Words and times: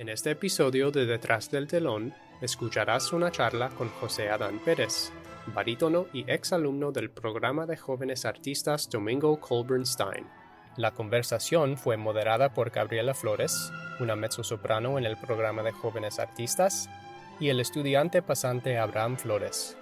En 0.00 0.08
este 0.08 0.30
episodio 0.30 0.90
de 0.90 1.04
Detrás 1.04 1.50
del 1.50 1.66
telón, 1.66 2.14
escucharás 2.40 3.12
una 3.12 3.30
charla 3.30 3.68
con 3.68 3.90
José 3.90 4.30
Adán 4.30 4.58
Pérez, 4.64 5.12
barítono 5.54 6.06
y 6.14 6.24
exalumno 6.26 6.90
del 6.90 7.10
programa 7.10 7.66
de 7.66 7.76
jóvenes 7.76 8.24
artistas 8.24 8.88
Domingo 8.88 9.38
Colburn 9.38 9.84
Stein. 9.84 10.26
La 10.78 10.92
conversación 10.92 11.76
fue 11.76 11.98
moderada 11.98 12.54
por 12.54 12.70
Gabriela 12.70 13.12
Flores, 13.12 13.70
una 14.00 14.16
mezzosoprano 14.16 14.96
en 14.96 15.04
el 15.04 15.18
programa 15.18 15.62
de 15.62 15.72
jóvenes 15.72 16.18
artistas, 16.18 16.88
y 17.38 17.50
el 17.50 17.60
estudiante 17.60 18.22
pasante 18.22 18.78
Abraham 18.78 19.18
Flores. 19.18 19.76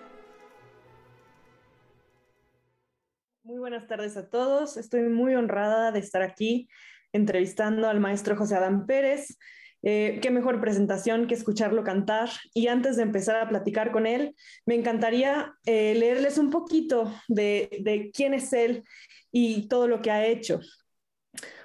Muy 3.45 3.61
buenas 3.61 3.87
tardes 3.87 4.17
a 4.17 4.29
todos. 4.29 4.79
Estoy 4.79 5.03
muy 5.03 5.37
honrada 5.37 5.93
de 5.93 6.01
estar 6.01 6.23
aquí 6.23 6.69
entrevistando 7.13 7.89
al 7.89 8.01
maestro 8.01 8.35
José 8.35 8.57
Adán 8.57 8.85
Pérez. 8.85 9.39
Eh, 9.83 10.19
qué 10.21 10.31
mejor 10.31 10.61
presentación 10.61 11.27
que 11.27 11.35
escucharlo 11.35 11.85
cantar. 11.85 12.31
Y 12.55 12.69
antes 12.69 12.97
de 12.97 13.03
empezar 13.03 13.37
a 13.37 13.49
platicar 13.49 13.93
con 13.93 14.07
él, 14.07 14.35
me 14.67 14.75
encantaría 14.75 15.55
eh, 15.67 15.95
leerles 15.95 16.39
un 16.39 16.51
poquito 16.51 17.13
de, 17.29 17.81
de 17.83 18.11
quién 18.13 18.35
es 18.35 18.53
él 18.53 18.85
y 19.31 19.69
todo 19.69 19.89
lo 19.89 20.03
que 20.03 20.11
ha 20.11 20.27
hecho. 20.27 20.61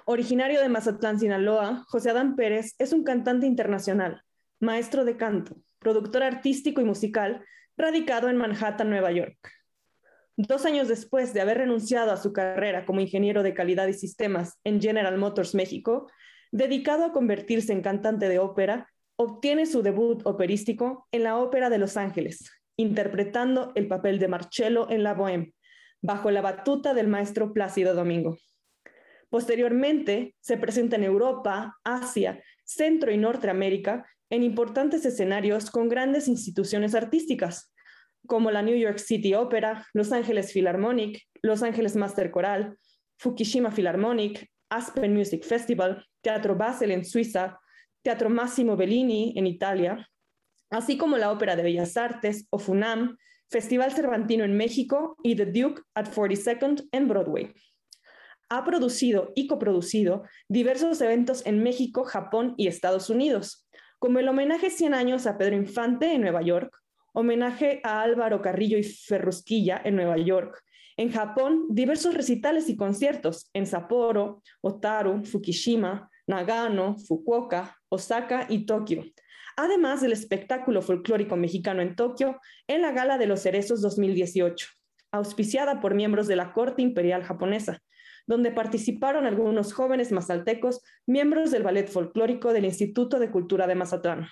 Originario 0.06 0.60
de 0.60 0.68
Mazatlán, 0.68 1.18
Sinaloa, 1.18 1.84
José 1.88 2.10
Adán 2.10 2.36
Pérez 2.36 2.74
es 2.78 2.92
un 2.92 3.04
cantante 3.04 3.46
internacional, 3.46 4.22
maestro 4.60 5.04
de 5.04 5.16
canto, 5.16 5.56
productor 5.78 6.22
artístico 6.22 6.80
y 6.80 6.84
musical, 6.84 7.44
radicado 7.76 8.28
en 8.28 8.36
Manhattan, 8.36 8.90
Nueva 8.90 9.12
York. 9.12 9.38
Dos 10.36 10.66
años 10.66 10.88
después 10.88 11.32
de 11.32 11.40
haber 11.40 11.58
renunciado 11.58 12.12
a 12.12 12.16
su 12.16 12.32
carrera 12.32 12.84
como 12.84 13.00
ingeniero 13.00 13.42
de 13.42 13.54
calidad 13.54 13.86
y 13.86 13.94
sistemas 13.94 14.58
en 14.64 14.80
General 14.80 15.16
Motors 15.16 15.54
México, 15.54 16.10
dedicado 16.54 17.04
a 17.04 17.12
convertirse 17.12 17.72
en 17.72 17.82
cantante 17.82 18.28
de 18.28 18.38
ópera, 18.38 18.88
obtiene 19.16 19.66
su 19.66 19.82
debut 19.82 20.24
operístico 20.24 21.08
en 21.10 21.24
la 21.24 21.36
Ópera 21.36 21.68
de 21.68 21.78
Los 21.78 21.96
Ángeles, 21.96 22.48
interpretando 22.76 23.72
el 23.74 23.88
papel 23.88 24.20
de 24.20 24.28
Marcello 24.28 24.88
en 24.88 25.02
La 25.02 25.16
Bohème, 25.16 25.52
bajo 26.00 26.30
la 26.30 26.42
batuta 26.42 26.94
del 26.94 27.08
maestro 27.08 27.52
Plácido 27.52 27.92
Domingo. 27.92 28.38
Posteriormente, 29.30 30.36
se 30.40 30.56
presenta 30.56 30.94
en 30.94 31.02
Europa, 31.02 31.76
Asia, 31.82 32.40
Centro 32.64 33.10
y 33.10 33.16
Norteamérica 33.16 34.06
en 34.30 34.44
importantes 34.44 35.04
escenarios 35.04 35.72
con 35.72 35.88
grandes 35.88 36.28
instituciones 36.28 36.94
artísticas, 36.94 37.74
como 38.28 38.52
la 38.52 38.62
New 38.62 38.76
York 38.76 38.98
City 38.98 39.34
Opera, 39.34 39.88
Los 39.92 40.12
Ángeles 40.12 40.52
Philharmonic, 40.52 41.20
Los 41.42 41.64
Ángeles 41.64 41.96
Master 41.96 42.30
Choral, 42.30 42.78
Fukushima 43.18 43.72
Philharmonic, 43.72 44.48
Aspen 44.74 45.14
Music 45.14 45.44
Festival, 45.44 46.04
Teatro 46.20 46.56
Basel 46.56 46.90
en 46.90 47.04
Suiza, 47.04 47.60
Teatro 48.02 48.28
Massimo 48.28 48.76
Bellini 48.76 49.32
en 49.36 49.46
Italia, 49.46 50.10
así 50.70 50.98
como 50.98 51.16
la 51.16 51.30
Ópera 51.30 51.54
de 51.54 51.62
Bellas 51.62 51.96
Artes 51.96 52.46
o 52.50 52.58
FUNAM, 52.58 53.16
Festival 53.48 53.92
Cervantino 53.92 54.42
en 54.42 54.56
México 54.56 55.16
y 55.22 55.36
The 55.36 55.46
Duke 55.46 55.82
at 55.94 56.08
42nd 56.12 56.88
en 56.90 57.06
Broadway. 57.06 57.54
Ha 58.48 58.64
producido 58.64 59.32
y 59.36 59.46
coproducido 59.46 60.24
diversos 60.48 61.00
eventos 61.00 61.46
en 61.46 61.62
México, 61.62 62.04
Japón 62.04 62.54
y 62.56 62.66
Estados 62.66 63.10
Unidos, 63.10 63.68
como 64.00 64.18
el 64.18 64.28
homenaje 64.28 64.70
100 64.70 64.92
años 64.92 65.26
a 65.26 65.38
Pedro 65.38 65.54
Infante 65.54 66.12
en 66.12 66.22
Nueva 66.22 66.42
York, 66.42 66.76
homenaje 67.12 67.80
a 67.84 68.02
Álvaro 68.02 68.42
Carrillo 68.42 68.76
y 68.76 68.82
Ferrusquilla 68.82 69.80
en 69.84 69.94
Nueva 69.94 70.18
York. 70.18 70.63
En 70.96 71.10
Japón, 71.10 71.66
diversos 71.70 72.14
recitales 72.14 72.68
y 72.68 72.76
conciertos 72.76 73.50
en 73.52 73.66
Sapporo, 73.66 74.42
Otaru, 74.60 75.24
Fukushima, 75.24 76.08
Nagano, 76.26 76.96
Fukuoka, 76.98 77.76
Osaka 77.88 78.46
y 78.48 78.64
Tokio. 78.64 79.04
Además 79.56 80.00
del 80.00 80.12
espectáculo 80.12 80.82
folclórico 80.82 81.36
mexicano 81.36 81.82
en 81.82 81.96
Tokio 81.96 82.40
en 82.68 82.82
la 82.82 82.92
Gala 82.92 83.18
de 83.18 83.26
los 83.26 83.40
Cerezos 83.42 83.80
2018, 83.82 84.68
auspiciada 85.10 85.80
por 85.80 85.94
miembros 85.94 86.28
de 86.28 86.36
la 86.36 86.52
Corte 86.52 86.82
Imperial 86.82 87.24
Japonesa, 87.24 87.80
donde 88.26 88.52
participaron 88.52 89.26
algunos 89.26 89.72
jóvenes 89.72 90.12
mazaltecos, 90.12 90.80
miembros 91.06 91.50
del 91.50 91.62
ballet 91.64 91.88
folclórico 91.88 92.52
del 92.52 92.64
Instituto 92.64 93.18
de 93.18 93.30
Cultura 93.30 93.66
de 93.66 93.74
Mazatlán. 93.74 94.28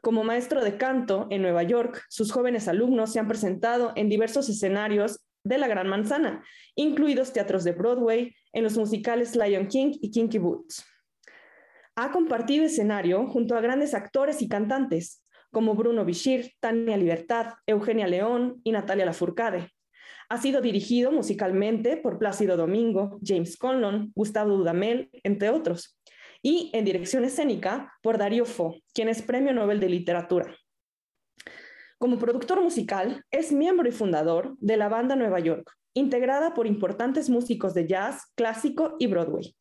Como 0.00 0.24
maestro 0.24 0.64
de 0.64 0.76
canto 0.78 1.28
en 1.30 1.42
Nueva 1.42 1.62
York, 1.62 2.04
sus 2.08 2.32
jóvenes 2.32 2.68
alumnos 2.68 3.12
se 3.12 3.20
han 3.20 3.28
presentado 3.28 3.92
en 3.94 4.08
diversos 4.08 4.48
escenarios 4.48 5.20
de 5.44 5.58
la 5.58 5.68
Gran 5.68 5.88
Manzana, 5.88 6.44
incluidos 6.74 7.32
teatros 7.32 7.64
de 7.64 7.72
Broadway, 7.72 8.34
en 8.52 8.64
los 8.64 8.76
musicales 8.76 9.36
Lion 9.36 9.66
King 9.66 9.92
y 10.00 10.10
Kinky 10.10 10.38
Boots. 10.38 10.84
Ha 11.96 12.10
compartido 12.10 12.64
escenario 12.64 13.26
junto 13.26 13.54
a 13.54 13.60
grandes 13.60 13.94
actores 13.94 14.40
y 14.42 14.48
cantantes, 14.48 15.24
como 15.50 15.74
Bruno 15.74 16.04
Bichir, 16.04 16.52
Tania 16.60 16.96
Libertad, 16.96 17.54
Eugenia 17.66 18.06
León 18.06 18.60
y 18.64 18.72
Natalia 18.72 19.04
Lafourcade. 19.04 19.68
Ha 20.28 20.38
sido 20.38 20.62
dirigido 20.62 21.12
musicalmente 21.12 21.98
por 21.98 22.18
Plácido 22.18 22.56
Domingo, 22.56 23.18
James 23.22 23.58
Conlon, 23.58 24.12
Gustavo 24.14 24.56
Dudamel, 24.56 25.10
entre 25.22 25.50
otros 25.50 25.98
y 26.42 26.70
en 26.72 26.84
dirección 26.84 27.24
escénica 27.24 27.92
por 28.02 28.18
Darío 28.18 28.44
Fo, 28.44 28.74
quien 28.92 29.08
es 29.08 29.22
Premio 29.22 29.52
Nobel 29.52 29.78
de 29.78 29.88
Literatura. 29.88 30.56
Como 32.02 32.18
productor 32.18 32.60
musical, 32.60 33.24
es 33.30 33.52
miembro 33.52 33.88
y 33.88 33.92
fundador 33.92 34.56
de 34.58 34.76
la 34.76 34.88
banda 34.88 35.14
Nueva 35.14 35.38
York, 35.38 35.70
integrada 35.94 36.52
por 36.52 36.66
importantes 36.66 37.30
músicos 37.30 37.74
de 37.74 37.86
jazz, 37.86 38.24
clásico 38.34 38.96
y 38.98 39.06
Broadway, 39.06 39.54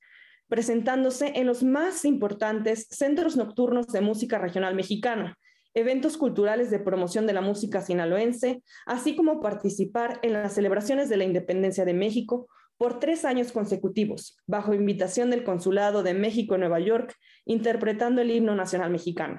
presentándose 0.47 1.33
en 1.35 1.45
los 1.45 1.61
más 1.61 2.03
importantes 2.03 2.87
centros 2.89 3.37
nocturnos 3.37 3.89
de 3.89 4.01
música 4.01 4.39
regional 4.39 4.73
mexicana, 4.73 5.37
eventos 5.75 6.17
culturales 6.17 6.71
de 6.71 6.79
promoción 6.79 7.27
de 7.27 7.33
la 7.33 7.41
música 7.41 7.79
sinaloense, 7.79 8.63
así 8.87 9.15
como 9.15 9.39
participar 9.39 10.19
en 10.23 10.33
las 10.33 10.55
celebraciones 10.55 11.09
de 11.09 11.17
la 11.17 11.25
independencia 11.25 11.85
de 11.85 11.93
México 11.93 12.47
por 12.75 12.97
tres 12.97 13.23
años 13.23 13.51
consecutivos, 13.51 14.35
bajo 14.47 14.73
invitación 14.73 15.29
del 15.29 15.43
Consulado 15.43 16.01
de 16.01 16.15
México 16.15 16.55
en 16.55 16.61
Nueva 16.61 16.79
York, 16.79 17.13
interpretando 17.45 18.19
el 18.19 18.31
himno 18.31 18.55
nacional 18.55 18.89
mexicano. 18.89 19.37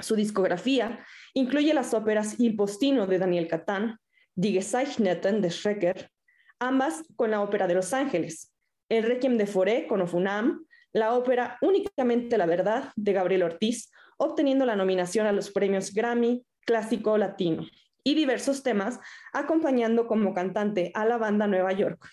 Su 0.00 0.16
discografía 0.16 1.04
incluye 1.34 1.74
las 1.74 1.94
óperas 1.94 2.38
Il 2.38 2.56
Postino 2.56 3.06
de 3.06 3.18
Daniel 3.18 3.48
Catán, 3.48 3.98
Die 4.34 4.52
Gezeichneten 4.52 5.40
de 5.40 5.50
Schrecker, 5.50 6.10
ambas 6.58 7.02
con 7.16 7.30
la 7.30 7.40
Ópera 7.40 7.66
de 7.66 7.74
Los 7.74 7.92
Ángeles, 7.92 8.52
el 8.88 9.04
Requiem 9.04 9.36
de 9.38 9.46
Foré 9.46 9.86
con 9.86 10.00
Ofunam, 10.00 10.64
la 10.92 11.14
ópera 11.14 11.58
Únicamente 11.62 12.36
la 12.36 12.46
Verdad 12.46 12.92
de 12.96 13.12
Gabriel 13.12 13.42
Ortiz, 13.42 13.90
obteniendo 14.18 14.66
la 14.66 14.76
nominación 14.76 15.26
a 15.26 15.32
los 15.32 15.50
premios 15.50 15.92
Grammy 15.92 16.44
Clásico 16.64 17.18
Latino, 17.18 17.66
y 18.04 18.14
diversos 18.14 18.62
temas, 18.62 18.98
acompañando 19.32 20.06
como 20.06 20.34
cantante 20.34 20.90
a 20.94 21.04
la 21.04 21.18
banda 21.18 21.46
Nueva 21.46 21.72
York 21.72 22.08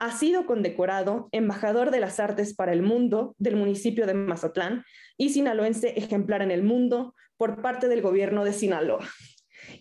ha 0.00 0.16
sido 0.16 0.46
condecorado 0.46 1.28
embajador 1.30 1.90
de 1.90 2.00
las 2.00 2.18
artes 2.20 2.54
para 2.54 2.72
el 2.72 2.82
mundo 2.82 3.36
del 3.38 3.56
municipio 3.56 4.06
de 4.06 4.14
Mazatlán 4.14 4.84
y 5.18 5.28
sinaloense 5.28 5.90
ejemplar 5.90 6.40
en 6.40 6.50
el 6.50 6.62
mundo 6.62 7.14
por 7.36 7.60
parte 7.60 7.86
del 7.86 8.00
gobierno 8.00 8.44
de 8.44 8.54
Sinaloa. 8.54 9.06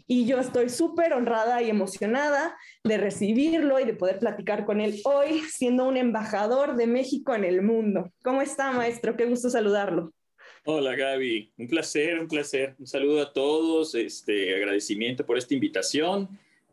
Y 0.07 0.25
yo 0.25 0.39
estoy 0.39 0.69
súper 0.69 1.13
honrada 1.13 1.61
y 1.61 1.69
emocionada 1.69 2.57
de 2.83 2.97
recibirlo 2.97 3.79
y 3.79 3.85
de 3.85 3.93
poder 3.93 4.19
platicar 4.19 4.65
con 4.65 4.81
él 4.81 4.99
hoy, 5.05 5.39
siendo 5.49 5.85
un 5.85 5.95
embajador 5.95 6.75
de 6.75 6.85
México 6.85 7.33
en 7.33 7.45
el 7.45 7.61
mundo. 7.61 8.11
¿Cómo 8.21 8.41
está, 8.41 8.71
maestro? 8.73 9.15
Qué 9.15 9.25
gusto 9.25 9.49
saludarlo. 9.49 10.11
Hola, 10.65 10.95
Gaby. 10.95 11.53
Un 11.57 11.67
placer, 11.67 12.19
un 12.19 12.27
placer. 12.27 12.75
Un 12.77 12.87
saludo 12.87 13.21
a 13.21 13.31
todos. 13.31 13.95
Este 13.95 14.53
agradecimiento 14.53 15.25
por 15.25 15.37
esta 15.37 15.53
invitación 15.53 16.27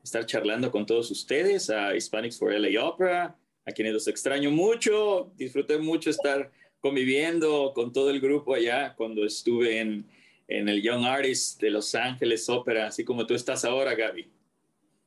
estar 0.06 0.25
charlando 0.25 0.71
con 0.71 0.87
todos 0.87 1.11
ustedes, 1.11 1.69
a 1.69 1.94
Hispanics 1.94 2.39
for 2.39 2.53
LA 2.53 2.81
Opera, 2.83 3.37
a 3.67 3.72
quienes 3.72 3.93
los 3.93 4.06
extraño 4.06 4.53
mucho. 4.53 5.33
Disfruté 5.37 5.78
mucho 5.78 6.11
estar 6.11 6.50
conviviendo 6.81 7.72
con 7.75 7.93
todo 7.93 8.10
el 8.10 8.21
grupo 8.21 8.54
allá 8.54 8.95
cuando 8.95 9.25
estuve 9.25 9.81
en, 9.81 10.07
en 10.47 10.69
el 10.69 10.81
Young 10.81 11.04
Artists 11.04 11.59
de 11.59 11.71
Los 11.71 11.92
Ángeles 11.97 12.48
Opera, 12.48 12.86
así 12.86 13.04
como 13.04 13.27
tú 13.27 13.34
estás 13.34 13.65
ahora, 13.65 13.97
Gaby. 13.97 14.31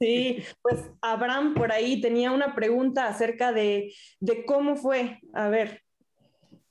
Sí, 0.02 0.44
pues 0.62 0.92
Abraham 1.02 1.54
por 1.54 1.72
ahí 1.72 2.02
tenía 2.02 2.32
una 2.32 2.54
pregunta 2.54 3.08
acerca 3.08 3.54
de, 3.54 3.94
de 4.20 4.46
cómo 4.46 4.76
fue. 4.76 5.20
A 5.34 5.48
ver. 5.48 5.82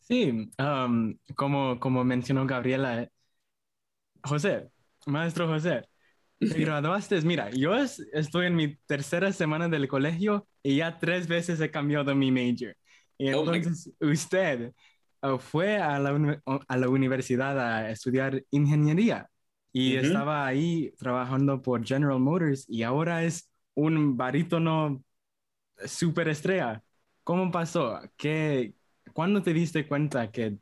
Sí, 0.00 0.50
um, 0.58 1.16
como, 1.34 1.80
como 1.80 2.04
mencionó 2.04 2.46
Gabriela, 2.46 3.08
José, 4.22 4.68
maestro 5.06 5.46
José, 5.48 5.88
te 6.38 6.58
graduaste, 6.58 7.20
mira, 7.22 7.50
yo 7.50 7.74
estoy 7.76 8.46
en 8.46 8.56
mi 8.56 8.76
tercera 8.86 9.32
semana 9.32 9.68
del 9.68 9.88
colegio 9.88 10.46
y 10.62 10.76
ya 10.76 10.98
tres 10.98 11.26
veces 11.26 11.60
he 11.60 11.70
cambiado 11.70 12.14
mi 12.14 12.30
major. 12.30 12.76
Y 13.18 13.32
oh 13.32 13.52
entonces 13.52 13.92
usted 14.00 14.72
uh, 15.22 15.38
fue 15.38 15.78
a 15.78 15.98
la, 15.98 16.40
a 16.68 16.76
la, 16.76 16.88
universidad 16.88 17.58
a 17.58 17.90
estudiar 17.90 18.44
ingeniería 18.50 19.28
y 19.72 19.96
estaba 19.96 20.46
ahí 20.46 20.92
trabajando 20.98 21.60
por 21.60 21.84
General 21.84 22.18
Motors 22.18 22.64
y 22.68 22.82
ahora 22.82 23.24
es 23.24 23.50
un 23.74 24.16
barítono 24.16 25.02
super 25.84 26.28
estrella. 26.28 26.82
¿Cómo 27.24 27.50
pasó? 27.50 28.00
¿Qué, 28.16 28.74
¿Cuándo 29.12 29.42
te 29.42 29.52
diste 29.52 29.86
cuenta 29.86 30.30
que 30.30 30.56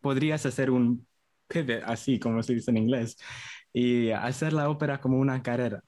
podrías 0.00 0.44
hacer 0.46 0.70
un 0.70 1.06
pivot, 1.48 1.82
así 1.84 2.18
como 2.18 2.42
se 2.42 2.54
dice 2.54 2.70
en 2.70 2.78
inglés, 2.78 3.16
y 3.74 4.10
hacer 4.10 4.52
la 4.52 4.70
ópera 4.70 5.00
como 5.00 5.18
una 5.18 5.42
carrera? 5.42 5.82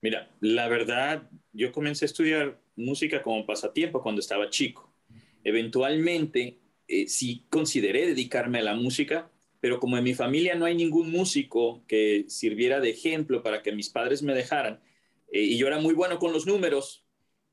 Mira, 0.00 0.30
la 0.40 0.68
verdad, 0.68 1.28
yo 1.52 1.72
comencé 1.72 2.04
a 2.04 2.06
estudiar 2.06 2.58
música 2.76 3.20
como 3.20 3.44
pasatiempo 3.44 4.02
cuando 4.02 4.20
estaba 4.20 4.48
chico. 4.48 4.90
Eventualmente, 5.44 6.58
eh, 6.88 7.08
sí 7.08 7.44
consideré 7.50 8.06
dedicarme 8.06 8.60
a 8.60 8.62
la 8.62 8.74
música, 8.74 9.30
pero 9.60 9.78
como 9.78 9.98
en 9.98 10.04
mi 10.04 10.14
familia 10.14 10.54
no 10.54 10.64
hay 10.64 10.74
ningún 10.74 11.10
músico 11.10 11.84
que 11.86 12.24
sirviera 12.28 12.80
de 12.80 12.90
ejemplo 12.90 13.42
para 13.42 13.62
que 13.62 13.72
mis 13.72 13.90
padres 13.90 14.22
me 14.22 14.34
dejaran, 14.34 14.80
eh, 15.32 15.42
y 15.42 15.58
yo 15.58 15.66
era 15.66 15.78
muy 15.78 15.94
bueno 15.94 16.18
con 16.18 16.32
los 16.32 16.46
números 16.46 17.04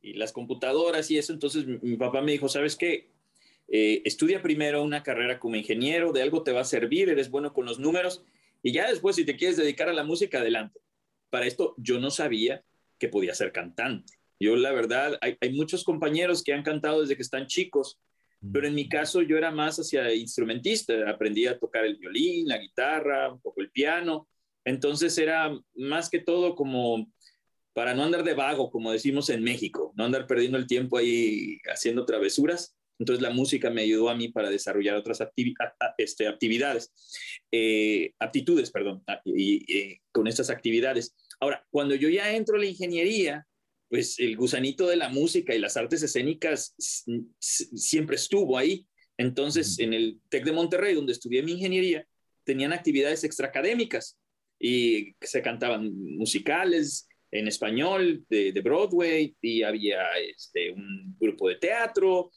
y 0.01 0.13
las 0.13 0.31
computadoras 0.31 1.12
y 1.12 1.18
eso, 1.18 1.33
entonces 1.33 1.65
mi, 1.65 1.98
papá 1.98 2.21
me 2.21 2.31
dijo, 2.31 2.48
¿sabes 2.48 2.75
qué? 2.75 3.10
Eh, 3.68 4.01
estudia 4.06 4.42
primero 4.42 4.83
una 4.83 5.03
carrera 5.03 5.39
como 5.39 5.57
ingeniero, 5.57 6.13
de 6.13 6.21
algo 6.21 6.44
te 6.44 6.53
va 6.53 6.62
a 6.62 6.65
servir, 6.65 7.10
eres 7.10 7.30
bueno 7.30 7.53
con 7.53 7.65
los 7.65 7.80
números, 7.80 8.24
y 8.68 8.74
ya 8.74 8.90
después 8.90 9.16
si 9.16 9.24
te 9.24 9.38
quieres 9.38 9.56
dedicar 9.56 9.88
a 9.88 9.94
la 9.94 10.04
música, 10.04 10.40
adelante. 10.40 10.81
Para 11.30 11.46
esto 11.46 11.74
yo 11.78 12.02
no 12.02 12.12
sabía 12.12 12.66
que 13.00 13.08
podía 13.08 13.34
ser 13.34 13.54
cantante. 13.54 14.12
Yo 14.42 14.58
la 14.58 14.74
verdad, 14.74 15.18
hay, 15.22 15.38
hay 15.40 15.54
muchos 15.54 15.86
compañeros 15.86 16.44
que 16.44 16.52
han 16.52 16.64
cantado 16.64 17.00
desde 17.00 17.16
que 17.16 17.22
están 17.22 17.48
chicos, 17.48 17.98
pero 18.52 18.68
en 18.68 18.75
mi 18.75 18.90
caso 18.90 19.22
yo 19.22 19.38
era 19.38 19.52
más 19.52 19.78
hacia 19.78 20.14
instrumentista, 20.14 21.10
aprendí 21.10 21.48
a 21.48 21.58
tocar 21.58 21.86
el 21.86 21.96
violín, 21.96 22.46
la 22.46 22.58
guitarra, 22.58 23.31
un 23.31 23.40
poco 23.40 23.62
el 23.62 23.72
piano, 23.72 24.28
entonces 24.66 25.18
era 25.18 25.58
más 25.75 26.10
que 26.10 26.20
todo 26.20 26.54
como 26.54 27.10
para 27.72 27.94
no 27.94 28.04
andar 28.04 28.25
de 28.25 28.34
vago, 28.34 28.70
como 28.70 28.92
decimos 28.92 29.30
en 29.30 29.46
México, 29.46 29.94
no 29.96 30.04
andar 30.04 30.28
perdiendo 30.28 30.58
el 30.58 30.68
tiempo 30.68 30.98
ahí 30.98 31.58
haciendo 31.72 32.04
travesuras. 32.04 32.76
Entonces 33.00 33.22
la 33.22 33.30
música 33.30 33.70
me 33.70 33.82
ayudó 33.82 34.10
a 34.10 34.16
mí 34.16 34.30
para 34.30 34.50
desarrollar 34.50 34.96
otras 34.96 35.22
este, 35.98 36.28
actividades, 36.28 36.92
eh, 37.52 38.14
aptitudes, 38.20 38.72
perdón, 38.72 39.04
y, 39.26 39.72
eh, 39.74 40.02
con 40.12 40.28
estas 40.28 40.50
actividades. 40.50 41.16
Ahora, 41.40 41.66
cuando 41.70 41.96
yo 41.96 42.10
ya 42.10 42.36
entro 42.36 42.58
a 42.58 42.60
la 42.60 42.66
ingeniería, 42.66 43.46
pues 43.90 44.20
el 44.20 44.36
gusanito 44.36 44.88
de 44.88 44.98
la 44.98 45.10
música 45.10 45.54
y 45.56 45.60
las 45.60 45.78
artes 45.78 46.04
escénicas 46.04 46.76
siempre 47.40 48.16
estuvo 48.16 48.58
ahí. 48.58 48.86
Entonces, 49.18 49.80
en 49.80 49.94
el 49.94 50.20
TEC 50.30 50.46
de 50.46 50.52
Monterrey, 50.52 50.94
donde 50.94 51.14
estudié 51.14 51.42
mi 51.42 51.54
ingeniería, 51.54 52.06
tenían 52.44 52.74
actividades 52.74 53.24
extraacadémicas 53.24 54.18
y 54.60 55.16
se 55.22 55.42
cantaban 55.42 55.92
musicales 56.18 57.08
en 57.32 57.48
español 57.48 58.26
de, 58.30 58.52
Broadway 58.62 59.36
y 59.42 59.64
había 59.64 60.02
este, 60.18 60.72
un 60.72 61.16
grupo 61.20 61.50
de 61.50 61.56
teatro. 61.56 62.32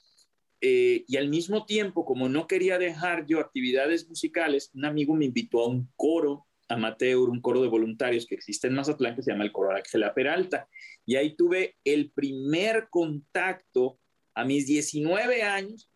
Eh, 0.60 1.04
y 1.08 1.16
al 1.16 1.28
mismo 1.28 1.64
tiempo, 1.64 2.04
como 2.04 2.28
no 2.28 2.46
quería 2.46 2.78
dejar 2.78 3.26
yo 3.26 3.40
actividades 3.40 4.06
musicales, 4.08 4.70
un 4.74 4.84
amigo 4.84 5.14
me 5.14 5.24
invitó 5.24 5.62
a 5.62 5.68
un 5.68 5.88
coro 5.96 6.46
amateur, 6.68 7.28
un 7.28 7.40
coro 7.40 7.62
de 7.62 7.68
voluntarios 7.68 8.26
que 8.26 8.34
existe 8.34 8.68
en 8.68 8.74
Mazatlán 8.74 9.16
que 9.16 9.22
se 9.22 9.32
llama 9.32 9.44
el 9.44 9.52
Coro 9.52 9.74
Ángela 9.74 10.14
Peralta. 10.14 10.68
Y 11.04 11.16
ahí 11.16 11.34
tuve 11.34 11.76
el 11.84 12.10
primer 12.12 12.88
contacto 12.90 13.98
a 14.34 14.44
mis 14.44 14.66
19 14.66 15.42
años 15.42 15.90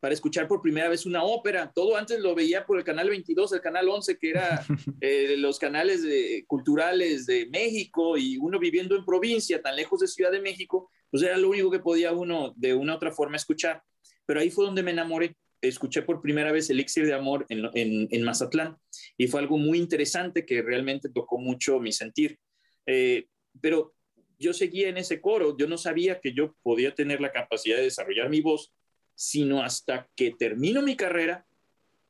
para 0.00 0.14
escuchar 0.14 0.48
por 0.48 0.62
primera 0.62 0.88
vez 0.88 1.06
una 1.06 1.22
ópera. 1.22 1.70
Todo 1.72 1.96
antes 1.96 2.18
lo 2.20 2.34
veía 2.34 2.66
por 2.66 2.78
el 2.78 2.84
canal 2.84 3.08
22, 3.08 3.52
el 3.52 3.60
canal 3.60 3.88
11, 3.88 4.18
que 4.18 4.30
era 4.30 4.64
eh, 5.00 5.36
los 5.38 5.58
canales 5.58 6.02
culturales 6.46 7.26
de 7.26 7.46
México 7.46 8.16
y 8.16 8.36
uno 8.38 8.58
viviendo 8.58 8.96
en 8.96 9.04
provincia, 9.04 9.62
tan 9.62 9.76
lejos 9.76 10.00
de 10.00 10.08
Ciudad 10.08 10.32
de 10.32 10.40
México, 10.40 10.90
pues 11.10 11.22
era 11.22 11.36
lo 11.36 11.50
único 11.50 11.70
que 11.70 11.78
podía 11.78 12.12
uno 12.12 12.52
de 12.56 12.74
una 12.74 12.94
u 12.94 12.96
otra 12.96 13.12
forma 13.12 13.36
escuchar. 13.36 13.82
Pero 14.26 14.40
ahí 14.40 14.50
fue 14.50 14.66
donde 14.66 14.82
me 14.82 14.90
enamoré 14.90 15.34
escuché 15.68 16.02
por 16.02 16.20
primera 16.20 16.52
vez 16.52 16.70
Elixir 16.70 17.06
de 17.06 17.14
Amor 17.14 17.46
en, 17.48 18.08
en, 18.10 18.22
Mazatlán 18.22 18.76
y 19.16 19.26
fue 19.26 19.40
algo 19.40 19.58
muy 19.58 19.78
interesante 19.78 20.44
que 20.44 20.62
realmente 20.62 21.08
tocó 21.08 21.38
mucho 21.38 21.80
mi 21.80 21.92
sentir. 21.92 22.38
Eh, 22.86 23.26
pero 23.60 23.94
yo 24.38 24.52
seguía 24.52 24.88
en 24.88 24.98
ese 24.98 25.20
coro, 25.20 25.56
yo 25.56 25.66
no 25.66 25.78
sabía 25.78 26.20
que 26.20 26.32
yo 26.32 26.54
podía 26.62 26.94
tener 26.94 27.20
la 27.20 27.32
capacidad 27.32 27.76
de 27.76 27.84
desarrollar 27.84 28.28
mi 28.28 28.40
voz, 28.40 28.72
sino 29.14 29.62
hasta 29.62 30.08
que 30.14 30.32
termino 30.32 30.82
mi 30.82 30.94
carrera, 30.94 31.46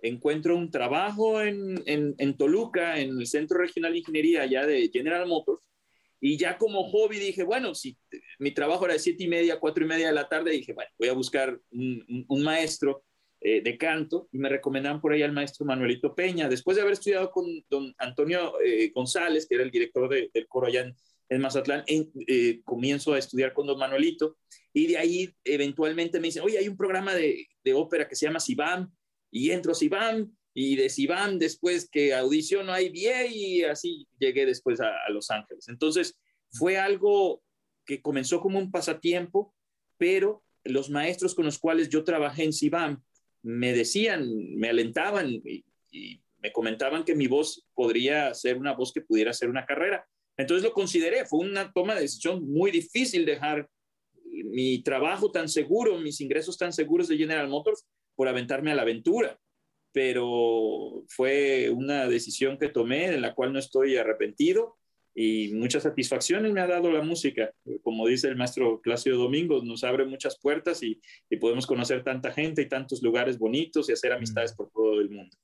encuentro 0.00 0.56
un 0.56 0.70
trabajo 0.70 1.40
en, 1.40 1.82
en, 1.86 2.36
Toluca, 2.36 2.98
en 2.98 3.18
el 3.20 3.26
Centro 3.26 3.58
Regional 3.58 3.92
de 3.92 3.98
Ingeniería 3.98 4.42
allá 4.42 4.66
de 4.66 4.90
General 4.92 5.26
Motors, 5.26 5.60
y 6.20 6.36
ya 6.36 6.56
como 6.56 6.84
hobby 6.90 7.18
dije, 7.18 7.42
bueno, 7.42 7.74
si 7.74 7.96
mi 8.38 8.52
trabajo 8.52 8.84
era 8.84 8.94
de 8.94 9.00
siete 9.00 9.24
y 9.24 9.28
media, 9.28 9.60
cuatro 9.60 9.84
y 9.84 9.88
media 9.88 10.08
de 10.08 10.14
la 10.14 10.28
tarde, 10.28 10.50
dije, 10.50 10.72
bueno, 10.72 10.90
voy 10.98 11.08
a 11.08 11.12
buscar 11.12 11.60
un, 11.70 12.42
maestro 12.42 13.04
eh, 13.40 13.60
de 13.60 13.76
canto 13.76 14.28
y 14.32 14.38
me 14.38 14.48
recomendaban 14.48 15.00
por 15.00 15.12
ahí 15.12 15.22
al 15.22 15.32
maestro 15.32 15.66
Manuelito 15.66 16.14
Peña. 16.14 16.48
Después 16.48 16.76
de 16.76 16.82
haber 16.82 16.94
estudiado 16.94 17.30
con 17.30 17.46
don 17.68 17.94
Antonio 17.98 18.54
eh, 18.64 18.90
González, 18.94 19.46
que 19.46 19.56
era 19.56 19.64
el 19.64 19.70
director 19.70 20.08
del 20.08 20.48
coro 20.48 20.68
allá 20.68 20.90
en, 21.28 21.40
Mazatlán, 21.40 21.84
eh, 21.86 22.60
comienzo 22.64 23.12
a 23.12 23.18
estudiar 23.18 23.52
con 23.52 23.66
don 23.66 23.78
Manuelito 23.78 24.38
y 24.72 24.86
de 24.86 24.98
ahí 24.98 25.34
eventualmente 25.44 26.20
me 26.20 26.28
dicen, 26.28 26.42
oye, 26.42 26.58
hay 26.58 26.68
un 26.68 26.76
programa 26.76 27.14
de, 27.14 27.48
ópera 27.74 28.08
que 28.08 28.14
se 28.14 28.26
llama 28.26 28.40
Sibam 28.40 28.90
y 29.30 29.50
entro 29.50 29.72
a 29.72 29.74
Sibam 29.74 30.30
y 30.58 30.74
de 30.74 30.88
Sibam 30.88 31.38
después 31.38 31.86
que 31.86 32.14
audiciono 32.14 32.72
ahí 32.72 32.88
bien 32.88 33.26
y 33.30 33.62
así 33.64 34.08
llegué 34.18 34.46
después 34.46 34.80
a, 34.80 34.90
Los 35.10 35.30
Ángeles. 35.30 35.68
Entonces 35.68 36.18
fue 36.50 36.78
algo 36.78 37.42
que 37.84 38.00
comenzó 38.00 38.40
como 38.40 38.58
un 38.58 38.70
pasatiempo, 38.70 39.54
pero 39.98 40.42
los 40.64 40.88
maestros 40.88 41.34
con 41.34 41.44
los 41.44 41.58
cuales 41.58 41.90
yo 41.90 42.04
trabajé 42.04 42.44
en 42.44 42.54
Sibam 42.54 43.02
me 43.42 43.74
decían, 43.74 44.26
me 44.56 44.70
alentaban 44.70 45.30
y, 45.30 45.62
me 46.38 46.52
comentaban 46.52 47.04
que 47.04 47.14
mi 47.14 47.26
voz 47.26 47.66
podría 47.74 48.32
ser 48.32 48.56
una 48.56 48.72
voz 48.72 48.94
que 48.94 49.02
pudiera 49.02 49.34
ser 49.34 49.50
una 49.50 49.66
carrera. 49.66 50.06
Entonces 50.38 50.64
lo 50.64 50.72
consideré, 50.72 51.26
fue 51.26 51.40
una 51.40 51.70
toma 51.70 51.94
de 51.94 52.02
decisión 52.02 52.42
muy 52.50 52.70
difícil 52.70 53.26
dejar 53.26 53.68
mi 54.24 54.82
trabajo 54.82 55.30
tan 55.30 55.50
seguro, 55.50 55.98
mis 55.98 56.22
ingresos 56.22 56.56
tan 56.56 56.72
seguros 56.72 57.08
de 57.08 57.18
General 57.18 57.46
Motors 57.46 57.86
por 58.14 58.26
aventarme 58.26 58.72
a 58.72 58.74
la 58.74 58.82
aventura. 58.82 59.38
Pero 59.96 61.04
fue 61.08 61.70
una 61.70 62.06
decisión 62.06 62.58
que 62.58 62.68
tomé 62.68 63.06
en 63.06 63.22
la 63.22 63.34
cual 63.34 63.54
no 63.54 63.58
estoy 63.58 63.96
arrepentido 63.96 64.76
y 65.14 65.54
muchas 65.54 65.84
satisfacciones 65.84 66.52
me 66.52 66.60
ha 66.60 66.66
dado 66.66 66.90
la 66.90 67.00
música. 67.00 67.50
Como 67.82 68.06
dice 68.06 68.28
el 68.28 68.36
maestro 68.36 68.82
Clásido 68.82 69.16
Domingos, 69.16 69.64
nos 69.64 69.84
abre 69.84 70.04
muchas 70.04 70.38
puertas 70.38 70.82
y, 70.82 71.00
podemos 71.40 71.66
conocer 71.66 72.04
tanta 72.04 72.30
gente 72.30 72.60
y 72.60 72.68
tantos 72.68 73.02
lugares 73.02 73.38
bonitos 73.38 73.88
y 73.88 73.94
hacer 73.94 74.12
amistades 74.12 74.52
mm. 74.52 74.56
por 74.56 74.70
todo 74.70 75.00
el 75.00 75.08
mundo. 75.08 75.34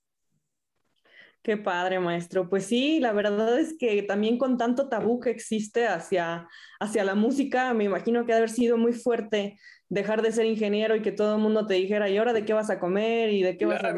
Qué 1.42 1.56
padre, 1.56 1.98
maestro. 1.98 2.50
Pues 2.50 2.66
sí, 2.66 3.00
la 3.00 3.14
verdad 3.14 3.58
es 3.58 3.74
que 3.78 4.02
también 4.02 4.36
con 4.36 4.58
tanto 4.58 4.90
tabú 4.90 5.18
que 5.18 5.30
existe 5.30 5.86
hacia, 5.86 6.46
hacia 6.78 7.04
la 7.04 7.14
música, 7.14 7.72
me 7.72 7.84
imagino 7.84 8.26
que 8.26 8.32
ha 8.32 8.34
de 8.34 8.40
haber 8.40 8.50
sido 8.50 8.76
muy 8.76 8.92
fuerte 8.92 9.58
dejar 9.88 10.20
de 10.20 10.30
ser 10.30 10.44
ingeniero 10.44 10.94
y 10.94 11.00
que 11.00 11.12
todo 11.12 11.36
el 11.36 11.40
mundo 11.40 11.66
te 11.66 11.74
dijera, 11.74 12.10
¿y 12.10 12.18
ahora 12.18 12.34
de 12.34 12.44
qué 12.44 12.52
vas 12.52 12.68
a 12.68 12.78
comer? 12.78 13.30
¿Y 13.30 13.42
de 13.42 13.56
qué 13.56 13.64
vas 13.64 13.82
a...? 13.82 13.94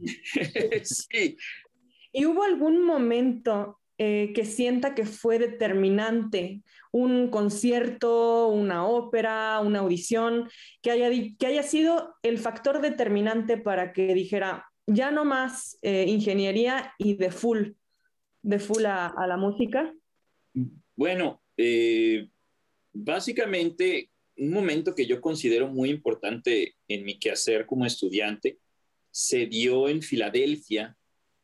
sí. 0.84 1.36
¿Y 2.12 2.26
hubo 2.26 2.44
algún 2.44 2.84
momento 2.84 3.80
eh, 3.96 4.32
que 4.34 4.44
sienta 4.44 4.94
que 4.94 5.06
fue 5.06 5.38
determinante, 5.38 6.62
un 6.90 7.28
concierto, 7.30 8.48
una 8.48 8.86
ópera, 8.86 9.60
una 9.60 9.80
audición, 9.80 10.48
que 10.82 10.90
haya, 10.90 11.08
que 11.38 11.46
haya 11.46 11.62
sido 11.62 12.14
el 12.22 12.38
factor 12.38 12.80
determinante 12.80 13.56
para 13.56 13.92
que 13.92 14.12
dijera, 14.14 14.66
ya 14.86 15.12
no 15.12 15.24
más 15.24 15.78
eh, 15.82 16.06
ingeniería 16.08 16.92
y 16.98 17.14
de 17.14 17.30
full, 17.30 17.70
de 18.42 18.58
full 18.58 18.84
a, 18.84 19.14
la 19.28 19.36
música? 19.36 19.94
Bueno, 20.96 21.40
eh, 21.56 22.28
básicamente 22.92 24.10
un 24.36 24.50
momento 24.50 24.94
que 24.94 25.06
yo 25.06 25.20
considero 25.20 25.68
muy 25.68 25.90
importante 25.90 26.74
en 26.88 27.04
mi 27.04 27.18
quehacer 27.18 27.64
como 27.66 27.86
estudiante 27.86 28.58
se 29.14 29.46
dio 29.46 29.88
en 29.88 30.02
Filadelfia 30.02 30.96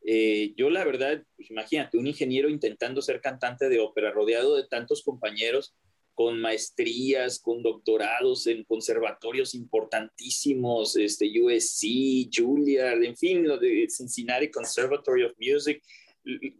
eh, 0.02 0.54
yo 0.56 0.70
la 0.70 0.84
verdad, 0.84 1.22
pues 1.36 1.50
imagínate, 1.50 1.98
un 1.98 2.06
ingeniero 2.06 2.48
intentando 2.48 3.02
ser 3.02 3.20
cantante 3.20 3.68
de 3.68 3.80
ópera, 3.80 4.10
rodeado 4.10 4.56
de 4.56 4.66
tantos 4.66 5.02
compañeros 5.02 5.74
con 6.14 6.40
maestrías, 6.40 7.38
con 7.38 7.62
doctorados 7.62 8.46
en 8.46 8.64
conservatorios 8.64 9.54
importantísimos, 9.54 10.96
este, 10.96 11.30
USC, 11.40 12.28
Juilliard, 12.34 13.02
en 13.04 13.16
fin, 13.16 13.46
lo 13.46 13.58
de 13.58 13.86
Cincinnati 13.88 14.50
Conservatory 14.50 15.24
of 15.24 15.32
Music, 15.38 15.82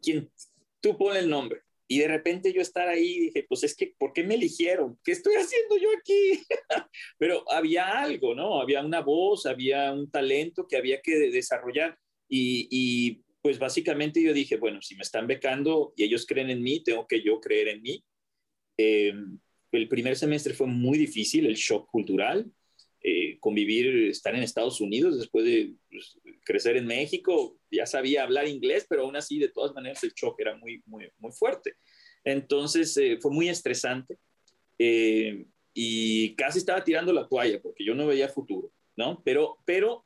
quien 0.03 0.31
tú 0.81 0.97
pones 0.97 1.23
el 1.23 1.31
nombre. 1.31 1.63
Y 1.93 1.99
de 1.99 2.07
repente 2.07 2.53
yo 2.53 2.63
estar 2.63 2.89
ahí 2.89 3.19
dije, 3.19 3.45
pues 3.49 3.65
es 3.65 3.75
que, 3.75 3.93
¿por 3.99 4.13
qué 4.13 4.23
me 4.23 4.37
eligieron? 4.37 4.97
¿Qué 5.03 5.11
estoy 5.11 5.35
haciendo 5.35 5.77
yo 5.77 5.89
aquí? 5.99 6.41
Pero 7.19 7.43
había 7.51 8.01
algo, 8.01 8.33
¿no? 8.33 8.61
Había 8.61 8.85
una 8.85 9.01
voz, 9.01 9.45
había 9.45 9.93
un 9.93 10.09
talento 10.09 10.69
que 10.69 10.77
había 10.77 11.01
que 11.03 11.19
desarrollar. 11.19 11.99
Y, 12.29 13.21
pues 13.43 13.59
básicamente 13.59 14.23
yo 14.23 14.33
dije, 14.33 14.57
bueno, 14.57 14.81
si 14.81 14.95
me 14.95 15.03
están 15.03 15.27
becando 15.27 15.93
y 15.97 16.05
ellos 16.05 16.27
creen 16.27 16.51
en 16.51 16.63
mí, 16.63 16.81
tengo 16.85 17.09
que 17.09 17.23
yo 17.23 17.41
creer 17.41 17.67
en 17.67 17.83
mí. 17.83 18.05
Eh, 18.79 19.13
el 19.73 19.89
primer 19.89 20.15
semestre 20.15 20.55
fue 20.55 20.69
muy 20.69 20.97
difícil, 20.97 21.45
el 21.47 21.57
shock 21.57 21.91
cultural, 21.91 22.49
eh, 23.03 23.39
convivir, 23.41 24.09
estar 24.09 24.35
en 24.35 24.43
Estados 24.43 24.81
Unidos 24.81 25.19
después 25.19 25.45
de 25.45 25.75
pues, 25.91 26.19
crecer 26.45 26.77
en 26.77 26.87
México, 26.87 27.59
ya 27.71 27.87
sabía 27.87 28.25
hablar 28.25 28.47
inglés, 28.47 28.87
pero 28.89 29.03
aún 29.03 29.17
así, 29.17 29.39
de 29.39 29.49
todas 29.49 29.75
maneras, 29.75 30.03
el 30.05 30.15
choque 30.15 30.43
era 30.43 30.57
muy, 30.57 30.83
muy, 30.87 31.09
muy 31.19 31.33
fuerte. 31.33 31.77
Entonces, 32.25 32.97
eh, 32.97 33.19
fue 33.21 33.31
muy 33.31 33.49
estresante 33.49 34.19
eh, 34.79 35.47
y 35.73 36.35
casi 36.35 36.59
estaba 36.59 36.85
tirando 36.85 37.13
la 37.13 37.27
toalla 37.29 37.61
porque 37.61 37.85
yo 37.85 37.95
no 37.95 38.07
veía 38.07 38.29
futuro, 38.29 38.73
¿no? 38.97 39.23
Pero, 39.25 39.59
pero 39.65 40.05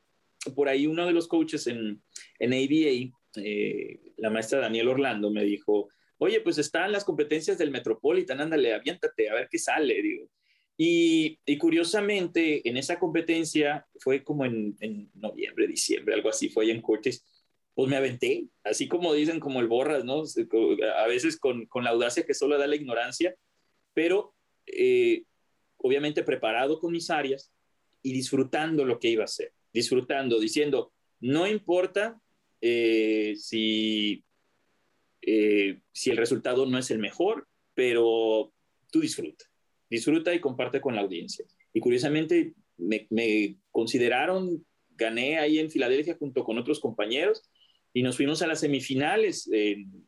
por 0.55 0.69
ahí 0.69 0.87
uno 0.87 1.05
de 1.05 1.13
los 1.13 1.27
coaches 1.27 1.67
en, 1.67 2.01
en 2.39 2.53
ABA, 2.53 3.13
eh, 3.43 3.99
la 4.17 4.29
maestra 4.29 4.59
Daniel 4.59 4.89
Orlando, 4.89 5.31
me 5.31 5.43
dijo, 5.43 5.89
oye, 6.17 6.41
pues 6.41 6.57
están 6.57 6.91
las 6.91 7.03
competencias 7.03 7.57
del 7.57 7.71
Metropolitan, 7.71 8.39
ándale, 8.39 8.73
aviéntate, 8.73 9.29
a 9.29 9.33
ver 9.33 9.47
qué 9.49 9.57
sale, 9.57 10.01
digo. 10.01 10.29
Y, 10.77 11.39
curiosamente, 11.57 12.67
en 12.67 12.77
esa 12.77 12.99
competencia, 12.99 13.87
fue 13.99 14.23
como 14.23 14.45
en, 14.45 15.09
noviembre, 15.13 15.67
diciembre, 15.67 16.13
algo 16.13 16.29
así, 16.29 16.49
fue 16.49 16.69
en 16.69 16.81
Cortes, 16.81 17.23
pues 17.73 17.89
me 17.89 17.97
aventé, 17.97 18.47
así 18.63 18.87
como 18.87 19.13
dicen, 19.13 19.39
como 19.39 19.59
el 19.59 19.67
borras, 19.67 20.03
¿no? 20.03 20.23
A 20.97 21.07
veces 21.07 21.37
con, 21.37 21.67
la 21.81 21.89
audacia 21.89 22.25
que 22.25 22.33
solo 22.33 22.57
da 22.57 22.67
la 22.67 22.75
ignorancia, 22.75 23.35
pero 23.93 24.33
eh, 24.65 25.23
obviamente 25.77 26.23
preparado 26.23 26.79
con 26.79 26.91
mis 26.91 27.09
áreas 27.09 27.51
y 28.01 28.13
disfrutando 28.13 28.85
lo 28.85 28.99
que 28.99 29.09
iba 29.09 29.23
a 29.23 29.25
hacer, 29.25 29.53
disfrutando, 29.73 30.39
diciendo, 30.39 30.93
no 31.19 31.47
importa 31.47 32.19
eh, 32.61 33.35
si, 33.37 34.23
eh, 35.21 35.79
si 35.91 36.11
el 36.11 36.17
resultado 36.17 36.65
no 36.65 36.77
es 36.77 36.91
el 36.91 36.99
mejor, 36.99 37.47
pero 37.73 38.53
tú 38.89 39.01
disfruta 39.01 39.45
disfruta 39.89 40.33
y 40.33 40.39
comparte 40.39 40.81
con 40.81 40.95
la 40.95 41.01
audiencia. 41.01 41.45
Y 41.73 41.79
curiosamente 41.79 42.53
me, 42.77 43.57
consideraron, 43.71 44.65
gané 44.91 45.39
ahí 45.39 45.59
en 45.59 45.69
Filadelfia 45.69 46.17
junto 46.17 46.43
con 46.43 46.57
otros 46.57 46.79
compañeros 46.79 47.43
y 47.93 48.03
nos 48.03 48.17
fuimos 48.17 48.41
a 48.41 48.47
las 48.47 48.59
semifinales 48.59 49.49
en, 49.51 50.05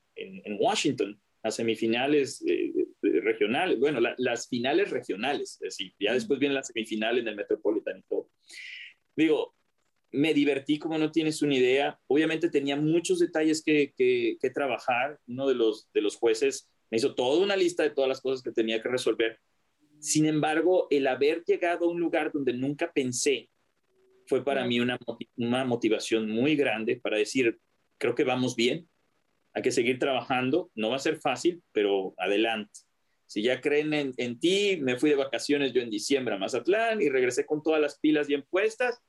Washington, 0.59 1.21
a 1.43 1.51
semifinales 1.51 2.43
eh, 2.47 2.73
regionales, 3.01 3.79
bueno, 3.79 3.99
las 4.17 4.47
finales 4.47 4.89
regionales, 4.89 5.53
es 5.61 5.77
decir, 5.77 5.93
ya 5.99 6.13
después 6.13 6.39
viene 6.39 6.55
la 6.55 6.63
semifinal 6.63 7.19
en 7.19 7.27
el 7.27 7.35
Metropolitan 7.35 7.99
y 7.99 8.01
todo. 8.03 8.29
Digo, 9.15 9.55
me 10.11 10.33
divertí 10.33 10.79
como 10.79 10.97
no 10.97 11.11
tienes 11.11 11.41
una 11.41 11.55
idea. 11.55 11.99
Obviamente 12.07 12.49
tenía 12.49 12.75
muchos 12.75 13.19
detalles 13.19 13.61
que, 13.63 13.93
que, 13.95 14.37
que, 14.39 14.49
trabajar. 14.49 15.19
Uno 15.27 15.47
de 15.47 15.55
los, 15.55 15.89
de 15.93 16.01
los 16.01 16.15
jueces 16.15 16.69
me 16.89 16.97
hizo 16.97 17.15
toda 17.15 17.43
una 17.43 17.55
lista 17.55 17.83
de 17.83 17.89
todas 17.89 18.07
las 18.07 18.21
cosas 18.21 18.41
que 18.41 18.51
tenía 18.51 18.81
que 18.81 18.89
resolver. 18.89 19.39
Sin 19.99 20.25
embargo, 20.25 20.87
el 20.89 21.07
haber 21.07 21.43
llegado 21.43 21.85
a 21.85 21.89
un 21.89 21.99
lugar 21.99 22.31
donde 22.31 22.53
nunca 22.53 22.91
pensé 22.91 23.49
fue 24.27 24.43
para 24.43 24.65
mí 24.65 24.79
una, 24.79 24.99
motivación 25.65 26.29
muy 26.29 26.55
grande 26.55 26.97
para 26.97 27.17
decir, 27.17 27.57
creo 27.97 28.13
que 28.13 28.23
vamos 28.23 28.55
bien, 28.55 28.87
hay 29.53 29.61
que 29.61 29.71
seguir 29.71 29.97
trabajando, 29.97 30.69
no 30.75 30.89
va 30.89 30.97
a 30.97 30.99
ser 30.99 31.17
fácil, 31.17 31.63
pero 31.71 32.13
adelante. 32.17 32.81
Si 33.25 33.41
ya 33.41 33.59
creen 33.59 33.93
en, 33.93 34.39
ti, 34.39 34.77
me 34.81 34.97
fui 34.97 35.09
de 35.09 35.15
vacaciones 35.15 35.73
yo 35.73 35.81
en 35.81 35.89
diciembre 35.89 36.35
a 36.35 36.37
Mazatlán 36.37 37.01
y 37.01 37.09
regresé 37.09 37.45
con 37.45 37.63
todas 37.63 37.81
las 37.81 37.99
pilas 37.99 38.27
bien 38.27 38.45
puestas 38.49 39.01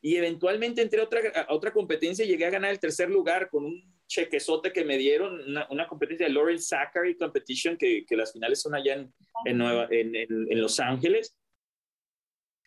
y 0.00 0.16
eventualmente 0.16 0.82
entré 0.82 1.00
a 1.00 1.04
otra, 1.04 1.20
a 1.48 1.52
otra 1.52 1.72
competencia 1.72 2.24
y 2.24 2.28
llegué 2.28 2.46
a 2.46 2.50
ganar 2.50 2.70
el 2.70 2.80
tercer 2.80 3.10
lugar 3.10 3.48
con 3.50 3.64
un 3.64 3.99
chequezote 4.10 4.72
que 4.72 4.84
me 4.84 4.98
dieron, 4.98 5.40
una, 5.70 5.86
competencia 5.86 6.26
de 6.26 6.32
Lauren 6.32 6.60
Zachary 6.60 7.16
Competition, 7.16 7.76
que, 7.76 8.04
que, 8.04 8.16
las 8.16 8.32
finales 8.32 8.60
son 8.60 8.74
allá 8.74 8.94
en, 8.94 9.14
en, 9.44 9.56
Nueva, 9.56 9.86
en, 9.90 10.16
en, 10.16 10.60
Los 10.60 10.80
Ángeles. 10.80 11.36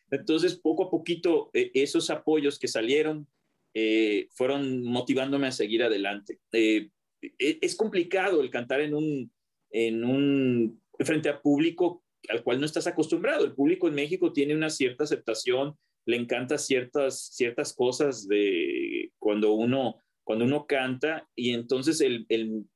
Entonces, 0.09 0.55
poco 0.55 0.85
a 0.85 0.89
poquito, 0.89 1.49
eh, 1.53 1.69
esos 1.73 2.09
apoyos 2.09 2.57
que 2.57 2.69
salieron 2.69 3.27
eh, 3.73 4.29
fueron 4.31 4.83
motivándome 4.83 5.47
a 5.47 5.51
seguir 5.51 5.83
adelante. 5.83 6.39
Eh, 6.53 6.89
e, 7.21 7.59
es 7.61 7.75
complicado 7.75 8.41
el 8.41 8.49
cantar 8.49 8.79
en 8.79 8.93
un, 8.93 9.31
en 9.71 10.05
un 10.05 10.81
frente 10.99 11.27
a 11.27 11.41
público 11.41 12.05
al 12.29 12.41
cual 12.41 12.61
no 12.61 12.65
estás 12.65 12.87
acostumbrado. 12.87 13.43
El 13.43 13.53
público 13.53 13.89
en 13.89 13.95
México 13.95 14.31
tiene 14.31 14.55
una 14.55 14.69
cierta 14.69 15.03
aceptación, 15.03 15.75
le 16.05 16.15
encanta 16.15 16.57
ciertas, 16.57 17.33
ciertas 17.33 17.73
cosas 17.73 18.29
de 18.29 19.11
cuando 19.19 19.51
uno 19.51 19.97
cuando 20.23 20.45
uno 20.45 20.65
canta 20.65 21.27
y 21.35 21.53
entonces 21.53 22.01
el, 22.01 22.25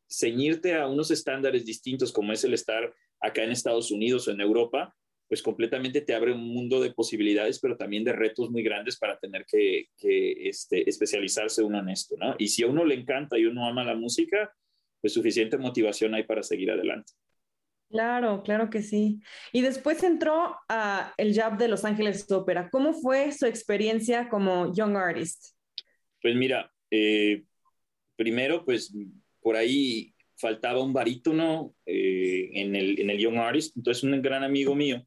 ceñirte 0.09 0.73
a 0.75 0.87
unos 0.87 1.11
estándares 1.11 1.65
distintos 1.65 2.13
como 2.13 2.31
es 2.31 2.41
el 2.45 2.53
estar 2.53 2.93
acá 3.19 3.43
en 3.43 3.51
Estados 3.51 3.91
Unidos 3.91 4.25
o 4.27 4.31
en 4.31 4.39
Europa, 4.39 4.95
pues 5.27 5.41
completamente 5.41 5.99
te 5.99 6.13
abre 6.13 6.31
un 6.31 6.47
mundo 6.47 6.79
de 6.79 6.93
posibilidades, 6.93 7.59
pero 7.59 7.75
también 7.75 8.05
de 8.05 8.13
retos 8.13 8.49
muy 8.49 8.63
grandes 8.63 8.97
para 8.97 9.19
tener 9.19 9.45
que, 9.45 9.89
este, 10.01 10.89
especializarse 10.89 11.61
uno 11.61 11.79
en 11.79 11.89
esto, 11.89 12.15
¿no? 12.17 12.35
Y 12.37 12.47
si 12.47 12.63
a 12.63 12.67
uno 12.67 12.85
le 12.85 12.95
encanta 12.95 13.37
y 13.37 13.45
uno 13.45 13.67
ama 13.67 13.83
la 13.83 13.95
música, 13.95 14.53
pues 15.01 15.13
suficiente 15.13 15.57
motivación 15.57 16.13
hay 16.13 16.23
para 16.23 16.43
seguir 16.43 16.71
adelante. 16.71 17.11
Claro, 17.89 18.43
claro 18.43 18.69
que 18.69 18.81
sí. 18.81 19.19
Y 19.51 19.61
después 19.61 20.03
entró 20.03 20.57
a 20.69 21.13
el 21.17 21.33
Jab 21.33 21.57
de 21.57 21.67
Los 21.67 21.85
Ángeles 21.85 22.29
Opera. 22.31 22.69
¿Cómo 22.69 22.93
fue 22.93 23.31
su 23.31 23.45
experiencia 23.45 24.29
como 24.29 24.73
young 24.73 24.95
artist? 24.95 25.55
Pues 26.21 26.35
mira, 26.35 26.71
eh, 26.91 27.43
primero, 28.15 28.65
pues 28.65 28.93
por 29.41 29.55
ahí 29.55 30.13
faltaba 30.35 30.83
un 30.83 30.93
barítono 30.93 31.75
eh, 31.85 32.49
en, 32.53 32.75
el, 32.75 32.99
en 32.99 33.09
el 33.09 33.17
Young 33.17 33.37
Artist, 33.37 33.75
entonces 33.75 34.03
un 34.03 34.21
gran 34.21 34.43
amigo 34.43 34.75
mío, 34.75 35.05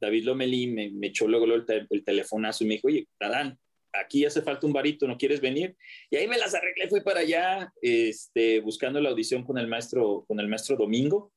David 0.00 0.24
Lomelí, 0.24 0.66
me, 0.66 1.06
echó 1.06 1.28
luego 1.28 1.44
el, 1.44 1.64
el, 1.88 2.04
telefonazo 2.04 2.64
y 2.64 2.66
me 2.66 2.74
dijo, 2.74 2.88
oye, 2.88 3.06
Adán, 3.20 3.56
aquí 3.92 4.24
hace 4.24 4.42
falta 4.42 4.66
un 4.66 4.72
barítono, 4.72 5.16
¿quieres 5.16 5.40
venir? 5.40 5.76
Y 6.10 6.16
ahí 6.16 6.26
me 6.26 6.38
las 6.38 6.54
arreglé, 6.54 6.88
fui 6.88 7.02
para 7.02 7.20
allá, 7.20 7.72
este, 7.80 8.60
buscando 8.60 9.00
la 9.00 9.10
audición 9.10 9.44
con 9.44 9.58
el 9.58 9.68
maestro, 9.68 10.24
con 10.26 10.40
el 10.40 10.48
maestro 10.48 10.76
Domingo, 10.76 11.32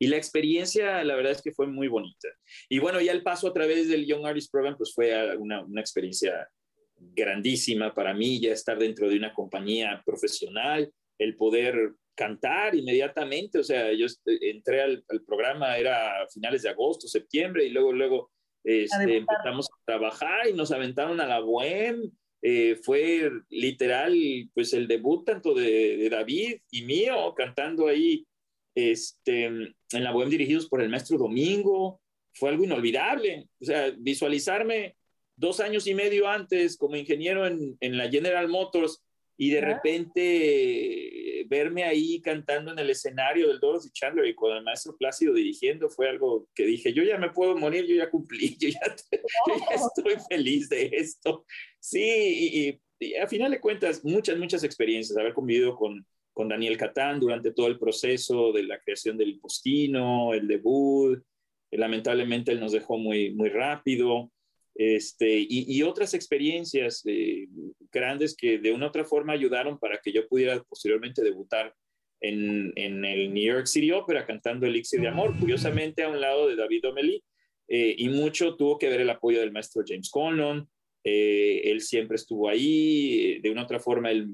y 0.00 0.06
la 0.06 0.16
experiencia, 0.16 1.02
la 1.02 1.16
verdad 1.16 1.32
es 1.32 1.42
que 1.42 1.52
fue 1.52 1.66
muy 1.66 1.88
bonita. 1.88 2.28
Y 2.68 2.78
bueno, 2.78 3.00
ya 3.00 3.12
el 3.12 3.24
paso 3.24 3.48
a 3.48 3.52
través 3.52 3.88
del 3.88 4.06
Young 4.06 4.24
Artist 4.26 4.50
Program, 4.50 4.76
pues 4.76 4.94
fue 4.94 5.36
una, 5.36 5.64
una 5.64 5.80
experiencia 5.80 6.48
grandísima 7.00 7.94
para 7.94 8.14
mí 8.14 8.40
ya 8.40 8.52
estar 8.52 8.78
dentro 8.78 9.08
de 9.08 9.16
una 9.16 9.32
compañía 9.32 10.02
profesional, 10.04 10.90
el 11.18 11.36
poder 11.36 11.94
cantar 12.14 12.74
inmediatamente, 12.74 13.60
o 13.60 13.64
sea, 13.64 13.92
yo 13.92 14.06
entré 14.26 14.82
al, 14.82 15.04
programa, 15.24 15.78
era 15.78 16.22
a 16.22 16.28
finales 16.28 16.62
de 16.62 16.70
agosto, 16.70 17.06
septiembre, 17.06 17.64
y 17.64 17.70
luego, 17.70 17.92
luego 17.92 18.30
este, 18.64 19.18
empezamos 19.18 19.66
a 19.66 19.84
trabajar 19.84 20.48
y 20.48 20.52
nos 20.52 20.72
aventaron 20.72 21.20
a 21.20 21.26
la 21.26 21.38
Bohem, 21.38 22.10
eh, 22.42 22.76
fue 22.82 23.30
literal, 23.50 24.14
pues 24.52 24.72
el 24.72 24.88
debut 24.88 25.24
tanto 25.24 25.54
de, 25.54 26.08
David 26.10 26.58
y 26.72 26.82
mío, 26.82 27.34
cantando 27.36 27.86
ahí 27.86 28.26
este, 28.74 29.44
en 29.44 29.74
la 29.92 30.10
Bohem 30.10 30.28
dirigidos 30.28 30.68
por 30.68 30.82
el 30.82 30.88
maestro 30.88 31.18
Domingo, 31.18 32.00
fue 32.32 32.50
algo 32.50 32.64
inolvidable, 32.64 33.48
o 33.60 33.64
sea, 33.64 33.92
visualizarme 33.96 34.96
dos 35.38 35.60
años 35.60 35.86
y 35.86 35.94
medio 35.94 36.28
antes 36.28 36.76
como 36.76 36.96
ingeniero 36.96 37.46
en, 37.46 37.76
en 37.80 37.96
la 37.96 38.10
General 38.10 38.48
Motors 38.48 39.02
y 39.40 39.50
de 39.50 39.60
repente 39.60 41.46
verme 41.48 41.84
ahí 41.84 42.20
cantando 42.20 42.72
en 42.72 42.78
el 42.80 42.90
escenario 42.90 43.48
del 43.48 43.60
Dorothy 43.60 43.90
Chandler 43.92 44.26
y 44.26 44.34
con 44.34 44.54
el 44.54 44.64
maestro 44.64 44.96
Plácido 44.96 45.32
dirigiendo 45.32 45.88
fue 45.88 46.08
algo 46.08 46.48
que 46.54 46.66
dije, 46.66 46.92
yo 46.92 47.04
ya 47.04 47.18
me 47.18 47.30
puedo 47.30 47.56
morir, 47.56 47.86
yo 47.86 47.94
ya 47.94 48.10
cumplí, 48.10 48.56
yo 48.58 48.68
ya, 48.68 48.96
estoy 49.74 50.16
feliz 50.28 50.68
de 50.68 50.90
esto. 50.92 51.44
Sí, 51.78 52.80
y, 53.00 53.14
a 53.16 53.28
final 53.28 53.52
de 53.52 53.60
cuentas, 53.60 54.04
muchas, 54.04 54.36
muchas 54.38 54.64
experiencias, 54.64 55.16
haber 55.16 55.32
convivido 55.32 55.76
con, 55.76 56.04
con 56.32 56.48
Daniel 56.48 56.76
Catán 56.76 57.20
durante 57.20 57.52
todo 57.52 57.68
el 57.68 57.78
proceso 57.78 58.50
de 58.52 58.64
la 58.64 58.80
creación 58.80 59.16
del 59.16 59.38
Postino, 59.38 60.34
el 60.34 60.48
debut, 60.48 61.22
lamentablemente 61.70 62.50
él 62.50 62.58
nos 62.58 62.72
dejó 62.72 62.98
muy, 62.98 63.30
muy 63.30 63.50
rápido. 63.50 64.32
Este, 64.80 65.44
y, 65.48 65.82
otras 65.82 66.14
experiencias 66.14 67.02
eh, 67.04 67.48
grandes 67.90 68.36
que 68.36 68.60
de 68.60 68.70
una 68.70 68.86
otra 68.86 69.04
forma 69.04 69.32
ayudaron 69.32 69.76
para 69.76 69.98
que 69.98 70.12
yo 70.12 70.28
pudiera 70.28 70.62
posteriormente 70.62 71.20
debutar 71.20 71.74
en, 72.20 72.72
en, 72.76 73.04
el 73.04 73.34
New 73.34 73.42
York 73.42 73.66
City 73.66 73.90
Opera 73.90 74.24
cantando 74.24 74.66
Elixir 74.66 75.00
de 75.00 75.08
Amor, 75.08 75.36
curiosamente 75.36 76.04
a 76.04 76.08
un 76.08 76.20
lado 76.20 76.46
de 76.46 76.54
David 76.54 76.86
O'Malley, 76.86 77.24
eh, 77.66 77.96
y 77.98 78.08
mucho 78.08 78.54
tuvo 78.54 78.78
que 78.78 78.88
ver 78.88 79.00
el 79.00 79.10
apoyo 79.10 79.40
del 79.40 79.50
maestro 79.50 79.82
James 79.84 80.10
Conlon, 80.10 80.68
eh, 81.02 81.60
él 81.64 81.80
siempre 81.80 82.14
estuvo 82.14 82.48
ahí, 82.48 83.40
de 83.40 83.50
una 83.50 83.64
otra 83.64 83.80
forma 83.80 84.12
él 84.12 84.28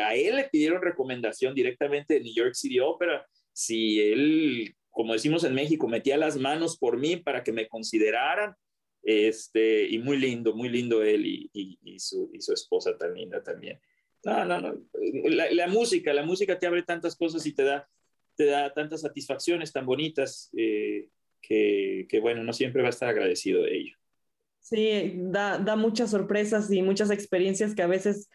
a 0.00 0.14
él 0.14 0.36
le 0.36 0.48
pidieron 0.50 0.80
recomendación 0.80 1.54
directamente 1.54 2.14
de 2.14 2.20
New 2.20 2.34
York 2.34 2.54
City 2.54 2.80
Opera, 2.80 3.26
si 3.52 4.00
él, 4.00 4.74
como 4.90 5.12
decimos 5.12 5.44
en 5.44 5.54
México, 5.54 5.88
metía 5.88 6.16
las 6.16 6.38
manos 6.38 6.78
por 6.78 6.98
mí 6.98 7.16
para 7.16 7.44
que 7.44 7.52
me 7.52 7.68
consideraran, 7.68 8.54
este, 9.02 9.88
y 9.88 9.98
muy 9.98 10.16
lindo, 10.18 10.54
muy 10.54 10.68
lindo 10.68 11.02
él 11.02 11.26
y, 11.26 11.50
y, 11.52 11.98
su, 11.98 12.30
y 12.32 12.40
su, 12.40 12.52
esposa 12.52 12.96
tan 12.96 13.14
linda 13.14 13.42
también. 13.42 13.80
No, 14.24 14.44
no, 14.44 14.60
no. 14.60 14.74
La, 15.24 15.66
música, 15.66 16.12
la 16.12 16.22
música 16.22 16.58
te 16.58 16.66
abre 16.66 16.82
tantas 16.82 17.16
cosas 17.16 17.44
y 17.46 17.52
te 17.52 17.64
da, 17.64 17.88
te 18.36 18.46
da 18.46 18.72
tantas 18.72 19.00
satisfacciones 19.00 19.72
tan 19.72 19.84
bonitas 19.84 20.50
eh, 20.56 21.08
que, 21.40 22.06
que, 22.08 22.20
bueno, 22.20 22.44
no 22.44 22.52
siempre 22.52 22.82
va 22.82 22.88
a 22.88 22.90
estar 22.90 23.08
agradecido 23.08 23.62
de 23.62 23.76
ello. 23.76 23.96
Sí, 24.60 25.14
da, 25.16 25.58
da 25.58 25.74
muchas 25.74 26.10
sorpresas 26.10 26.70
y 26.70 26.82
muchas 26.82 27.10
experiencias 27.10 27.74
que 27.74 27.82
a 27.82 27.88
veces 27.88 28.30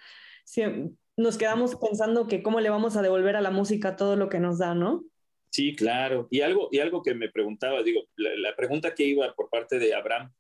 nos 1.16 1.38
quedamos 1.38 1.76
pensando 1.76 2.28
que 2.28 2.44
cómo 2.44 2.60
le 2.60 2.70
vamos 2.70 2.96
a 2.96 3.02
devolver 3.02 3.36
a 3.38 3.42
la 3.42 3.52
música 3.52 3.96
todo 3.96 4.16
lo 4.16 4.28
que 4.30 4.40
nos 4.40 4.60
da, 4.60 4.76
¿no? 4.76 5.06
Sí, 5.50 5.76
claro. 5.76 6.28
Y 6.30 6.42
algo, 6.42 6.70
y 6.72 6.80
algo 6.80 7.02
que 7.02 7.16
me 7.16 7.30
preguntaba, 7.30 7.82
digo, 7.82 8.02
la, 8.16 8.56
pregunta 8.56 8.94
que 8.94 9.06
iba 9.06 9.34
por 9.34 9.50
parte 9.50 9.80
de 9.80 9.96
Abraham, 9.96 10.32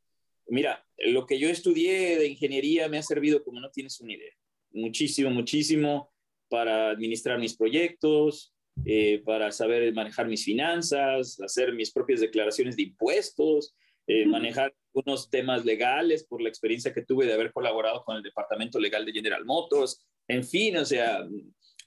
mira, 0.49 0.85
lo 0.97 1.25
que 1.25 1.39
yo 1.39 1.49
estudié 1.49 2.17
de 2.17 2.27
ingeniería 2.27 2.87
me 2.87 2.97
ha 2.97 3.03
servido 3.03 3.43
como 3.43 3.59
no 3.59 3.69
tienes 3.71 3.99
una 3.99 4.13
idea. 4.13 4.33
Muchísimo, 4.71 5.29
muchísimo 5.29 6.11
para 6.49 6.91
administrar 6.91 7.39
mis 7.39 7.55
proyectos, 7.55 8.53
eh, 8.85 9.21
para 9.25 9.51
saber 9.51 9.93
manejar 9.93 10.27
mis 10.27 10.43
finanzas, 10.43 11.39
hacer 11.41 11.73
mis 11.73 11.91
propias 11.91 12.19
declaraciones 12.19 12.75
de 12.75 12.83
impuestos, 12.83 13.75
eh, 14.07 14.25
manejar 14.25 14.73
unos 14.93 15.29
temas 15.29 15.65
legales 15.65 16.25
por 16.25 16.41
la 16.41 16.49
experiencia 16.49 16.93
que 16.93 17.03
tuve 17.03 17.25
de 17.25 17.33
haber 17.33 17.51
colaborado 17.51 18.03
con 18.03 18.17
el 18.17 18.23
departamento 18.23 18.79
legal 18.79 19.05
de 19.05 19.11
General 19.11 19.43
Motors. 19.45 20.05
En 20.27 20.43
fin, 20.43 20.77
o 20.77 20.85
sea, 20.85 21.27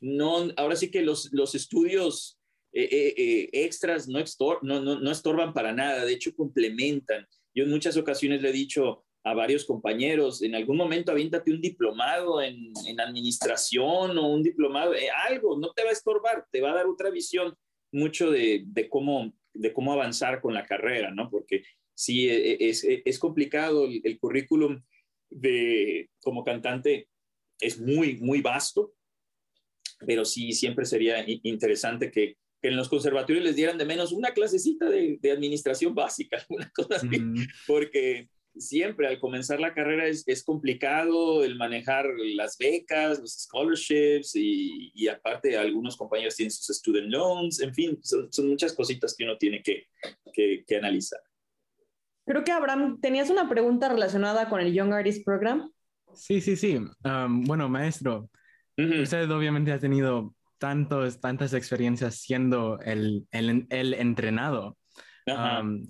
no, 0.00 0.48
ahora 0.56 0.76
sí 0.76 0.90
que 0.90 1.02
los, 1.02 1.32
los 1.32 1.54
estudios 1.54 2.38
eh, 2.72 3.48
extras 3.52 4.06
no, 4.06 4.22
no, 4.62 4.80
no, 4.80 5.00
no 5.00 5.10
estorban 5.10 5.52
para 5.52 5.72
nada, 5.72 6.04
de 6.04 6.12
hecho 6.12 6.34
complementan. 6.34 7.26
Yo 7.54 7.64
en 7.64 7.70
muchas 7.70 7.96
ocasiones 7.96 8.42
le 8.42 8.50
he 8.50 8.52
dicho, 8.52 9.04
a 9.22 9.34
varios 9.34 9.64
compañeros, 9.64 10.42
en 10.42 10.54
algún 10.54 10.76
momento 10.76 11.12
aviéntate 11.12 11.52
un 11.52 11.60
diplomado 11.60 12.40
en, 12.40 12.72
administración 12.98 14.16
o 14.16 14.28
un 14.28 14.42
diplomado, 14.42 14.94
eh, 14.94 15.08
algo, 15.28 15.58
no 15.58 15.72
te 15.72 15.84
va 15.84 15.90
a 15.90 15.92
estorbar, 15.92 16.46
te 16.50 16.60
va 16.60 16.70
a 16.70 16.76
dar 16.76 16.86
otra 16.86 17.10
visión 17.10 17.54
mucho 17.92 18.30
de, 18.30 18.64
cómo, 18.88 19.32
de 19.52 19.72
cómo 19.72 19.92
avanzar 19.92 20.40
con 20.40 20.54
la 20.54 20.66
carrera, 20.66 21.10
¿no? 21.10 21.28
Porque 21.30 21.64
sí, 21.94 22.28
e, 22.28 22.52
e, 22.52 22.68
es, 22.70 22.84
es, 22.84 23.18
complicado 23.18 23.86
el, 23.86 24.18
currículum 24.18 24.82
de, 25.28 26.08
como 26.22 26.44
cantante, 26.44 27.08
es 27.58 27.78
muy, 27.78 28.16
muy 28.18 28.40
vasto, 28.40 28.94
pero 30.06 30.24
sí, 30.24 30.52
siempre 30.52 30.86
sería 30.86 31.22
interesante 31.26 32.10
que, 32.10 32.36
en 32.62 32.76
los 32.76 32.88
conservatorios 32.88 33.44
les 33.44 33.56
dieran 33.56 33.78
de 33.78 33.84
menos 33.84 34.12
una 34.12 34.32
clasecita 34.32 34.88
de, 34.88 35.18
administración 35.30 35.94
básica, 35.94 36.44
una 36.48 36.70
cosa 36.70 36.96
así, 36.96 37.22
porque 37.66 38.28
siempre 38.56 39.06
al 39.06 39.20
comenzar 39.20 39.60
la 39.60 39.74
carrera 39.74 40.06
es, 40.06 40.26
es, 40.26 40.42
complicado 40.42 41.44
el 41.44 41.56
manejar 41.56 42.06
las 42.34 42.58
becas, 42.58 43.20
los 43.20 43.32
scholarships 43.32 44.34
y, 44.34 44.90
y, 44.94 45.08
aparte 45.08 45.56
algunos 45.56 45.96
compañeros 45.96 46.36
tienen 46.36 46.50
sus 46.50 46.76
student 46.76 47.08
loans, 47.08 47.60
en 47.60 47.74
fin, 47.74 47.98
son, 48.02 48.32
son 48.32 48.48
muchas 48.48 48.72
cositas 48.72 49.14
que 49.16 49.24
uno 49.24 49.36
tiene 49.38 49.62
que, 49.62 49.86
que, 50.32 50.64
que, 50.66 50.76
analizar. 50.76 51.20
Creo 52.26 52.44
que 52.44 52.52
Abraham, 52.52 53.00
tenías 53.00 53.30
una 53.30 53.48
pregunta 53.48 53.88
relacionada 53.88 54.48
con 54.48 54.60
el 54.60 54.72
Young 54.72 54.92
Artist 54.92 55.24
Program. 55.24 55.72
Sí, 56.14 56.40
sí, 56.40 56.56
sí. 56.56 56.76
Um, 57.04 57.44
bueno, 57.44 57.68
maestro, 57.68 58.28
usted 58.76 59.30
obviamente 59.30 59.72
ha 59.72 59.78
tenido 59.78 60.34
tantos, 60.60 61.20
tantas 61.20 61.54
experiencias 61.54 62.16
siendo 62.16 62.78
el, 62.80 63.26
el, 63.32 63.66
el 63.70 63.94
entrenado 63.94 64.76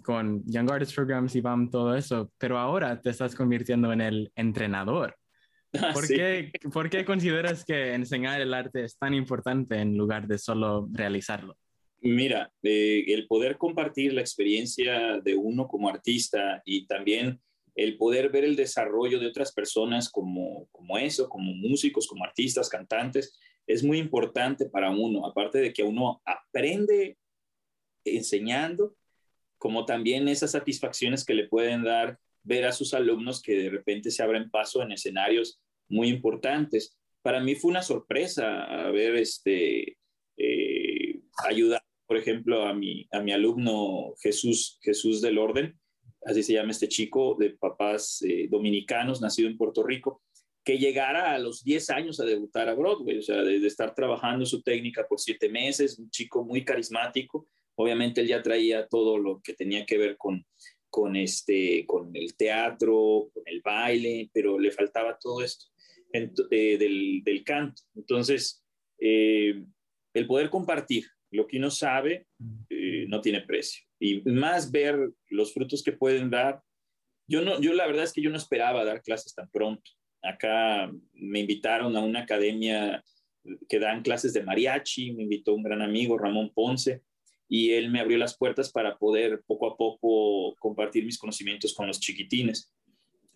con 0.03 0.43
Young 0.47 0.71
Artist 0.71 0.95
Programs 0.95 1.35
y 1.35 1.41
BAM, 1.41 1.71
todo 1.71 1.97
eso, 1.97 2.33
pero 2.39 2.59
ahora 2.59 3.00
te 3.00 3.11
estás 3.11 3.35
convirtiendo 3.35 3.93
en 3.93 4.00
el 4.00 4.33
entrenador. 4.35 5.15
Ah, 5.73 5.93
¿Por, 5.95 6.09
qué, 6.09 6.50
¿Por, 6.73 6.91
qué, 6.91 7.05
consideras 7.05 7.65
que 7.65 7.95
enseñar 7.95 8.41
el 8.41 8.55
arte 8.55 8.83
es 8.83 8.99
tan 8.99 9.15
importante 9.15 9.77
en 9.77 9.97
lugar 9.97 10.27
de 10.27 10.37
solo 10.37 10.89
realizarlo? 10.91 11.57
Mira, 12.00 12.50
eh, 12.65 13.05
el 13.07 13.29
poder 13.29 13.57
compartir 13.57 14.12
la 14.12 14.21
experiencia 14.21 15.21
de 15.23 15.37
uno 15.37 15.69
como 15.69 15.89
artista 15.89 16.61
y 16.65 16.89
también 16.89 17.41
el 17.77 17.97
poder 17.99 18.31
ver 18.31 18.43
el 18.43 18.57
desarrollo 18.57 19.21
de 19.21 19.29
otras 19.29 19.53
personas 19.53 20.11
como, 20.11 20.67
como 20.73 20.99
eso, 20.99 21.29
como 21.29 21.55
músicos, 21.55 22.09
como 22.09 22.25
artistas, 22.25 22.69
cantantes, 22.69 23.39
es 23.67 23.83
muy 23.83 23.99
importante 23.99 24.67
para 24.67 24.90
uno, 24.90 25.26
aparte 25.26 25.58
de 25.58 25.73
que 25.73 25.82
uno 25.82 26.21
aprende 26.25 27.17
enseñando, 28.04 28.97
como 29.58 29.84
también 29.84 30.28
esas 30.28 30.52
satisfacciones 30.52 31.25
que 31.25 31.34
le 31.34 31.49
pueden 31.49 31.84
dar 31.84 32.19
ver 32.43 32.65
a 32.65 32.73
sus 32.73 32.95
alumnos 32.95 33.43
que 33.43 33.54
de 33.54 33.71
repente 33.71 34.11
se 34.11 34.23
abren 34.23 34.50
paso 34.50 34.82
en 34.82 34.93
escenarios 34.93 35.61
muy 35.89 36.08
importantes. 36.08 36.99
Para 37.23 37.41
mí 37.41 37.54
fue 37.54 37.71
una 37.71 37.82
sorpresa 37.82 38.65
haber 38.87 39.17
este, 39.17 39.99
eh, 40.37 41.21
ayudado, 41.47 41.84
por 42.06 42.17
ejemplo, 42.17 42.67
a 42.67 42.73
mi, 42.73 43.06
a 43.13 43.21
mi 43.21 43.32
alumno 43.32 44.15
Jesús, 44.23 44.78
Jesús 44.82 45.21
del 45.21 45.39
Orden, 45.39 45.78
así 46.25 46.43
se 46.43 46.54
llama 46.54 46.71
este 46.71 46.89
chico, 46.89 47.37
de 47.39 47.50
papás 47.50 48.23
eh, 48.23 48.49
dominicanos, 48.50 49.21
nacido 49.21 49.49
en 49.49 49.56
Puerto 49.56 49.82
Rico, 49.82 50.23
que 50.71 50.78
llegara 50.78 51.35
a 51.35 51.39
los 51.39 51.65
10 51.65 51.91
años 51.91 52.21
a 52.21 52.25
debutar 52.25 52.69
a 52.69 52.75
Broadway, 52.75 53.19
o 53.19 53.23
sea, 53.23 53.43
de, 53.43 53.59
de 53.59 53.67
estar 53.67 53.95
trabajando 53.95 54.45
su 54.47 54.63
técnica 54.63 55.06
por 55.09 55.19
siete 55.19 55.49
meses, 55.49 55.99
un 55.99 56.11
chico 56.11 56.45
muy 56.45 56.65
carismático, 56.65 57.49
Obviamente 57.80 58.21
él 58.21 58.28
ya 58.28 58.43
traía 58.43 58.87
todo 58.87 59.17
lo 59.17 59.41
que 59.41 59.54
tenía 59.54 59.87
que 59.87 59.97
ver 59.97 60.19
con, 60.19 60.45
con, 60.91 61.17
este, 61.17 61.87
con 61.87 62.15
el 62.15 62.37
teatro, 62.37 63.30
con 63.33 63.43
el 63.47 63.63
baile, 63.63 64.30
pero 64.35 64.59
le 64.59 64.71
faltaba 64.71 65.19
todo 65.19 65.43
esto 65.43 65.65
eh, 66.13 66.76
del, 66.78 67.23
del, 67.25 67.43
canto. 67.43 67.80
Entonces, 67.95 68.63
eh, 68.99 69.65
el 70.13 70.26
poder 70.26 70.50
compartir 70.50 71.06
lo 71.30 71.47
que 71.47 71.56
uno 71.56 71.71
sabe 71.71 72.26
eh, 72.69 73.06
no 73.09 73.23
tiene 73.23 73.41
precio. 73.41 73.83
Y 73.99 74.21
más 74.28 74.71
ver 74.71 74.99
los 75.28 75.54
frutos 75.54 75.83
que 75.83 75.93
pueden 75.93 76.28
dar. 76.28 76.61
Yo, 77.26 77.41
no, 77.41 77.63
yo 77.63 77.73
la 77.73 77.87
verdad 77.87 78.04
es 78.04 78.13
que 78.13 78.21
yo 78.21 78.28
no 78.28 78.37
esperaba 78.37 78.85
dar 78.85 79.02
clases 79.02 79.35
tan 79.35 79.49
pronto. 79.50 79.91
Acá 80.23 80.91
me 81.15 81.41
invitaron 81.41 81.97
a 81.97 82.00
una 82.00 82.21
academia 82.21 83.02
que 83.69 83.78
dan 83.78 84.02
clases 84.02 84.33
de 84.33 84.43
mariachi, 84.43 85.13
me 85.13 85.23
invitó 85.23 85.54
un 85.54 85.63
gran 85.63 85.83
amigo, 85.83 86.19
Ramón 86.19 86.52
Ponce, 86.54 87.02
y 87.49 87.73
él 87.73 87.91
me 87.91 88.00
abrió 88.00 88.19
las 88.19 88.37
puertas 88.37 88.71
para 88.71 88.97
poder 88.97 89.43
poco 89.47 89.67
a 89.67 89.76
poco 89.76 90.54
compartir 90.61 91.04
mis 91.04 91.19
conocimientos 91.19 91.75
con 91.75 91.87
los 91.87 91.99
chiquitines. 91.99 92.73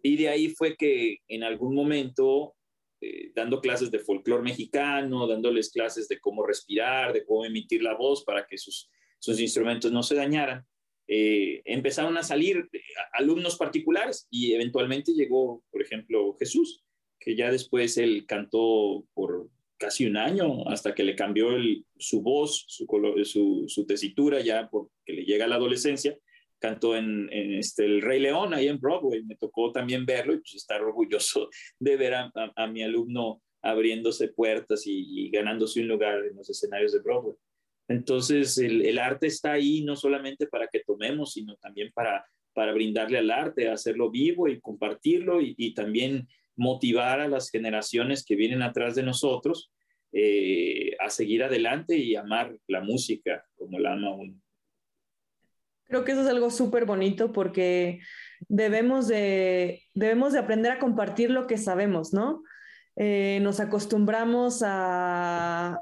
Y 0.03 0.17
de 0.17 0.29
ahí 0.29 0.49
fue 0.51 0.77
que 0.77 1.19
en 1.29 1.43
algún 1.43 1.75
momento, 1.75 2.55
eh, 3.01 3.33
dando 3.35 3.61
clases 3.61 3.91
de 3.91 3.99
folclore 3.99 4.43
mexicano, 4.43 5.27
dándoles 5.27 5.71
clases 5.71 6.07
de 6.09 6.21
cómo 6.21 6.47
respirar, 6.47 7.13
de 7.13 7.25
cómo 7.25 7.45
emitir 7.45 7.83
la 7.83 7.97
voz 7.97 8.25
para 8.25 8.47
que 8.47 8.59
sus, 8.59 8.91
sus 9.19 9.41
instrumentos 9.41 9.91
no 9.91 10.03
se 10.03 10.15
dañaran, 10.15 10.65
eh, 11.07 11.63
empezaron 11.65 12.17
a 12.17 12.23
salir 12.23 12.69
eh, 12.73 12.81
alumnos 13.13 13.57
particulares 13.57 14.27
y 14.31 14.53
eventualmente 14.53 15.13
llegó, 15.13 15.63
por 15.71 15.83
ejemplo, 15.83 16.37
Jesús, 16.39 16.83
que 17.21 17.37
ya 17.37 17.51
después 17.51 17.97
él 17.99 18.25
cantó 18.27 19.07
por 19.15 19.49
casi 19.79 20.07
un 20.07 20.17
año 20.17 20.67
hasta 20.69 20.95
que 20.95 21.03
le 21.03 21.17
cambió 21.17 21.49
su 21.99 22.23
voz, 22.23 22.65
su, 22.69 23.65
su, 23.67 23.87
tesitura 23.87 24.41
ya 24.41 24.69
porque 24.71 25.13
le 25.13 25.25
llega 25.25 25.47
la 25.47 25.57
adolescencia. 25.57 26.17
Cantó 26.59 26.97
en, 26.97 27.29
este, 27.31 27.85
El 27.85 28.01
Rey 28.01 28.21
León, 28.21 28.55
ahí 28.55 28.69
en 28.69 28.81
Broadway. 28.81 29.23
Me 29.25 29.37
tocó 29.37 29.73
también 29.73 30.07
verlo 30.07 30.33
y 30.33 30.39
pues 30.39 30.55
estar 30.55 30.83
orgulloso 30.83 31.51
de 31.79 31.97
ver 31.97 32.15
a, 32.15 32.67
mi 32.69 32.83
alumno 32.83 33.43
abriéndose 33.63 34.29
puertas 34.29 34.85
y, 34.87 35.31
ganándose 35.31 35.81
un 35.81 35.89
lugar 35.89 36.25
en 36.25 36.37
los 36.37 36.49
escenarios 36.49 36.93
de 36.93 37.01
Broadway. 37.01 37.37
Entonces, 37.89 38.57
el, 38.59 38.99
arte 38.99 39.27
está 39.27 39.53
ahí 39.53 39.83
no 39.83 39.97
solamente 39.97 40.47
para 40.47 40.69
que 40.69 40.81
tomemos, 40.81 41.33
sino 41.33 41.57
también 41.57 41.91
para, 41.93 42.25
para 42.55 42.73
brindarle 42.73 43.19
al 43.19 43.31
arte, 43.31 43.69
hacerlo 43.69 44.11
vivo 44.11 44.49
y 44.49 44.61
compartirlo 44.61 45.41
y, 45.41 45.55
y 45.59 45.75
también 45.75 46.27
motivar 46.57 47.21
a 47.21 47.29
las 47.29 47.51
generaciones 47.51 48.25
que 48.25 48.37
vienen 48.37 48.63
atrás 48.63 48.95
de 48.95 49.03
nosotros 49.03 49.71
eh, 50.17 50.97
a 51.01 51.11
seguir 51.11 51.43
adelante 51.43 51.97
y 51.97 52.15
amar 52.15 52.57
la 52.69 52.81
música 52.81 53.45
como 53.57 53.81
la 53.81 53.95
ama 53.95 54.15
uno. 54.15 54.41
Creo 55.87 56.05
que 56.05 56.13
eso 56.13 56.23
es 56.23 56.29
algo 56.29 56.51
súper 56.51 56.85
bonito 56.85 57.33
porque 57.33 57.99
debemos 58.49 59.09
de, 59.09 59.83
debemos 59.93 60.33
de 60.33 60.39
aprender 60.39 60.71
a 60.71 60.79
compartir 60.79 61.33
lo 61.33 61.49
que 61.49 61.59
sabemos, 61.59 62.13
¿no? 62.13 62.45
Eh, 62.95 63.41
nos 63.43 63.59
acostumbramos 63.59 64.63
a, 64.65 65.81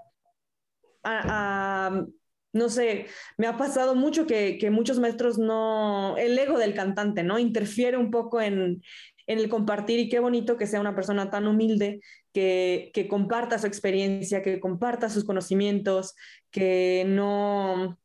no 1.04 2.68
sé, 2.68 3.06
me 3.38 3.46
ha 3.46 3.56
pasado 3.56 3.94
mucho 3.94 4.26
que, 4.26 4.58
que, 4.58 4.70
muchos 4.70 4.98
maestros 4.98 5.38
no, 5.38 6.16
el 6.18 6.38
ego 6.38 6.58
del 6.58 6.74
cantante, 6.74 7.22
¿no? 7.22 7.38
Interfiere 7.38 7.96
un 7.96 8.10
poco 8.10 8.40
en, 8.40 8.82
en 9.26 9.38
el 9.38 9.48
compartir 9.48 9.98
y 9.98 10.08
qué 10.08 10.18
bonito 10.18 10.56
que 10.56 10.66
sea 10.66 10.80
una 10.80 10.94
persona 10.94 11.30
tan 11.30 11.46
humilde 11.46 12.00
que, 12.32 12.90
que 12.94 13.08
comparta 13.08 13.58
su 13.58 13.66
experiencia, 13.66 14.42
que 14.42 14.60
comparta 14.60 15.08
sus 15.08 15.24
conocimientos, 15.24 16.14
que 16.50 17.04
no, 17.06 17.98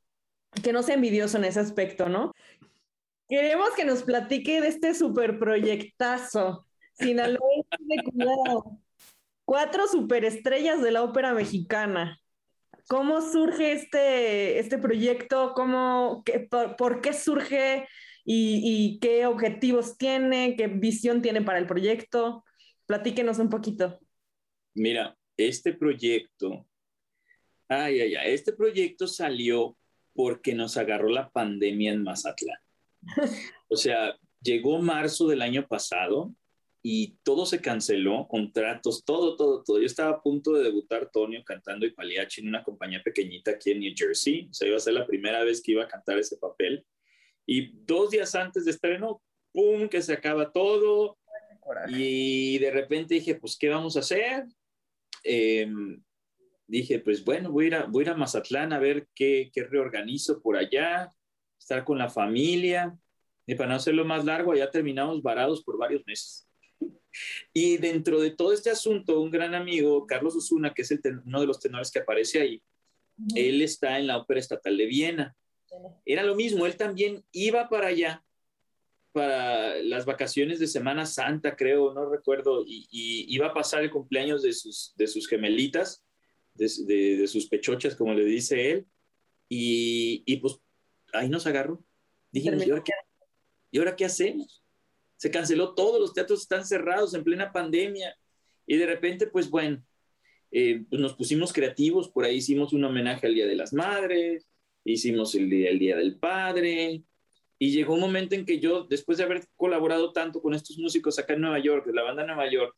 que 0.64 0.74
no 0.74 0.84
sea 0.84 0.96
envidioso 0.96 1.38
en 1.38 1.46
ese 1.46 1.60
aspecto, 1.60 2.10
¿no? 2.10 2.34
Queremos 3.28 3.72
que 3.76 3.84
nos 3.84 4.04
platique 4.04 4.62
de 4.62 4.70
este 4.70 4.94
super 4.94 5.38
proyectazo, 5.38 6.66
Sinaloa 6.94 7.40
de 7.80 8.04
cuidado. 8.12 8.80
Cuatro 9.46 9.88
superestrellas 9.88 10.82
de 10.82 10.92
la 10.92 11.04
ópera 11.04 11.34
mexicana. 11.34 12.20
¿Cómo 12.88 13.22
surge 13.22 13.74
este, 13.74 14.60
este 14.60 14.78
proyecto? 14.78 15.54
¿Cómo, 15.56 16.24
qué, 16.26 16.40
por, 16.40 16.76
por, 16.76 17.02
qué 17.02 17.14
surge? 17.14 17.88
y, 18.30 19.00
qué 19.00 19.26
objetivos 19.26 19.98
tiene, 19.98 20.56
qué 20.58 20.68
visión 20.68 21.22
tiene 21.22 21.42
para 21.42 21.60
el 21.60 21.66
proyecto. 21.66 22.44
Platíquenos 22.86 23.40
un 23.40 23.50
poquito. 23.50 24.00
Mira, 24.74 25.18
este 25.38 25.74
proyecto, 25.74 26.68
ay, 27.70 28.02
ay, 28.02 28.16
ay, 28.16 28.34
este 28.34 28.52
proyecto 28.52 29.08
salió 29.08 29.78
porque 30.14 30.54
nos 30.54 30.76
agarró 30.76 31.08
la 31.10 31.30
pandemia 31.30 31.92
en 31.92 32.04
Mazatlán. 32.04 32.60
O 33.70 33.76
sea, 33.76 34.18
llegó 34.42 34.80
marzo 34.80 35.28
del 35.28 35.42
año 35.42 35.68
pasado 35.68 36.34
y 36.82 37.18
todo 37.24 37.46
se 37.46 37.62
canceló, 37.62 38.28
contratos, 38.28 39.04
todo, 39.04 39.36
todo, 39.36 39.64
todo. 39.64 39.80
Yo 39.80 39.86
estaba 39.86 40.12
a 40.12 40.22
punto 40.22 40.54
de 40.54 40.64
debutar 40.64 41.10
Tonio 41.12 41.44
cantando 41.44 41.86
y 41.86 41.92
paliachi 41.92 42.42
en 42.42 42.50
una 42.50 42.64
compañía 42.64 43.02
pequeñita 43.04 43.52
aquí 43.52 43.72
en 43.72 43.80
New 43.80 43.94
Jersey. 43.96 44.48
O 44.50 44.54
sea, 44.54 44.68
iba 44.68 44.78
a 44.78 44.82
ser 44.82 44.94
la 44.94 45.06
primera 45.06 45.44
vez 45.44 45.62
que 45.62 45.74
iba 45.74 45.84
a 45.84 45.88
cantar 45.88 46.18
ese 46.18 46.38
papel. 46.38 46.86
Y 47.46 47.74
dos 47.84 48.12
días 48.12 48.36
antes 48.36 48.66
de 48.66 48.72
estreno, 48.72 49.22
¡pum!, 49.52 49.90
que 49.90 50.02
se 50.02 50.14
acaba 50.14 50.52
todo. 50.52 51.18
Y 51.90 52.58
de 52.60 52.72
repente 52.72 53.16
dije, 53.16 53.36
pues, 53.36 53.58
¿qué 53.58 53.70
vamos 53.70 53.98
a 53.98 54.00
hacer? 54.00 54.46
Em, 55.24 56.02
dije, 56.68 57.00
pues 57.00 57.24
bueno, 57.26 57.52
voy 57.52 57.66
a, 57.66 57.68
ir 57.68 57.76
a, 57.76 57.86
voy 57.86 58.04
a 58.04 58.08
ir 58.08 58.10
a 58.12 58.18
Mazatlán 58.18 58.72
a 58.72 58.80
ver 58.80 59.08
qué, 59.14 59.50
qué 59.54 59.64
reorganizo 59.64 60.42
por 60.42 60.56
allá, 60.56 61.12
estar 61.60 61.84
con 61.84 61.98
la 61.98 62.10
familia. 62.10 62.98
Y 63.46 63.56
para 63.56 63.70
no 63.70 63.76
hacerlo 63.76 64.06
más 64.06 64.24
largo, 64.24 64.52
allá 64.52 64.70
terminamos 64.70 65.22
varados 65.22 65.64
por 65.64 65.78
varios 65.78 66.06
meses. 66.06 66.47
Y 67.54 67.78
dentro 67.78 68.20
de 68.20 68.32
todo 68.32 68.54
este 68.54 68.70
asunto, 68.70 69.20
un 69.20 69.32
gran 69.32 69.56
amigo, 69.56 70.06
Carlos 70.06 70.36
Osuna, 70.36 70.74
que 70.74 70.84
es 70.84 70.92
el 70.92 71.02
uno 71.26 71.42
de 71.42 71.48
los 71.48 71.60
tenores 71.60 71.92
que 71.92 72.00
aparece 72.00 72.42
ahí, 72.42 72.62
él 73.36 73.62
está 73.62 73.98
en 73.98 74.08
la 74.08 74.18
Ópera 74.18 74.40
Estatal 74.40 74.78
de 74.78 74.86
Viena. 74.86 75.36
Era 76.06 76.24
lo 76.24 76.36
mismo, 76.36 76.66
él 76.66 76.76
también 76.78 77.24
iba 77.32 77.70
para 77.70 77.88
allá 77.88 78.24
para 79.12 79.82
las 79.82 80.06
vacaciones 80.06 80.60
de 80.60 80.68
Semana 80.68 81.08
Santa, 81.08 81.56
creo, 81.56 81.92
no 81.92 82.08
recuerdo, 82.08 82.64
y, 82.68 82.86
iba 83.28 83.48
a 83.48 83.54
pasar 83.54 83.82
el 83.82 83.90
cumpleaños 83.90 84.44
de 84.44 84.54
sus, 84.54 84.94
de 84.96 85.08
sus 85.08 85.28
gemelitas, 85.28 86.04
de, 86.54 87.26
sus 87.28 87.48
pechochas, 87.48 87.96
como 87.96 88.14
le 88.14 88.24
dice 88.26 88.72
él, 88.72 88.86
y, 89.50 90.22
y 90.26 90.38
pues 90.38 90.60
ahí 91.14 91.30
nos 91.30 91.48
agarró. 91.48 91.84
Dijimos, 92.32 92.64
¿y 93.72 93.80
ahora 93.80 93.96
qué 93.96 94.06
hacemos? 94.06 94.64
Se 95.18 95.32
canceló 95.32 95.74
todo, 95.74 96.00
los 96.00 96.14
teatros 96.14 96.42
están 96.42 96.66
cerrados 96.66 97.14
en 97.14 97.24
plena 97.24 97.52
pandemia. 97.52 98.16
Y 98.66 98.78
de 98.78 98.86
repente, 98.86 99.28
pues 99.28 99.50
bueno, 99.50 99.84
eh, 100.52 100.86
pues 100.90 101.02
nos 101.02 101.16
pusimos 101.16 101.52
creativos, 101.52 102.10
por 102.10 102.24
ahí 102.24 102.38
hicimos 102.38 102.72
un 102.74 102.84
homenaje 102.84 103.28
al 103.28 103.34
Día 103.34 103.48
de 103.48 103.56
las 103.56 103.74
Madres, 103.74 104.48
hicimos 104.86 105.36
el 105.36 105.50
Día, 105.50 105.70
el 105.70 105.80
día 105.80 105.98
del 105.98 106.18
Padre, 106.18 107.04
y 107.60 107.72
llegó 107.72 107.96
un 107.96 108.00
momento 108.02 108.36
en 108.36 108.46
que 108.46 108.60
yo, 108.60 108.84
después 108.84 109.18
de 109.18 109.24
haber 109.24 109.46
colaborado 109.56 110.14
tanto 110.14 110.42
con 110.42 110.54
estos 110.54 110.78
músicos 110.78 111.18
acá 111.18 111.34
en 111.34 111.42
Nueva 111.42 111.60
York, 111.60 111.86
de 111.86 111.94
la 111.94 112.04
banda 112.04 112.26
Nueva 112.26 112.50
York, 112.50 112.76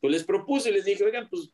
pues 0.00 0.12
les 0.12 0.24
propuse, 0.24 0.72
les 0.72 0.84
dije, 0.84 1.04
oigan, 1.04 1.28
pues 1.30 1.50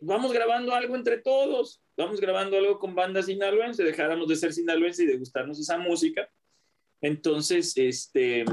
vamos 0.00 0.32
grabando 0.32 0.72
algo 0.74 0.94
entre 0.94 1.18
todos, 1.18 1.82
vamos 1.96 2.20
grabando 2.20 2.56
algo 2.56 2.78
con 2.78 2.94
bandas 2.94 3.26
sinaloense, 3.26 3.82
dejáramos 3.82 4.28
de 4.28 4.36
ser 4.36 4.52
sinaloense 4.52 5.04
y 5.04 5.06
de 5.06 5.18
gustarnos 5.18 5.58
esa 5.58 5.78
música. 5.78 6.30
Entonces, 7.00 7.76
este, 7.76 8.44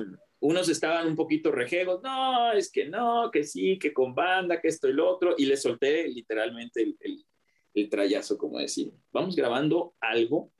unos 0.43 0.67
estaban 0.67 1.08
un 1.08 1.15
poquito 1.15 1.53
rejegos, 1.53 2.01
no, 2.03 2.51
es 2.51 2.69
que 2.69 2.89
no, 2.89 3.32
que 3.32 3.45
sí, 3.45 3.79
que 3.79 3.93
con 3.93 4.13
banda, 4.13 4.60
que 4.60 4.67
esto 4.67 4.89
y 4.89 4.93
lo 4.93 5.10
otro, 5.10 5.36
y 5.38 5.45
le 5.45 5.56
solté 5.56 6.06
literalmente 6.10 6.84
el, 6.84 6.97
el, 7.73 7.89
trayazo, 7.89 8.38
como 8.38 8.60
decir, 8.60 8.91
vamos 9.13 9.38
grabando 9.38 9.95
algo, 10.01 10.51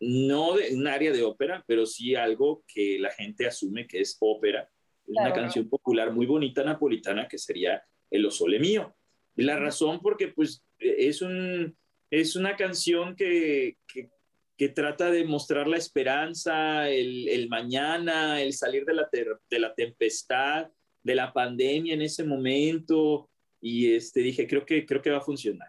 no 0.00 0.56
de 0.56 0.74
un 0.74 0.88
área 0.88 1.12
de 1.12 1.22
ópera, 1.22 1.64
pero 1.64 1.86
sí 1.86 2.16
algo 2.16 2.64
que 2.66 2.98
la 2.98 3.12
gente 3.12 3.46
asume 3.46 3.86
que 3.86 4.00
es 4.00 4.16
ópera. 4.18 4.68
Es 5.06 5.14
una 5.16 5.32
canción 5.32 5.68
popular 5.68 6.12
muy 6.12 6.26
bonita 6.26 6.64
napolitana 6.64 7.28
que 7.28 7.38
sería 7.38 7.84
El 8.10 8.26
Osole 8.26 8.58
Mío. 8.58 8.96
Y 9.36 9.42
la 9.42 9.60
razón 9.60 10.00
porque 10.00 10.28
pues 10.28 10.64
es, 10.78 11.22
un, 11.22 11.76
es 12.10 12.34
una 12.34 12.56
canción 12.56 13.14
que, 13.14 13.76
que, 13.86 14.10
que 14.62 14.68
trata 14.68 15.10
de 15.10 15.24
mostrar 15.24 15.66
la 15.66 15.76
esperanza, 15.76 16.88
el, 16.88 17.48
mañana, 17.48 18.40
el 18.40 18.52
salir 18.52 18.84
de 18.84 18.94
la, 18.94 19.08
de 19.10 19.58
la 19.58 19.74
tempestad, 19.74 20.70
de 21.02 21.14
la 21.16 21.32
pandemia 21.32 21.94
en 21.94 22.02
ese 22.02 22.22
momento. 22.22 23.28
Y 23.60 23.92
este, 23.92 24.20
dije, 24.20 24.46
creo 24.46 24.64
que, 24.64 24.86
creo 24.86 25.02
que 25.02 25.10
va 25.10 25.18
a 25.18 25.22
funcionar. 25.22 25.66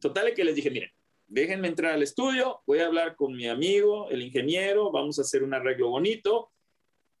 Total, 0.00 0.34
que 0.34 0.42
les 0.42 0.56
dije, 0.56 0.72
miren, 0.72 0.90
déjenme 1.28 1.68
entrar 1.68 1.92
al 1.92 2.02
estudio, 2.02 2.62
voy 2.66 2.80
a 2.80 2.86
hablar 2.86 3.14
con 3.14 3.32
mi 3.32 3.46
amigo, 3.46 4.10
el 4.10 4.22
ingeniero, 4.22 4.90
vamos 4.90 5.20
a 5.20 5.22
hacer 5.22 5.44
un 5.44 5.54
arreglo 5.54 5.90
bonito. 5.90 6.50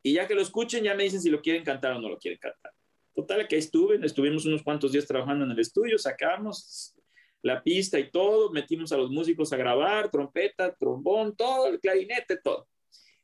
Y 0.02 0.14
ya 0.14 0.26
que 0.26 0.34
lo 0.34 0.42
escuchen, 0.42 0.82
ya 0.82 0.96
me 0.96 1.04
dicen 1.04 1.22
si 1.22 1.30
lo 1.30 1.40
quieren 1.40 1.62
cantar 1.62 1.92
o 1.92 2.00
no 2.00 2.08
lo 2.08 2.18
quieren 2.18 2.40
cantar. 2.40 2.72
Total, 3.14 3.46
que 3.46 3.58
estuve, 3.58 4.04
estuvimos 4.04 4.44
unos 4.44 4.64
cuantos 4.64 4.90
días 4.90 5.06
trabajando 5.06 5.44
en 5.44 5.52
el 5.52 5.60
estudio, 5.60 5.98
sacamos, 5.98 6.96
la 7.42 7.62
pista 7.62 7.98
y 7.98 8.10
todo, 8.10 8.50
metimos 8.50 8.92
a 8.92 8.96
los 8.96 9.10
músicos 9.10 9.52
a 9.52 9.56
grabar, 9.56 10.10
trompeta, 10.10 10.74
trombón, 10.74 11.36
todo, 11.36 11.66
el 11.66 11.80
clarinete, 11.80 12.36
todo. 12.36 12.68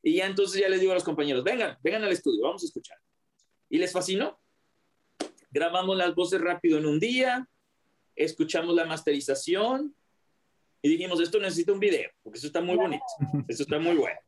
Y 0.03 0.17
ya 0.17 0.27
entonces 0.27 0.61
ya 0.61 0.69
les 0.69 0.81
digo 0.81 0.93
a 0.93 0.97
los 0.97 1.05
compañeros, 1.05 1.45
vengan, 1.45 1.79
vengan 1.83 2.05
al 2.05 2.13
estudio, 2.13 2.43
vamos 2.43 2.63
a 2.63 2.67
escuchar. 2.67 2.99
Y 3.71 3.79
les 3.79 3.93
fascinó. 3.93 4.39
Grabamos 5.51 5.97
las 5.97 6.15
voces 6.15 6.41
rápido 6.41 6.79
en 6.79 6.87
un 6.87 7.01
día, 7.01 7.49
escuchamos 8.15 8.75
la 8.75 8.85
masterización 8.85 9.95
y 10.83 10.89
dijimos, 10.89 11.21
esto 11.21 11.41
necesita 11.41 11.73
un 11.73 11.81
video, 11.81 12.11
porque 12.23 12.39
eso 12.39 12.49
está 12.49 12.61
muy 12.61 12.77
bonito, 12.77 13.05
esto 13.49 13.63
está 13.63 13.79
muy 13.79 13.97
bueno. 13.97 14.19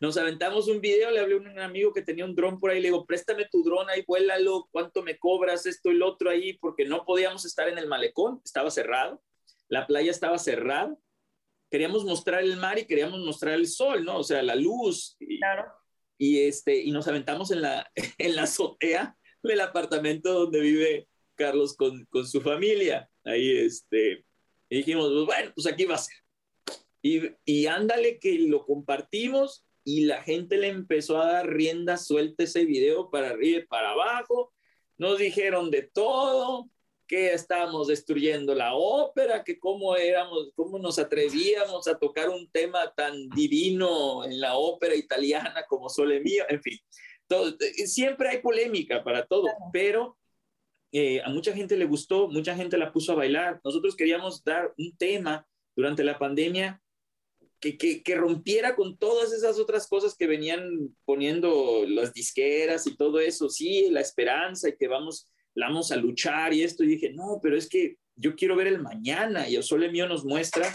Nos 0.00 0.16
aventamos 0.16 0.68
un 0.68 0.80
video, 0.80 1.10
le 1.10 1.20
hablé 1.20 1.34
a 1.34 1.38
un 1.38 1.58
amigo 1.58 1.92
que 1.92 2.02
tenía 2.02 2.24
un 2.24 2.34
dron 2.34 2.60
por 2.60 2.70
ahí, 2.70 2.80
le 2.80 2.88
digo, 2.88 3.06
préstame 3.06 3.46
tu 3.50 3.62
dron 3.62 3.88
ahí, 3.88 4.04
vuélalo, 4.06 4.68
¿cuánto 4.70 5.02
me 5.02 5.18
cobras 5.18 5.66
esto 5.66 5.90
y 5.90 5.94
lo 5.94 6.08
otro 6.08 6.30
ahí? 6.30 6.54
Porque 6.54 6.84
no 6.84 7.04
podíamos 7.04 7.44
estar 7.44 7.68
en 7.68 7.78
el 7.78 7.86
malecón, 7.86 8.40
estaba 8.44 8.70
cerrado, 8.70 9.22
la 9.68 9.86
playa 9.86 10.10
estaba 10.10 10.38
cerrada. 10.38 10.96
Queríamos 11.70 12.04
mostrar 12.04 12.42
el 12.42 12.56
mar 12.56 12.78
y 12.78 12.86
queríamos 12.86 13.20
mostrar 13.20 13.54
el 13.54 13.66
sol, 13.66 14.04
¿no? 14.04 14.18
O 14.18 14.22
sea, 14.22 14.42
la 14.42 14.54
luz. 14.54 15.16
Y, 15.18 15.38
claro. 15.38 15.64
Y, 16.16 16.40
este, 16.40 16.78
y 16.78 16.92
nos 16.92 17.08
aventamos 17.08 17.50
en 17.50 17.62
la, 17.62 17.90
en 18.18 18.36
la 18.36 18.44
azotea 18.44 19.16
del 19.42 19.60
apartamento 19.60 20.32
donde 20.32 20.60
vive 20.60 21.08
Carlos 21.34 21.76
con, 21.76 22.04
con 22.06 22.26
su 22.26 22.40
familia. 22.40 23.10
Ahí, 23.24 23.58
este, 23.58 24.24
y 24.68 24.78
dijimos, 24.78 25.10
pues 25.12 25.26
bueno, 25.26 25.52
pues 25.54 25.66
aquí 25.66 25.84
va 25.84 25.96
a 25.96 25.98
ser. 25.98 26.16
Y, 27.02 27.22
y 27.44 27.66
ándale 27.66 28.18
que 28.18 28.38
lo 28.38 28.64
compartimos 28.64 29.65
y 29.86 30.04
la 30.04 30.20
gente 30.24 30.56
le 30.56 30.66
empezó 30.66 31.22
a 31.22 31.32
dar 31.32 31.48
rienda 31.48 31.96
suelta 31.96 32.42
ese 32.42 32.64
video 32.64 33.08
para 33.08 33.30
arriba 33.30 33.60
y 33.60 33.66
para 33.66 33.92
abajo. 33.92 34.52
Nos 34.98 35.18
dijeron 35.18 35.70
de 35.70 35.82
todo, 35.82 36.68
que 37.06 37.32
estábamos 37.32 37.86
destruyendo 37.86 38.52
la 38.52 38.74
ópera, 38.74 39.44
que 39.44 39.60
cómo 39.60 39.96
éramos, 39.96 40.50
cómo 40.56 40.80
nos 40.80 40.98
atrevíamos 40.98 41.86
a 41.86 41.96
tocar 42.00 42.30
un 42.30 42.50
tema 42.50 42.92
tan 42.96 43.28
divino 43.28 44.24
en 44.24 44.40
la 44.40 44.56
ópera 44.56 44.96
italiana 44.96 45.64
como 45.68 45.88
Sole 45.88 46.18
Mío, 46.18 46.42
en 46.48 46.60
fin. 46.60 46.78
Todo, 47.28 47.56
siempre 47.86 48.30
hay 48.30 48.38
polémica 48.38 49.04
para 49.04 49.24
todo, 49.24 49.46
pero 49.72 50.18
eh, 50.90 51.22
a 51.22 51.30
mucha 51.30 51.52
gente 51.52 51.76
le 51.76 51.84
gustó, 51.84 52.26
mucha 52.26 52.56
gente 52.56 52.76
la 52.76 52.92
puso 52.92 53.12
a 53.12 53.16
bailar. 53.16 53.60
Nosotros 53.62 53.94
queríamos 53.94 54.42
dar 54.42 54.74
un 54.76 54.96
tema 54.96 55.46
durante 55.76 56.02
la 56.02 56.18
pandemia 56.18 56.82
que, 57.74 58.14
rompiera 58.14 58.76
con 58.76 58.96
todas 58.96 59.32
esas 59.32 59.58
otras 59.58 59.86
cosas 59.88 60.14
que 60.16 60.26
venían 60.26 60.94
poniendo 61.04 61.84
las 61.86 62.12
disqueras 62.12 62.86
y 62.86 62.96
todo 62.96 63.18
eso, 63.20 63.48
sí, 63.48 63.88
la 63.90 64.00
esperanza 64.00 64.68
y 64.68 64.76
que 64.76 64.88
vamos, 64.88 65.28
vamos 65.54 65.90
a 65.90 65.96
luchar 65.96 66.54
y 66.54 66.62
esto, 66.62 66.84
y 66.84 66.88
dije, 66.88 67.12
no, 67.12 67.40
pero 67.42 67.56
es 67.56 67.68
que 67.68 67.96
yo 68.14 68.34
quiero 68.34 68.56
ver 68.56 68.68
el 68.68 68.80
mañana 68.80 69.48
y 69.48 69.56
el 69.56 69.62
Sole 69.62 69.90
Mío 69.90 70.08
nos 70.08 70.24
muestra 70.24 70.72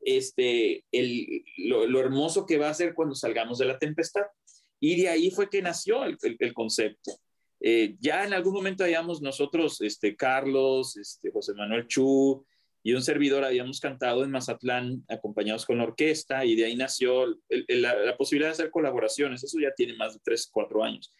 este, 0.00 0.84
el, 0.92 1.44
lo, 1.58 2.00
hermoso 2.00 2.44
que 2.46 2.58
va 2.58 2.68
a 2.68 2.74
ser 2.74 2.94
cuando 2.94 3.14
salgamos 3.14 3.58
de 3.58 3.66
la 3.66 3.78
tempestad. 3.78 4.24
Y 4.80 5.00
de 5.00 5.08
ahí 5.08 5.30
fue 5.30 5.48
que 5.48 5.62
nació 5.62 6.04
el, 6.04 6.18
concepto. 6.54 7.12
Eh, 7.60 7.96
ya 8.00 8.24
en 8.24 8.34
algún 8.34 8.54
momento 8.54 8.82
habíamos 8.82 9.22
nosotros, 9.22 9.80
este, 9.80 10.16
Carlos, 10.16 10.96
este, 10.96 11.30
José 11.30 11.54
Manuel 11.54 11.86
Chu, 11.86 12.44
y 12.82 12.94
un 12.94 13.02
servidor 13.02 13.44
habíamos 13.44 13.80
cantado 13.80 14.24
en 14.24 14.30
Mazatlán 14.30 15.04
acompañados 15.08 15.64
con 15.64 15.78
la 15.78 15.84
orquesta 15.84 16.44
y 16.44 16.56
de 16.56 16.64
ahí 16.64 16.76
nació 16.76 17.38
la, 17.48 18.16
posibilidad 18.16 18.48
de 18.48 18.54
hacer 18.54 18.70
colaboraciones. 18.70 19.44
Eso 19.44 19.58
ya 19.60 19.72
tiene 19.72 19.94
más 19.94 20.14
de 20.14 20.20
tres, 20.24 20.48
cuatro 20.52 20.82
años. 20.82 21.14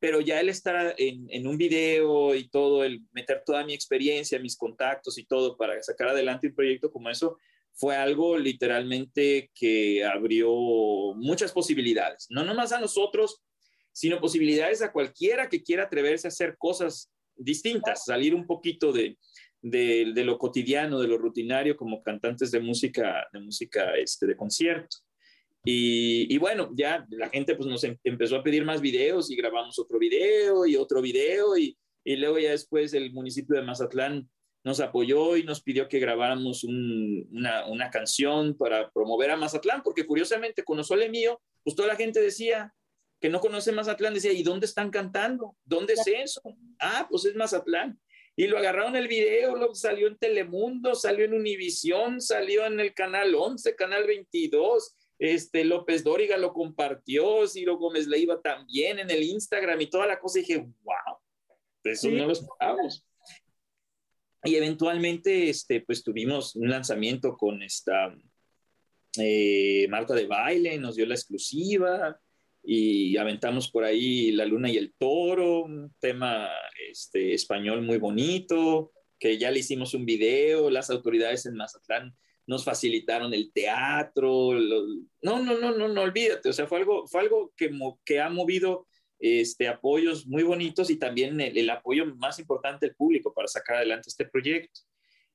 Pero 0.00 0.20
ya 0.20 0.38
el 0.38 0.48
estar 0.48 0.94
en, 0.98 1.26
en, 1.30 1.46
un 1.46 1.56
video 1.56 2.34
y 2.34 2.48
todo, 2.48 2.84
el 2.84 3.00
meter 3.12 3.42
toda 3.44 3.64
mi 3.64 3.72
experiencia, 3.72 4.38
mis 4.38 4.56
contactos 4.56 5.18
y 5.18 5.24
todo 5.24 5.56
para 5.56 5.82
sacar 5.82 6.08
adelante 6.08 6.48
un 6.48 6.54
proyecto 6.54 6.92
como 6.92 7.08
eso, 7.08 7.38
fue 7.72 7.96
algo 7.96 8.36
literalmente 8.36 9.50
que 9.54 10.04
abrió 10.04 10.50
muchas 11.14 11.52
posibilidades. 11.52 12.26
No 12.28 12.44
nomás 12.44 12.72
a 12.72 12.80
nosotros, 12.80 13.42
sino 13.92 14.20
posibilidades 14.20 14.82
a 14.82 14.92
cualquiera 14.92 15.48
que 15.48 15.62
quiera 15.62 15.84
atreverse 15.84 16.26
a 16.26 16.28
hacer 16.28 16.56
cosas 16.58 17.10
distintas, 17.34 18.04
salir 18.04 18.34
un 18.34 18.46
poquito 18.46 18.92
de, 18.92 19.16
de, 19.62 20.12
lo 20.24 20.38
cotidiano, 20.38 21.00
de 21.00 21.08
lo 21.08 21.18
rutinario 21.18 21.76
como 21.76 22.02
cantantes 22.02 22.50
de 22.50 22.60
música, 22.60 23.26
de 23.32 23.40
música 23.40 23.94
este, 23.96 24.26
de 24.26 24.36
concierto. 24.36 24.98
Y, 25.64 26.32
y, 26.32 26.38
bueno, 26.38 26.70
ya 26.74 27.06
la 27.10 27.28
gente 27.28 27.54
pues 27.54 27.68
nos 27.68 27.84
em, 27.84 27.96
empezó 28.04 28.36
a 28.36 28.42
pedir 28.42 28.64
más 28.64 28.80
videos 28.80 29.30
y 29.30 29.36
grabamos 29.36 29.78
otro 29.78 29.98
video 29.98 30.66
y 30.66 30.76
otro 30.76 31.02
video 31.02 31.58
y, 31.58 31.76
y 32.04 32.16
luego 32.16 32.38
ya 32.38 32.50
después 32.50 32.94
el 32.94 33.12
municipio 33.12 33.56
de 33.56 33.62
Mazatlán 33.62 34.28
nos 34.64 34.80
apoyó 34.80 35.36
y 35.36 35.44
nos 35.44 35.62
pidió 35.62 35.88
que 35.88 35.98
grabáramos 35.98 36.64
un, 36.64 37.28
una, 37.32 37.66
una, 37.66 37.90
canción 37.90 38.56
para 38.56 38.90
promover 38.90 39.30
a 39.30 39.36
Mazatlán, 39.36 39.82
porque 39.82 40.06
curiosamente 40.06 40.64
con 40.64 40.82
Sole 40.84 41.08
Mío, 41.08 41.40
pues 41.62 41.76
toda 41.76 41.88
la 41.88 41.96
gente 41.96 42.20
decía 42.20 42.74
que 43.20 43.28
no 43.28 43.40
conoce 43.40 43.72
Mazatlán, 43.72 44.14
decía, 44.14 44.32
¿y 44.32 44.42
dónde 44.42 44.66
están 44.66 44.90
cantando? 44.90 45.56
¿Dónde 45.64 45.94
es 45.94 46.06
eso? 46.06 46.40
Ah, 46.78 47.06
pues 47.10 47.24
es 47.24 47.34
Mazatlán. 47.34 47.98
Y 48.38 48.46
lo 48.46 48.56
agarraron 48.56 48.94
el 48.94 49.08
video, 49.08 49.56
lo 49.56 49.74
salió 49.74 50.06
en 50.06 50.16
Telemundo, 50.16 50.94
salió 50.94 51.24
en 51.24 51.34
Univisión, 51.34 52.20
salió 52.20 52.64
en 52.66 52.78
el 52.78 52.94
canal 52.94 53.34
11, 53.34 53.74
canal 53.74 54.06
22. 54.06 54.94
Este 55.18 55.64
López 55.64 56.04
Dóriga 56.04 56.36
lo 56.36 56.52
compartió, 56.52 57.48
Ciro 57.48 57.78
Gómez 57.78 58.06
Leiva 58.06 58.40
también 58.40 59.00
en 59.00 59.10
el 59.10 59.24
Instagram 59.24 59.80
y 59.80 59.90
toda 59.90 60.06
la 60.06 60.20
cosa. 60.20 60.38
Y 60.38 60.42
dije, 60.42 60.58
wow, 60.84 61.18
eso 61.82 62.10
no 62.10 62.26
lo 62.26 62.32
esperábamos. 62.32 63.04
Y 64.44 64.54
eventualmente, 64.54 65.50
este, 65.50 65.80
pues 65.80 66.04
tuvimos 66.04 66.54
un 66.54 66.70
lanzamiento 66.70 67.36
con 67.36 67.60
esta 67.64 68.16
eh, 69.18 69.88
Marta 69.88 70.14
de 70.14 70.26
Baile, 70.28 70.78
nos 70.78 70.94
dio 70.94 71.06
la 71.06 71.16
exclusiva 71.16 72.20
y 72.70 73.16
aventamos 73.16 73.70
por 73.70 73.82
ahí 73.82 74.30
La 74.32 74.44
Luna 74.44 74.70
y 74.70 74.76
el 74.76 74.92
Toro, 74.98 75.62
un 75.62 75.90
tema 75.98 76.50
este, 76.90 77.32
español 77.32 77.80
muy 77.80 77.96
bonito, 77.96 78.92
que 79.18 79.38
ya 79.38 79.50
le 79.50 79.60
hicimos 79.60 79.94
un 79.94 80.04
video, 80.04 80.68
las 80.68 80.90
autoridades 80.90 81.46
en 81.46 81.56
Mazatlán 81.56 82.14
nos 82.46 82.66
facilitaron 82.66 83.32
el 83.32 83.52
teatro, 83.54 84.52
no, 85.22 85.42
no, 85.42 85.58
no, 85.58 85.74
no, 85.74 85.88
no 85.88 86.02
olvídate, 86.02 86.50
o 86.50 86.52
sea, 86.52 86.66
fue 86.66 86.80
algo, 86.80 87.06
fue 87.06 87.22
algo 87.22 87.54
que, 87.56 87.70
que 88.04 88.20
ha 88.20 88.28
movido 88.28 88.86
este, 89.18 89.66
apoyos 89.66 90.26
muy 90.26 90.42
bonitos 90.42 90.90
y 90.90 90.96
también 90.96 91.40
el, 91.40 91.56
el, 91.56 91.70
apoyo 91.70 92.04
más 92.16 92.38
importante 92.38 92.84
del 92.84 92.94
público 92.94 93.32
para 93.32 93.48
sacar 93.48 93.78
adelante 93.78 94.10
este 94.10 94.26
proyecto. 94.26 94.80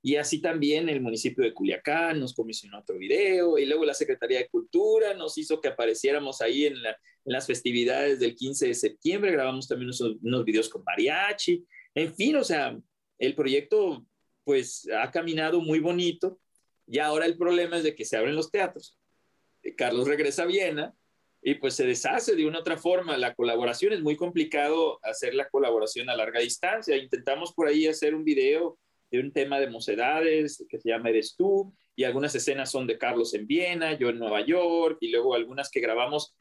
Y 0.05 0.17
así 0.17 0.41
también 0.41 0.89
el 0.89 0.99
municipio 0.99 1.45
de 1.45 1.53
Culiacán 1.53 2.19
nos 2.19 2.33
comisionó 2.33 2.79
otro 2.79 2.97
video 2.97 3.57
y 3.57 3.65
luego 3.65 3.85
la 3.85 3.93
Secretaría 3.93 4.39
de 4.39 4.49
Cultura 4.49 5.13
nos 5.13 5.37
hizo 5.37 5.61
que 5.61 5.69
apareciéramos 5.69 6.41
ahí 6.41 6.65
en, 6.65 6.83
la, 6.83 6.89
en 6.89 7.31
las 7.31 7.47
festividades 7.47 8.19
del 8.19 8.35
15 8.35 8.67
de 8.67 8.73
septiembre, 8.73 9.31
grabamos 9.31 9.65
también 9.65 9.87
unos, 9.87 10.01
unos 10.01 10.43
videos 10.43 10.67
con 10.67 10.83
mariachi, 10.83 11.65
en 11.95 12.13
fin, 12.13 12.35
o 12.35 12.43
sea, 12.43 12.77
el 13.17 13.33
proyecto 13.33 14.05
pues 14.43 14.89
ha 14.93 15.09
caminado 15.09 15.61
muy 15.61 15.79
bonito 15.79 16.37
y 16.85 16.99
ahora 16.99 17.25
el 17.25 17.37
problema 17.37 17.77
es 17.77 17.83
de 17.83 17.95
que 17.95 18.03
se 18.03 18.17
abren 18.17 18.35
los 18.35 18.51
teatros. 18.51 18.99
Carlos 19.77 20.05
regresa 20.05 20.43
a 20.43 20.47
Viena 20.47 20.93
y 21.41 21.55
pues 21.55 21.75
se 21.75 21.85
deshace 21.85 22.35
de 22.35 22.45
una 22.45 22.59
otra 22.59 22.77
forma. 22.77 23.17
La 23.17 23.33
colaboración 23.35 23.93
es 23.93 24.01
muy 24.01 24.17
complicado 24.17 24.99
hacer 25.03 25.33
la 25.33 25.47
colaboración 25.49 26.09
a 26.09 26.15
larga 26.15 26.41
distancia. 26.41 26.97
Intentamos 26.97 27.53
por 27.53 27.67
ahí 27.67 27.87
hacer 27.87 28.15
un 28.15 28.25
video 28.25 28.77
de 29.13 29.19
un 29.19 29.31
tema 29.31 29.59
de 29.59 29.69
mocedades 29.69 30.65
que 30.67 30.79
se 30.79 30.89
llama 30.89 31.09
Eres 31.09 31.35
tú 31.37 31.71
y 31.95 32.03
algunas 32.03 32.33
escenas 32.33 32.71
son 32.71 32.87
de 32.87 32.97
Carlos 32.97 33.35
en 33.35 33.45
Viena, 33.45 33.93
yo 33.93 34.09
en 34.09 34.17
Nueva 34.17 34.43
York 34.43 34.97
y 35.01 35.11
luego 35.11 35.35
algunas 35.35 35.69
que 35.69 35.81
grabamos 35.81 36.35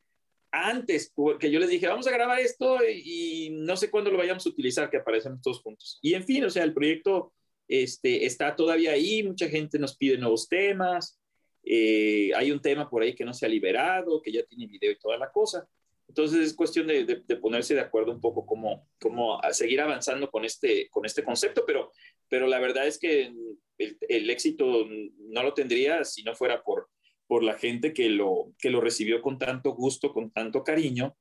antes, 0.51 1.13
porque 1.15 1.51
yo 1.51 1.61
les 1.61 1.69
dije, 1.69 1.87
vamos 1.87 2.07
a 2.07 2.11
grabar 2.13 2.41
esto 2.41 2.79
y, 2.83 3.51
no 3.53 3.77
sé 3.77 3.91
cuándo 3.91 4.11
lo 4.11 4.17
vayamos 4.17 4.47
a 4.47 4.49
utilizar, 4.49 4.89
que 4.89 4.97
aparecemos 4.97 5.43
todos 5.43 5.61
juntos. 5.61 5.99
Y 6.01 6.15
en 6.15 6.25
fin, 6.25 6.45
o 6.45 6.51
sea, 6.51 6.65
el 6.65 6.73
proyecto 6.73 7.35
este, 7.69 8.25
está 8.25 8.57
todavía 8.57 8.93
ahí, 8.93 9.23
mucha 9.23 9.51
gente 9.51 9.79
nos 9.79 9.95
pide 9.95 10.17
nuevos 10.17 10.49
temas, 10.49 11.21
eh, 11.65 12.31
hay 12.35 12.53
un 12.53 12.61
tema 12.63 12.89
por 12.89 13.03
ahí 13.03 13.15
que 13.15 13.27
no 13.27 13.35
se 13.35 13.45
ha 13.45 13.51
liberado, 13.51 14.23
que 14.23 14.33
ya 14.33 14.43
tiene 14.45 14.67
video 14.67 14.93
y 14.93 14.99
toda 14.99 15.19
la 15.19 15.31
cosa. 15.31 15.69
Entonces 16.09 16.41
es 16.41 16.55
cuestión 16.55 16.87
de, 16.87 17.05
de, 17.05 17.23
de 17.27 17.37
ponerse 17.37 17.75
de 17.75 17.81
acuerdo 17.81 18.13
un 18.13 18.21
poco 18.21 18.45
cómo, 18.45 18.89
cómo 19.01 19.41
seguir 19.53 19.81
avanzando 19.81 20.31
con 20.31 20.45
este, 20.45 20.89
con 20.91 21.07
este 21.07 21.23
concepto, 21.23 21.65
pero, 21.67 21.91
pero 22.33 22.47
la 22.47 22.61
verdad 22.61 22.87
es 22.87 22.99
que 22.99 23.31
el, 23.77 24.31
éxito 24.31 24.89
no 25.19 25.43
lo 25.43 25.53
tendría 25.53 26.03
si 26.03 26.23
no 26.23 26.35
fuera 26.35 26.63
por, 26.63 26.89
por 27.27 27.43
la 27.45 27.59
gente 27.59 27.93
que 27.93 28.09
lo, 28.09 28.55
que 28.59 28.71
lo 28.71 28.81
recibió 28.81 29.21
con 29.21 29.39
tanto 29.39 29.73
gusto, 29.73 30.15
con 30.15 30.31
tanto 30.31 30.65
cariño, 30.65 31.15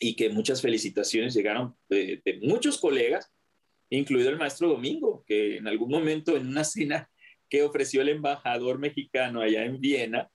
y 0.00 0.16
que 0.16 0.30
muchas 0.30 0.60
felicitaciones 0.60 1.32
llegaron 1.32 1.76
de, 1.88 2.20
muchos 2.42 2.78
colegas, 2.78 3.32
incluido 3.88 4.30
el 4.30 4.36
maestro 4.36 4.66
Domingo, 4.66 5.22
que 5.28 5.58
en 5.58 5.68
algún 5.68 5.90
momento 5.90 6.36
en 6.36 6.48
una 6.48 6.64
cena 6.64 7.08
que 7.48 7.62
ofreció 7.62 8.02
el 8.02 8.08
embajador 8.08 8.80
mexicano 8.80 9.42
allá 9.42 9.64
en 9.64 9.80
Viena, 9.80 10.28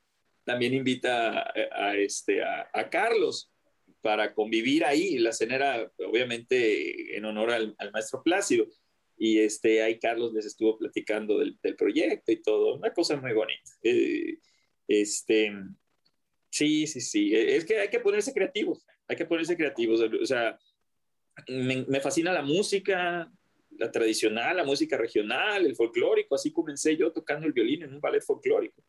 también 0.45 0.73
invita 0.73 1.51
a, 1.73 1.97
este, 1.97 2.41
a, 2.41 2.89
Carlos 2.89 3.51
para 3.99 4.33
convivir 4.33 4.85
ahí. 4.85 5.17
La 5.17 5.33
cena 5.33 5.55
era 5.55 5.91
obviamente 5.97 7.17
en 7.17 7.25
honor 7.25 7.51
al, 7.51 7.75
al, 7.77 7.91
maestro 7.91 8.23
Plácido. 8.23 8.65
Y 9.21 9.39
este, 9.39 9.83
ahí 9.83 9.99
Carlos 9.99 10.33
les 10.33 10.45
estuvo 10.45 10.77
platicando 10.77 11.37
del, 11.39 11.59
del 11.61 11.75
proyecto 11.75 12.31
y 12.31 12.41
todo. 12.41 12.75
Una 12.75 12.93
cosa 12.93 13.17
muy 13.17 13.33
bonita. 13.33 13.69
Eh, 13.83 14.39
este, 14.87 15.51
sí, 16.49 16.87
sí, 16.87 17.01
sí. 17.01 17.35
Es 17.35 17.65
que 17.65 17.79
hay 17.79 17.89
que 17.89 17.99
ponerse 17.99 18.33
creativos. 18.33 18.85
Hay 19.09 19.17
que 19.17 19.25
ponerse 19.25 19.57
creativos. 19.57 19.99
O 19.99 20.25
sea, 20.25 20.57
me, 21.49 21.85
me 21.85 21.99
fascina 21.99 22.31
la 22.31 22.43
música, 22.43 23.29
la 23.71 23.91
tradicional, 23.91 24.55
la 24.55 24.63
música 24.63 24.95
regional, 24.95 25.65
el 25.65 25.75
folclórico, 25.75 26.35
así 26.35 26.53
comencé 26.53 26.95
yo 26.95 27.11
tocando 27.11 27.45
el 27.45 27.51
violín 27.53 27.83
en 27.83 27.93
un 27.93 27.99
ballet 27.99 28.23
folclórico. 28.23 28.81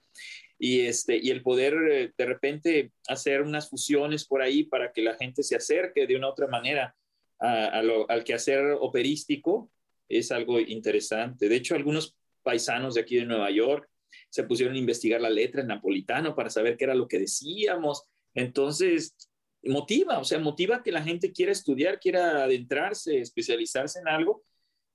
Y, 0.61 0.83
este, 0.83 1.17
y 1.17 1.31
el 1.31 1.43
poder 1.43 1.75
eh, 1.91 2.13
de 2.17 2.27
repente 2.27 2.93
hacer 3.09 3.43
unas 3.43 3.69
fusiones 3.69 4.25
por 4.25 4.43
ahí 4.43 4.63
para 4.63 4.93
que 4.93 5.03
la 5.03 5.17
gente 5.17 5.43
se 5.43 5.57
acerque 5.57 6.07
de 6.07 6.15
una 6.15 6.29
otra 6.29 6.47
manera 6.47 6.95
a, 7.41 7.67
a 7.67 7.83
lo, 7.83 8.09
al 8.09 8.23
quehacer 8.23 8.77
operístico 8.79 9.73
es 10.11 10.31
algo 10.33 10.61
interesante. 10.61 11.49
De 11.49 11.57
hecho, 11.57 11.75
algunos 11.75 12.17
paisanos 12.43 12.95
de 12.95 13.01
aquí 13.01 13.17
de 13.17 13.25
Nueva 13.25 13.51
York 13.51 13.89
se 14.29 14.45
pusieron 14.45 14.75
a 14.75 14.79
investigar 14.79 15.21
la 15.21 15.31
letra 15.31 15.63
en 15.63 15.69
napolitano 15.69 16.35
para 16.35 16.51
saber 16.51 16.77
qué 16.77 16.85
era 16.85 16.95
lo 16.95 17.09
que 17.09 17.19
decíamos. 17.19 18.05
Entonces, 18.35 19.17
motiva, 19.63 20.19
o 20.19 20.25
sea, 20.25 20.39
motiva 20.39 20.83
que 20.83 20.93
la 20.93 21.03
gente 21.03 21.33
quiera 21.33 21.53
estudiar, 21.53 21.99
quiera 21.99 22.45
adentrarse, 22.45 23.21
especializarse 23.21 24.01
en 24.01 24.09
algo 24.09 24.43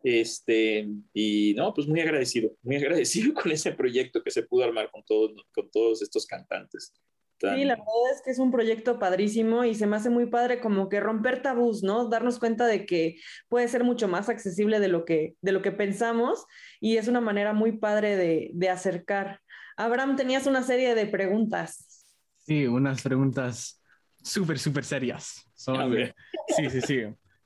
este, 0.05 0.87
y 1.15 1.55
no, 1.55 1.73
pues 1.73 1.87
muy 1.87 1.99
agradecido, 1.99 2.55
muy 2.61 2.75
agradecido 2.75 3.33
con 3.41 3.51
ese 3.51 3.71
proyecto 3.71 4.21
que 4.21 4.29
se 4.29 4.43
pudo 4.43 4.63
armar 4.63 4.91
con 4.91 5.03
todos, 5.03 5.31
con 5.51 5.71
todos 5.71 6.03
estos 6.03 6.27
cantantes. 6.27 6.93
Tan... 7.45 7.55
Sí, 7.55 7.63
la 7.65 7.75
verdad 7.75 8.11
es 8.13 8.21
que 8.23 8.31
es 8.31 8.39
un 8.39 8.51
proyecto 8.51 8.99
padrísimo 8.99 9.63
y 9.63 9.75
se 9.75 9.87
me 9.87 9.95
hace 9.95 10.09
muy 10.09 10.25
padre 10.25 10.59
como 10.59 10.89
que 10.89 10.99
romper 10.99 11.41
tabús, 11.41 11.83
¿no? 11.83 12.09
Darnos 12.09 12.39
cuenta 12.39 12.65
de 12.65 12.85
que 12.85 13.17
puede 13.47 13.67
ser 13.67 13.83
mucho 13.83 14.07
más 14.07 14.29
accesible 14.29 14.79
de 14.79 14.87
lo 14.87 15.05
que, 15.05 15.35
de 15.41 15.51
lo 15.51 15.61
que 15.61 15.71
pensamos 15.71 16.45
y 16.79 16.97
es 16.97 17.07
una 17.07 17.21
manera 17.21 17.53
muy 17.53 17.73
padre 17.77 18.17
de, 18.17 18.51
de 18.53 18.69
acercar. 18.69 19.39
Abraham, 19.77 20.15
tenías 20.15 20.47
una 20.47 20.63
serie 20.63 20.95
de 20.95 21.05
preguntas. 21.05 22.05
Sí, 22.39 22.67
unas 22.67 23.01
preguntas 23.01 23.81
súper, 24.23 24.59
súper 24.59 24.83
serias. 24.83 25.49
Sobre... 25.53 26.15
Sí, 26.55 26.69
sí, 26.69 26.81
sí. 26.81 27.01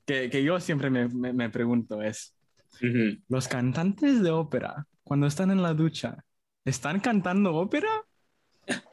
Que, 0.06 0.28
que 0.30 0.42
yo 0.42 0.58
siempre 0.60 0.90
me, 0.90 1.08
me, 1.08 1.32
me 1.32 1.50
pregunto 1.50 2.02
es, 2.02 2.34
Uh 2.82 2.86
-huh. 2.86 3.22
Los 3.28 3.46
cantantes 3.46 4.22
de 4.22 4.30
ópera, 4.30 4.86
cuando 5.02 5.26
están 5.26 5.50
en 5.50 5.60
la 5.60 5.74
ducha, 5.74 6.24
¿están 6.64 7.00
cantando 7.00 7.54
ópera? 7.54 7.88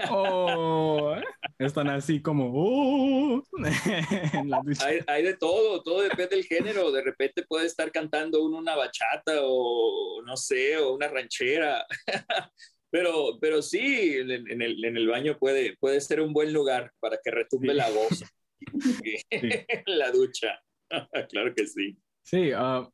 ¿O 0.09 1.15
están 1.59 1.89
así 1.89 2.21
como 2.21 2.51
oh, 2.53 3.43
en 4.33 4.49
la 4.49 4.61
ducha? 4.63 4.85
Hay, 4.85 4.99
hay, 5.07 5.23
de 5.23 5.35
todo, 5.35 5.81
todo 5.83 6.01
depende 6.01 6.35
del 6.35 6.45
género. 6.45 6.91
De 6.91 7.01
repente 7.01 7.43
puede 7.43 7.65
estar 7.65 7.91
cantando 7.91 8.43
uno 8.43 8.57
una 8.57 8.75
bachata 8.75 9.39
o 9.41 10.21
no 10.25 10.37
sé, 10.37 10.77
o 10.77 10.93
una 10.93 11.07
ranchera. 11.07 11.85
Pero, 12.89 13.37
pero 13.41 13.61
sí, 13.61 14.15
en, 14.15 14.31
en, 14.31 14.61
el, 14.61 14.83
en 14.85 14.95
el 14.95 15.07
baño 15.09 15.37
puede, 15.37 15.75
puede 15.75 15.99
ser 15.99 16.21
un 16.21 16.31
buen 16.31 16.53
lugar 16.53 16.93
para 17.01 17.19
que 17.21 17.31
retumbe 17.31 17.71
sí. 17.71 17.75
la 17.75 17.89
voz. 17.89 18.23
Sí. 19.29 19.39
la 19.85 20.09
ducha. 20.11 20.59
claro 21.29 21.53
que 21.53 21.67
sí. 21.67 21.97
Sí, 22.23 22.51
uh, 22.53 22.89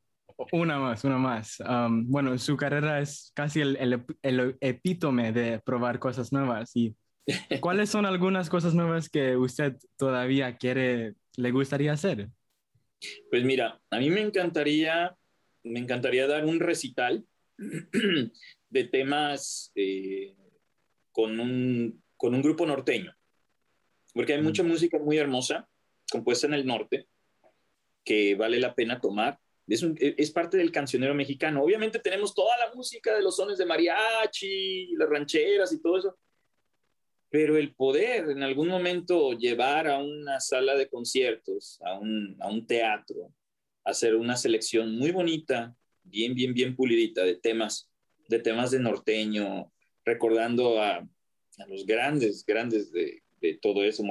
una 0.51 0.79
más, 0.79 1.03
una 1.03 1.17
más. 1.17 1.59
Um, 1.59 2.09
bueno, 2.09 2.37
su 2.37 2.57
carrera 2.57 2.99
es 2.99 3.31
casi 3.33 3.61
el, 3.61 3.75
el, 3.77 4.05
el, 4.21 4.57
epítome 4.61 5.31
de 5.31 5.59
probar 5.59 5.99
cosas 5.99 6.31
nuevas. 6.31 6.75
¿Y 6.75 6.95
cuáles 7.59 7.89
son 7.89 8.05
algunas 8.05 8.49
cosas 8.49 8.73
nuevas 8.73 9.09
que 9.09 9.37
usted 9.37 9.75
todavía 9.97 10.57
quiere, 10.57 11.13
le 11.37 11.51
gustaría 11.51 11.93
hacer? 11.93 12.29
Pues 13.29 13.43
mira, 13.43 13.81
a 13.89 13.99
mí 13.99 14.09
me 14.09 14.21
encantaría, 14.21 15.15
me 15.63 15.79
encantaría 15.79 16.27
dar 16.27 16.45
un 16.45 16.59
recital 16.59 17.25
de 18.69 18.83
temas 18.85 19.71
eh, 19.75 20.35
con, 21.11 21.39
un, 21.39 22.03
con 22.17 22.33
un 22.33 22.41
grupo 22.41 22.65
norteño, 22.65 23.15
porque 24.13 24.33
hay 24.33 24.41
mucha 24.41 24.63
música 24.63 24.97
muy 24.99 25.17
hermosa 25.17 25.67
compuesta 26.11 26.47
en 26.47 26.53
el 26.53 26.65
norte 26.65 27.07
que 28.03 28.35
vale 28.35 28.59
la 28.59 28.75
pena 28.75 28.99
tomar 28.99 29.39
es, 29.67 29.83
un, 29.83 29.95
es, 29.99 30.31
parte 30.31 30.57
del 30.57 30.71
cancionero 30.71 31.13
mexicano. 31.13 31.63
Obviamente 31.63 31.99
tenemos 31.99 32.33
toda 32.33 32.57
la 32.57 32.73
música 32.73 33.15
de 33.15 33.21
los 33.21 33.35
sones 33.35 33.57
de 33.57 33.65
mariachi, 33.65 34.95
las 34.95 35.09
rancheras 35.09 35.71
y 35.73 35.81
todo 35.81 35.97
eso. 35.97 36.17
pero 37.29 37.57
el 37.57 37.73
poder 37.73 38.29
en 38.29 38.43
algún 38.43 38.67
momento 38.67 39.31
llevar 39.33 39.87
a 39.87 39.97
una 39.97 40.39
sala 40.39 40.75
de 40.75 40.87
conciertos, 40.87 41.79
a 41.83 41.97
un, 41.97 42.37
a 42.39 42.47
un 42.49 42.67
teatro, 42.67 43.33
hacer 43.83 44.15
una 44.15 44.37
selección 44.37 44.95
muy 44.97 45.11
bonita, 45.11 45.75
bien, 46.03 46.35
bien, 46.35 46.53
bien 46.53 46.75
pulidita 46.75 47.23
de 47.23 47.35
temas, 47.35 47.89
de 48.27 48.39
temas 48.39 48.71
de 48.71 48.79
norteño, 48.79 49.71
recordando 50.05 50.81
a, 50.81 50.97
a 50.97 51.67
los 51.67 51.85
grandes, 51.85 52.45
grandes 52.45 52.91
de, 52.91 53.23
de, 53.41 53.55
todo 53.55 53.83
eso, 53.83 54.03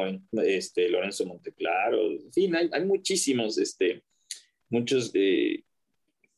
este, 0.45 0.89
Lorenzo 0.89 1.25
Monteclaro, 1.27 2.11
en 2.11 2.33
fin, 2.33 2.57
hay, 2.57 2.69
hay 2.73 2.85
muchísimos, 2.85 3.57
este, 3.59 4.03
muchos 4.73 5.11
eh, 5.15 5.63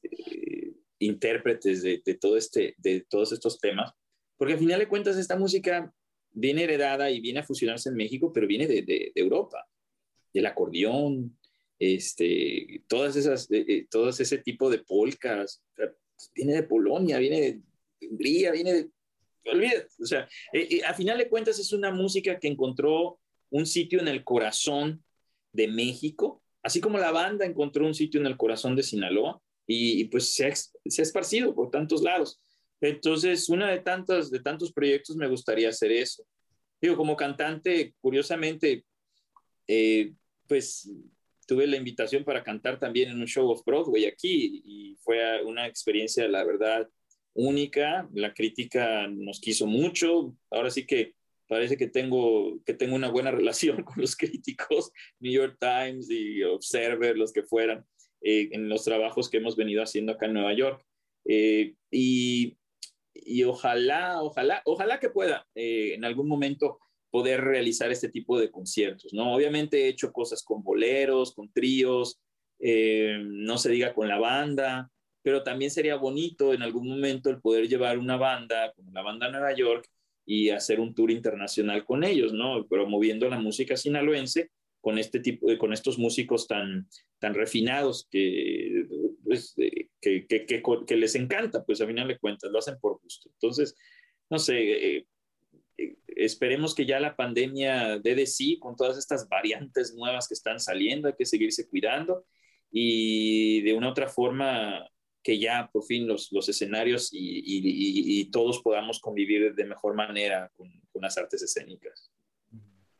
eh, 0.03 0.73
intérpretes 0.99 1.83
de, 1.83 2.03
de, 2.05 2.15
todo 2.15 2.37
este, 2.37 2.75
de 2.79 3.07
todos 3.09 3.33
estos 3.33 3.59
temas, 3.59 3.93
porque 4.37 4.55
al 4.55 4.59
final 4.59 4.81
de 4.81 4.89
cuentas 4.89 5.17
esta 5.17 5.37
música 5.37 5.93
viene 6.33 6.65
heredada 6.65 7.11
y 7.11 7.21
viene 7.21 7.41
a 7.41 7.45
fusionarse 7.45 7.89
en 7.89 7.97
México, 7.97 8.33
pero 8.33 8.47
viene 8.47 8.67
de, 8.67 8.83
de 8.83 9.13
Europa, 9.15 9.67
del 10.33 10.47
acordeón, 10.47 11.37
este, 11.79 12.83
todas 12.89 13.17
esas, 13.17 13.49
eh, 13.51 13.87
todos 13.91 14.21
ese 14.21 14.39
tipo 14.39 14.71
de 14.71 14.79
polcas, 14.79 15.63
viene 16.35 16.55
de 16.55 16.63
Polonia, 16.63 17.19
viene 17.19 17.41
de 17.41 18.09
Hungría, 18.09 18.53
viene 18.53 18.73
de 18.73 18.91
olvídate, 19.47 19.89
o 20.01 20.07
sea, 20.07 20.29
eh, 20.53 20.69
eh, 20.71 20.85
a 20.85 20.95
final 20.95 21.19
de 21.19 21.29
cuentas 21.29 21.59
es 21.59 21.73
una 21.73 21.91
música 21.91 22.39
que 22.39 22.49
encontró 22.49 23.19
un 23.51 23.67
sitio 23.67 24.01
en 24.01 24.09
el 24.09 24.25
corazón 24.25 25.05
de 25.53 25.69
México, 25.69 26.43
así 26.65 26.81
como 26.81 26.99
la 26.99 27.13
banda 27.13 27.45
encontró 27.45 27.87
un 27.87 27.95
sitio 27.95 28.19
en 28.19 28.27
el 28.27 28.37
corazón 28.37 28.75
de 28.75 28.83
Sinaloa 28.83 29.41
y, 29.67 30.05
pues 30.07 30.35
se 30.35 30.47
ha, 30.47 31.03
esparcido 31.03 31.55
por 31.55 31.71
tantos 31.71 32.03
lados. 32.03 32.41
Entonces, 32.81 33.49
una 33.49 33.71
de 33.71 33.81
tantos, 33.81 34.31
de 34.31 34.41
tantos 34.41 34.73
proyectos 34.73 35.17
me 35.17 35.29
gustaría 35.29 35.69
hacer 35.69 35.93
eso. 35.93 36.25
Digo, 36.81 36.97
como 36.97 37.17
cantante, 37.17 37.95
curiosamente, 38.01 38.85
eh, 39.69 40.13
pues 40.49 40.91
tuve 41.47 41.67
la 41.67 41.77
invitación 41.77 42.25
para 42.25 42.43
cantar 42.43 42.79
también 42.79 43.11
en 43.11 43.21
un 43.21 43.27
show 43.27 43.49
of 43.51 43.65
Broadway 43.65 44.07
aquí 44.07 44.63
y 44.65 44.97
fue 44.97 45.43
una 45.45 45.67
experiencia, 45.67 46.27
la 46.29 46.45
verdad, 46.45 46.89
única, 47.35 48.09
la 48.15 48.33
crítica 48.33 49.07
nos 49.09 49.41
quiso 49.41 49.67
mucho, 49.67 50.35
ahora 50.51 50.71
sí 50.71 50.87
que 50.87 51.15
parece 51.49 51.77
que 51.77 51.89
tengo, 51.89 52.61
que 52.65 52.75
tengo 52.75 52.95
una 52.95 53.11
buena 53.11 53.31
relación 53.31 53.83
con 53.85 54.01
los 54.01 54.17
críticos, 54.17 54.91
New 55.21 55.33
York 55.33 55.59
Times 55.61 56.11
y 56.11 56.43
Observer, 56.43 57.17
los 57.17 57.33
que 57.33 57.43
fueran, 57.43 57.85
eh, 58.21 58.49
en 58.53 58.69
los 58.69 58.85
trabajos 58.85 59.29
que 59.29 59.39
hemos 59.39 59.57
venido 59.57 59.83
haciendo 59.83 60.13
acá 60.13 60.27
en 60.27 60.35
Nueva 60.35 60.55
York. 60.55 60.85
Eh, 61.27 61.75
y, 61.91 62.57
y, 63.15 63.45
ojalá, 63.45 64.23
ojalá, 64.23 64.63
ojalá 64.65 65.01
que 65.01 65.11
pueda 65.11 65.47
eh, 65.55 65.95
en 65.95 66.05
algún 66.05 66.29
momento 66.29 66.79
poder 67.11 67.43
realizar 67.43 67.93
este 67.93 68.09
tipo 68.09 68.39
de 68.41 68.51
conciertos, 68.51 69.15
¿no? 69.15 69.33
Obviamente 69.35 69.85
he 69.85 69.89
hecho 69.89 70.13
cosas 70.13 70.43
con 70.43 70.65
boleros, 70.65 71.33
con 71.33 71.49
tríos, 71.53 72.21
eh, 72.59 73.19
no 73.23 73.57
se 73.57 73.71
diga 73.71 73.95
con 73.95 74.09
la 74.09 74.19
banda, 74.19 74.91
pero 75.23 75.43
también 75.43 75.71
sería 75.71 75.97
bonito 75.97 76.53
en 76.53 76.63
algún 76.63 76.89
momento 76.89 77.31
el 77.31 77.41
poder 77.41 77.69
llevar 77.69 77.99
una 77.99 78.17
banda, 78.17 78.73
como 78.75 78.91
la 78.91 79.03
banda 79.03 79.31
Nueva 79.31 79.55
York, 79.55 79.87
y 80.27 80.51
hacer 80.51 80.81
un 80.81 80.95
tour 80.95 81.11
internacional 81.11 81.85
con 81.85 82.05
ellos, 82.05 82.33
¿no? 82.33 82.67
Promoviendo 82.67 83.29
la 83.29 83.39
música 83.39 83.77
sinaloense 83.77 84.51
con 84.81 84.99
este 84.99 85.21
tipo 85.21 85.49
de, 85.49 85.57
con 85.57 85.73
estos 85.73 85.99
músicos 85.99 86.47
tan, 86.47 86.87
tan 87.19 87.35
refinados 87.35 88.07
que, 88.11 88.87
pues, 89.25 89.55
que, 89.57 90.27
que, 90.27 90.47
que, 90.47 90.63
que, 90.87 90.97
les 90.97 91.15
encanta, 91.15 91.65
pues 91.65 91.81
a 91.81 91.87
final 91.87 92.09
de 92.09 92.19
cuentas, 92.19 92.51
lo 92.51 92.59
hacen 92.59 92.79
por 92.81 93.01
gusto. 93.01 93.31
Entonces, 93.31 93.75
no 94.29 94.39
sé, 94.39 94.97
eh, 94.97 95.07
eh, 95.79 95.97
esperemos 96.09 96.75
que 96.75 96.85
ya 96.87 97.01
la 97.01 97.17
pandemia 97.17 97.99
dé 97.99 98.15
de 98.15 98.27
sí 98.27 98.59
con 98.59 98.77
todas 98.77 98.99
estas 98.99 99.29
variantes 99.29 99.95
nuevas 99.95 100.29
que 100.29 100.35
están 100.35 100.61
saliendo, 100.61 101.09
hay 101.09 101.15
que 101.17 101.27
seguirse 101.27 101.69
cuidando 101.69 102.27
y 102.71 103.63
de 103.63 103.73
una 103.73 103.89
otra 103.89 104.09
forma 104.09 104.87
que 105.25 105.39
ya 105.39 105.71
por 105.73 105.85
fin 105.85 106.07
los, 106.07 106.31
los 106.31 106.49
escenarios 106.51 107.09
y, 107.11 107.19
y, 107.19 108.21
y, 108.21 108.31
todos 108.31 108.61
podamos 108.61 109.01
convivir 109.01 109.55
de 109.55 109.65
mejor 109.65 109.95
manera 109.95 110.53
con, 110.55 110.71
con, 110.93 111.01
las 111.01 111.17
artes 111.17 111.43
escénicas. 111.43 112.13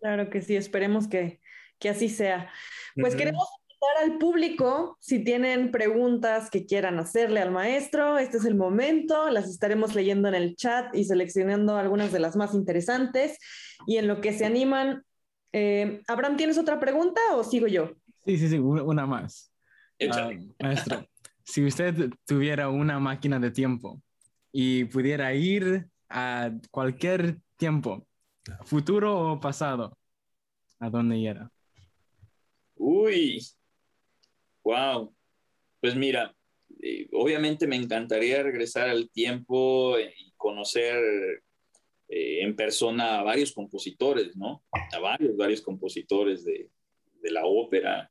Claro 0.01 0.31
que 0.31 0.41
sí, 0.41 0.57
esperemos 0.57 1.07
que, 1.07 1.41
que 1.79 1.91
así 1.91 2.09
sea. 2.09 2.51
Pues 2.95 3.13
uh 3.13 3.17
-huh. 3.17 3.19
queremos 3.19 3.47
invitar 3.61 4.05
al 4.05 4.19
público, 4.19 4.97
si 5.01 5.23
tienen 5.23 5.71
preguntas 5.71 6.49
que 6.49 6.65
quieran 6.65 6.99
hacerle 6.99 7.41
al 7.41 7.51
maestro, 7.51 8.17
este 8.17 8.39
es 8.39 8.47
el 8.47 8.55
momento, 8.55 9.29
las 9.29 9.47
estaremos 9.51 9.95
leyendo 9.95 10.27
en 10.29 10.35
el 10.35 10.57
chat 10.57 10.95
y 10.95 11.05
seleccionando 11.05 11.77
algunas 11.77 12.11
de 12.11 12.21
las 12.21 12.37
más 12.37 12.55
interesantes. 12.55 13.39
Y 13.87 13.99
en 13.99 14.09
lo 14.09 14.23
que 14.23 14.33
se 14.33 14.47
animan, 14.47 15.05
eh, 15.53 16.01
Abraham, 16.09 16.39
¿tienes 16.39 16.57
otra 16.57 16.81
pregunta 16.81 17.21
o 17.35 17.45
sigo 17.45 17.67
yo? 17.67 17.93
Sí, 18.25 18.39
sí, 18.39 18.49
sí, 18.49 18.59
una 18.59 19.05
más. 19.05 19.51
Uh, 20.01 20.55
maestro 20.59 21.07
si 21.45 21.65
usted 21.65 22.11
tuviera 22.27 22.69
una 22.69 22.99
máquina 22.99 23.39
de 23.39 23.51
tiempo 23.51 24.03
y 24.51 24.85
pudiera 24.85 25.35
ir 25.35 25.87
a 26.09 26.51
cualquier 26.71 27.39
tiempo, 27.57 28.07
futuro 28.65 29.33
o 29.33 29.41
pasado, 29.41 29.97
¿a 30.79 30.91
dónde 30.91 31.19
iría? 31.19 31.51
Uy, 32.77 33.41
wow. 34.63 35.15
Pues 35.81 35.95
mira, 35.95 36.35
eh, 36.83 37.09
obviamente 37.13 37.67
me 37.67 37.77
encantaría 37.77 38.43
regresar 38.43 38.89
al 38.89 39.11
tiempo 39.11 39.99
y 39.99 40.33
conocer 40.37 40.97
eh, 42.09 42.43
en 42.43 42.57
persona 42.57 43.21
a 43.21 43.23
varios 43.23 43.53
compositores, 43.53 44.37
¿no? 44.37 44.65
A 44.93 44.99
varios, 44.99 45.37
varios 45.37 45.61
compositores 45.61 46.45
de, 46.45 46.71
de 47.21 47.31
la 47.31 47.45
ópera. 47.45 48.11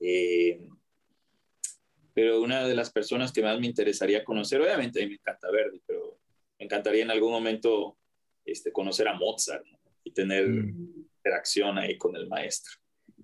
Eh, 0.00 0.68
pero 2.14 2.40
una 2.40 2.66
de 2.66 2.76
las 2.76 2.90
personas 2.90 3.32
que 3.32 3.42
más 3.42 3.58
me 3.58 3.66
interesaría 3.66 4.24
conocer, 4.24 4.60
obviamente 4.60 5.00
a 5.00 5.02
mí 5.02 5.10
me 5.10 5.14
encanta 5.16 5.50
Verdi, 5.50 5.82
pero 5.84 6.18
me 6.58 6.64
encantaría 6.64 7.02
en 7.02 7.10
algún 7.10 7.32
momento 7.32 7.98
este, 8.44 8.70
conocer 8.72 9.08
a 9.08 9.14
Mozart 9.14 9.66
¿no? 9.66 9.78
y 10.04 10.12
tener 10.12 10.46
mm. 10.46 11.06
interacción 11.16 11.76
ahí 11.78 11.98
con 11.98 12.14
el 12.16 12.28
maestro. 12.28 12.72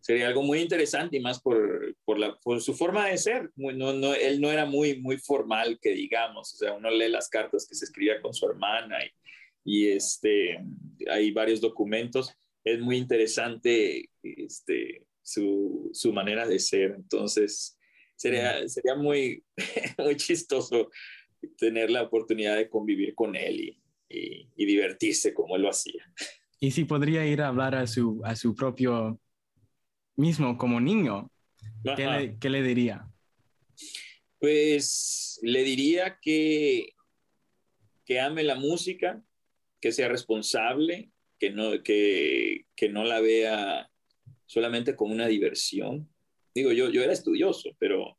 Sería 0.01 0.29
algo 0.29 0.43
muy 0.43 0.61
interesante 0.61 1.19
y 1.19 1.21
más 1.21 1.41
por, 1.41 1.95
por, 2.05 2.19
la, 2.19 2.37
por 2.39 2.61
su 2.63 2.75
forma 2.75 3.07
de 3.07 3.19
ser. 3.19 3.51
Muy, 3.55 3.77
no, 3.77 3.93
no, 3.93 4.15
él 4.15 4.41
no 4.41 4.51
era 4.51 4.65
muy, 4.65 4.99
muy 4.99 5.19
formal, 5.19 5.79
que 5.81 5.91
digamos. 5.91 6.55
O 6.55 6.57
sea, 6.57 6.73
uno 6.73 6.91
lee 6.91 7.11
las 7.11 7.29
cartas 7.29 7.67
que 7.69 7.75
se 7.75 7.85
escribía 7.85 8.21
con 8.21 8.33
su 8.33 8.47
hermana 8.47 8.97
y, 9.05 9.11
y 9.65 9.89
este, 9.91 10.59
hay 11.11 11.31
varios 11.33 11.61
documentos. 11.61 12.35
Es 12.65 12.81
muy 12.81 12.97
interesante 12.97 14.09
este, 14.23 15.07
su, 15.23 15.91
su 15.93 16.13
manera 16.15 16.47
de 16.47 16.59
ser. 16.59 16.93
Entonces, 16.93 17.79
sería, 18.21 18.69
sería 18.69 18.95
muy, 18.95 19.43
muy 19.99 20.17
chistoso 20.17 20.91
tener 21.57 21.91
la 21.91 22.03
oportunidad 22.03 22.57
de 22.57 22.69
convivir 22.69 23.15
con 23.15 23.35
él 23.35 23.61
y, 23.61 23.83
y, 24.11 24.49
y, 24.57 24.67
divertirse 24.67 25.33
como 25.33 25.57
él 25.57 25.63
lo 25.63 25.71
hacía. 25.71 26.05
Y 26.59 26.73
si 26.73 26.85
podría 26.85 27.25
ir 27.25 27.41
a 27.41 27.49
hablar 27.49 27.75
a 27.75 27.87
su, 27.87 28.21
a 28.23 28.37
su 28.37 28.55
propio 28.55 29.19
mismo 30.17 30.59
como 30.59 30.83
niño, 30.83 31.31
¿qué 31.97 32.07
le, 32.07 32.39
¿qué 32.39 32.51
le, 32.51 32.63
diría? 32.63 33.09
Pues 34.39 35.41
le 35.41 35.63
diría 35.65 36.19
que, 36.21 36.93
que 38.05 38.21
ame 38.21 38.43
la 38.43 38.57
música, 38.57 39.25
que 39.81 39.93
sea 39.93 40.09
responsable, 40.09 41.11
que 41.39 41.49
no, 41.49 41.83
que, 41.83 42.67
que 42.77 42.91
no 42.91 43.03
la 43.05 43.21
vea 43.21 43.91
solamente 44.45 44.95
como 44.95 45.15
una 45.15 45.27
diversión, 45.27 46.11
digo, 46.55 46.73
yo, 46.73 46.91
yo 46.91 47.03
era 47.03 47.13
estudioso, 47.13 47.71
pero, 47.79 48.19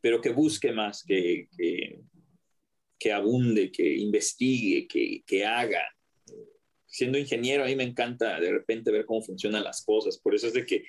pero 0.00 0.20
que 0.20 0.30
busque 0.30 0.72
más, 0.72 1.04
que, 1.04 1.48
que, 1.56 2.00
que 2.98 3.12
abunde, 3.12 3.70
que 3.70 3.96
investigue, 3.96 4.86
que, 4.88 5.22
que, 5.26 5.44
haga. 5.44 5.82
Siendo 6.86 7.18
ingeniero, 7.18 7.64
a 7.64 7.66
mí 7.66 7.76
me 7.76 7.84
encanta 7.84 8.40
de 8.40 8.50
repente 8.50 8.90
ver 8.90 9.04
cómo 9.04 9.22
funcionan 9.22 9.64
las 9.64 9.84
cosas. 9.84 10.18
Por 10.18 10.34
eso 10.34 10.46
es 10.48 10.54
de 10.54 10.64
que 10.64 10.84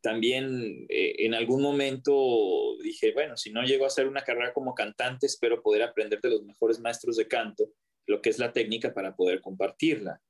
también 0.00 0.86
eh, 0.88 1.16
en 1.18 1.34
algún 1.34 1.62
momento 1.62 2.76
dije, 2.82 3.12
bueno, 3.12 3.36
si 3.36 3.50
no 3.50 3.62
llego 3.62 3.84
a 3.84 3.88
hacer 3.88 4.06
una 4.06 4.22
carrera 4.22 4.52
como 4.52 4.74
cantante, 4.74 5.26
espero 5.26 5.62
poder 5.62 5.82
aprender 5.82 6.20
de 6.20 6.30
los 6.30 6.44
mejores 6.44 6.78
maestros 6.78 7.16
de 7.16 7.26
canto 7.26 7.72
lo 8.06 8.22
que 8.22 8.30
es 8.30 8.38
la 8.38 8.52
técnica 8.52 8.94
para 8.94 9.14
poder 9.14 9.40
compartirla. 9.40 10.20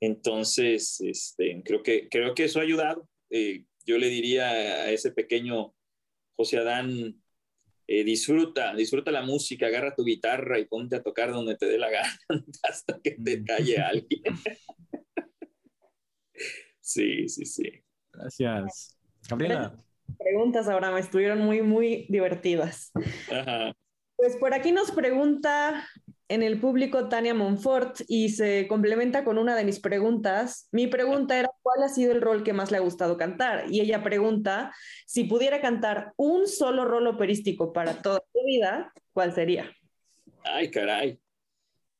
Entonces, 0.00 1.00
este, 1.00 1.62
creo, 1.64 1.82
que, 1.82 2.08
creo 2.08 2.34
que 2.34 2.44
eso 2.44 2.58
ha 2.58 2.62
ayudado. 2.62 3.08
Eh, 3.30 3.64
yo 3.88 3.96
le 3.96 4.08
diría 4.08 4.50
a 4.50 4.90
ese 4.90 5.12
pequeño 5.12 5.74
José 6.36 6.58
Adán, 6.58 7.22
eh, 7.86 8.04
disfruta, 8.04 8.74
disfruta 8.74 9.10
la 9.10 9.22
música, 9.22 9.66
agarra 9.66 9.94
tu 9.94 10.04
guitarra 10.04 10.58
y 10.58 10.66
ponte 10.66 10.96
a 10.96 11.02
tocar 11.02 11.32
donde 11.32 11.56
te 11.56 11.64
dé 11.64 11.78
la 11.78 11.88
gana 11.88 12.10
hasta 12.68 13.00
que 13.02 13.12
te 13.12 13.42
calle 13.42 13.78
alguien. 13.80 14.22
sí, 16.80 17.28
sí, 17.30 17.46
sí. 17.46 17.82
Gracias. 18.12 18.98
Gabriela. 19.26 19.74
Preguntas 20.18 20.68
ahora 20.68 20.90
me 20.90 21.00
estuvieron 21.00 21.40
muy, 21.40 21.62
muy 21.62 22.06
divertidas. 22.10 22.92
Ajá. 23.30 23.74
Pues 24.16 24.36
por 24.36 24.52
aquí 24.52 24.70
nos 24.70 24.90
pregunta 24.90 25.88
en 26.28 26.42
el 26.42 26.60
público 26.60 27.08
Tania 27.08 27.34
Monfort 27.34 28.02
y 28.06 28.28
se 28.28 28.68
complementa 28.68 29.24
con 29.24 29.38
una 29.38 29.56
de 29.56 29.64
mis 29.64 29.80
preguntas. 29.80 30.68
Mi 30.72 30.86
pregunta 30.86 31.38
era, 31.38 31.50
¿cuál 31.62 31.82
ha 31.82 31.88
sido 31.88 32.12
el 32.12 32.20
rol 32.20 32.44
que 32.44 32.52
más 32.52 32.70
le 32.70 32.76
ha 32.76 32.80
gustado 32.80 33.16
cantar? 33.16 33.64
Y 33.70 33.80
ella 33.80 34.02
pregunta, 34.02 34.74
si 35.06 35.24
pudiera 35.24 35.60
cantar 35.60 36.12
un 36.16 36.46
solo 36.46 36.84
rol 36.84 37.06
operístico 37.06 37.72
para 37.72 38.02
toda 38.02 38.22
su 38.32 38.44
vida, 38.44 38.92
¿cuál 39.12 39.34
sería? 39.34 39.74
Ay, 40.44 40.70
caray. 40.70 41.18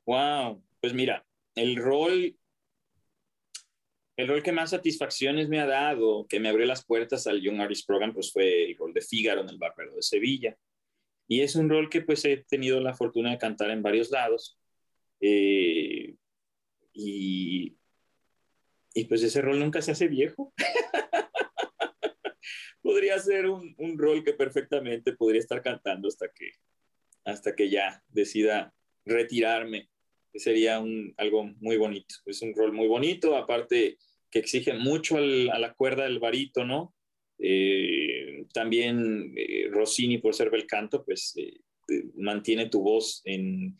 Wow. 0.05 0.63
Pues 0.81 0.93
mira, 0.93 1.25
el 1.55 1.77
rol, 1.77 2.37
el 4.17 4.29
rol 4.29 4.43
que 4.43 4.53
más 4.53 4.71
satisfacciones 4.71 5.49
me 5.49 5.61
ha 5.61 5.67
dado, 5.67 6.27
que 6.29 6.39
me 6.39 6.51
abrió 6.51 6.67
las 6.67 6.85
puertas 6.85 7.27
al 7.27 7.41
Young 7.41 7.61
Artist 7.61 7.87
Program, 7.87 8.13
pues 8.13 8.31
fue 8.31 8.65
el 8.65 8.77
rol 8.77 8.93
de 8.93 9.01
Fígaro 9.01 9.41
en 9.41 9.49
el 9.49 9.59
Barbero 9.59 9.95
de 9.95 10.03
Sevilla. 10.03 10.57
Y 11.29 11.43
es 11.43 11.55
un 11.55 11.69
rol 11.69 11.91
que 11.91 12.01
pues 12.01 12.25
he 12.25 12.39
tenido 12.49 12.81
la 12.81 12.95
fortuna 12.95 13.31
de 13.31 13.39
cantar 13.39 13.71
en 13.71 13.83
varios 13.83 14.11
lados. 14.11 14.59
Eh, 15.21 16.17
y, 16.93 17.77
y 18.95 19.05
pues 19.05 19.23
ese 19.23 19.43
rol 19.43 19.61
nunca 19.61 19.83
se 19.83 19.93
hace 19.93 20.09
viejo. 20.09 20.53
podría 22.89 23.19
ser 23.19 23.47
un, 23.47 23.75
un, 23.77 23.99
rol 23.99 24.25
que 24.25 24.33
perfectamente 24.33 25.13
podría 25.13 25.41
estar 25.41 25.61
cantando 25.63 26.09
hasta 26.09 26.31
que, 26.35 26.53
hasta 27.23 27.55
que 27.55 27.69
ya 27.69 28.03
decida 28.09 28.73
retirarme. 29.05 29.91
Sería 30.33 30.79
un, 30.79 31.13
algo 31.19 31.45
muy 31.61 31.77
bonito. 31.77 32.15
Es 32.25 32.41
un 32.41 32.55
rol 32.55 32.73
muy 32.73 32.89
bonito, 32.89 33.37
aparte 33.37 33.99
que 34.31 34.39
exige 34.39 34.73
mucho 34.73 35.19
al, 35.19 35.51
a 35.51 35.59
la 35.59 35.75
cuerda 35.75 36.05
del 36.05 36.19
barito, 36.19 36.65
¿no? 36.65 36.95
Eh, 37.39 38.08
también 38.53 39.33
eh, 39.37 39.69
Rossini, 39.71 40.19
por 40.19 40.35
ser 40.35 40.51
bel 40.51 40.67
canto, 40.67 41.05
pues 41.05 41.35
eh, 41.37 41.61
mantiene 42.15 42.69
tu 42.69 42.83
voz 42.83 43.23
en, 43.25 43.77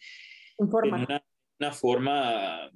en, 0.59 0.71
forma. 0.71 0.99
en 1.09 1.21
una, 1.61 1.73
forma 1.73 2.71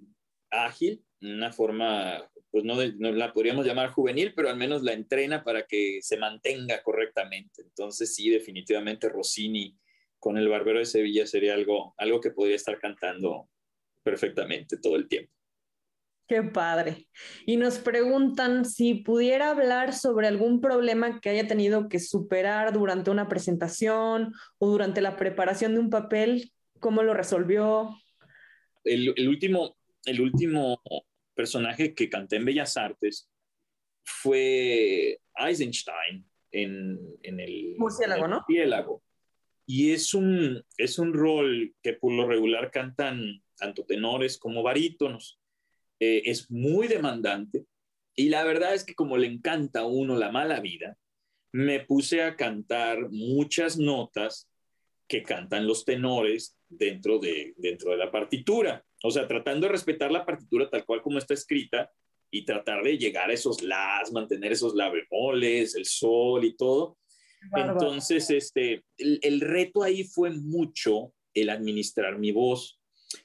ágil, 0.51 1.03
una 1.20 1.53
forma, 1.53 2.30
pues 2.51 2.64
no, 2.64 2.76
de, 2.76 2.95
no, 2.95 3.12
la 3.12 3.32
podríamos 3.32 3.66
llamar 3.66 3.90
juvenil, 3.90 4.34
pero 4.34 4.51
al 4.51 4.57
menos 4.57 4.82
la 4.82 4.93
entrena 4.93 5.43
para 5.45 5.66
que 5.66 6.01
se 6.03 6.16
mantenga 6.16 6.82
correctamente. 6.82 7.62
Entonces 7.62 8.14
sí, 8.14 8.28
definitivamente 8.28 9.09
Rossini 9.09 9.76
con 10.18 10.36
el 10.38 10.49
Barbero 10.49 10.78
de 10.78 10.86
Sevilla 10.86 11.26
sería 11.26 11.55
algo, 11.55 11.95
algo 11.97 12.20
que 12.20 12.30
podría 12.30 12.57
estar 12.57 12.78
cantando 12.78 13.49
perfectamente 14.05 14.76
todo 14.76 14.97
el 14.97 15.09
tiempo. 15.09 15.32
Qué 16.33 16.43
padre. 16.43 17.09
Y 17.45 17.59
nos 17.59 17.78
preguntan 17.78 18.64
si 18.64 18.95
pudiera 18.95 19.51
hablar 19.51 19.93
sobre 19.93 20.28
algún 20.28 20.62
problema 20.62 21.20
que 21.20 21.28
haya 21.28 21.47
tenido 21.47 21.91
que 21.91 21.99
superar 21.99 22.72
durante 22.72 23.11
una 23.11 23.28
presentación 23.28 24.33
o 24.57 24.70
durante 24.70 25.03
la 25.03 25.16
preparación 25.16 25.74
de 25.74 25.80
un 25.80 25.91
papel, 25.91 26.51
¿cómo 26.80 27.03
lo 27.03 27.12
resolvió? 27.12 27.91
El, 28.83 29.12
el 29.14 29.28
último, 29.28 29.76
el 30.07 30.22
último 30.22 30.80
personaje 31.35 31.95
que 31.95 32.09
canté 32.09 32.37
en 32.37 32.47
Bellas 32.47 32.78
Artes 32.78 33.28
fue 34.03 35.20
Eisenstein 35.37 36.24
en, 36.51 36.99
en 37.24 37.41
el 37.41 37.74
murciélago, 37.76 38.26
¿no? 38.26 38.37
Murciélago. 38.49 39.03
Y 39.66 39.93
es 39.93 40.14
un, 40.14 40.64
es 40.78 40.99
un 40.99 41.12
rol 41.12 41.74
que 41.83 41.93
por 41.93 42.14
lo 42.14 42.26
regular 42.26 42.70
cantan 42.70 43.43
tanto 43.59 43.85
tenores 43.85 44.39
como 44.39 44.62
barítonos 44.62 45.41
eh, 46.05 46.29
es 46.29 46.51
muy 46.51 46.89
demandante 46.89 47.65
y 48.17 48.29
la 48.29 48.43
verdad 48.43 48.75
es 48.75 48.83
que 48.83 48.93
como 48.93 49.17
le 49.17 49.29
encanta 49.29 49.81
a 49.83 49.87
uno 49.87 50.17
la 50.17 50.33
mala 50.33 50.59
vida, 50.59 50.99
me 51.53 51.79
puse 51.79 52.25
a 52.25 52.35
cantar 52.35 53.09
muchas 53.11 53.79
notas 53.79 54.51
que 55.07 55.23
cantan 55.23 55.65
los 55.65 55.85
tenores 55.85 56.59
dentro 56.69 57.21
de, 57.21 57.55
dentro 57.57 57.93
de 57.93 57.99
la 57.99 58.11
partitura. 58.11 58.85
O 59.05 59.13
sea, 59.13 59.29
tratando 59.29 59.69
de 59.69 59.75
respetar 59.75 60.11
la 60.11 60.27
partitura 60.27 60.69
tal 60.69 60.85
cual 60.85 61.03
como 61.03 61.19
está 61.19 61.35
escrita 61.35 61.89
y 62.33 62.45
tratar 62.45 62.83
de 62.83 62.99
llegar 62.99 63.31
a 63.31 63.35
esos 63.35 63.63
las, 63.63 64.11
mantener 64.11 64.51
esos 64.51 64.75
la 64.75 64.91
bemoles, 64.91 65.77
el 65.77 65.85
sol 65.85 66.45
y 66.45 66.57
todo. 66.57 66.99
Bárbaro. 67.49 67.75
Entonces, 67.75 68.29
este, 68.31 68.83
el, 68.97 69.21
el 69.23 69.41
reto 69.41 69.85
ahí 69.85 70.03
fue 70.03 70.31
mucho 70.31 71.13
el 71.33 71.49
administrar 71.49 72.19
mi 72.19 72.33
voz, 72.33 72.81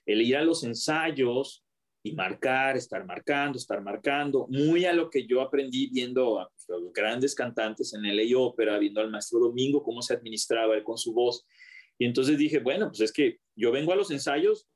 el 0.06 0.22
ir 0.22 0.38
a 0.38 0.44
los 0.44 0.64
ensayos, 0.64 1.64
y 2.08 2.14
marcar, 2.14 2.78
estar 2.78 3.06
marcando, 3.06 3.58
estar 3.58 3.82
marcando, 3.82 4.48
muy 4.50 4.86
a 4.86 4.94
lo 4.94 5.10
que 5.10 5.28
yo 5.28 5.42
aprendí 5.42 5.88
viendo 5.88 6.40
a, 6.40 6.50
los 6.68 6.94
grandes 6.94 7.36
cantantes 7.36 7.94
en 7.94 8.06
el 8.06 8.36
ópera, 8.36 8.78
viendo 8.78 9.02
al 9.02 9.10
maestro 9.10 9.40
Domingo 9.40 9.84
cómo 9.84 10.02
se 10.02 10.14
administraba 10.14 10.76
él 10.76 10.84
con 10.84 10.98
su 10.98 11.14
voz. 11.14 11.46
Y 11.98 12.06
entonces 12.06 12.38
dije, 12.38 12.60
bueno, 12.60 12.88
pues 12.88 13.02
es 13.02 13.12
que 13.12 13.40
yo 13.56 13.72
vengo 13.72 13.92
a 13.94 13.96
los 13.96 14.12
ensayos 14.12 14.68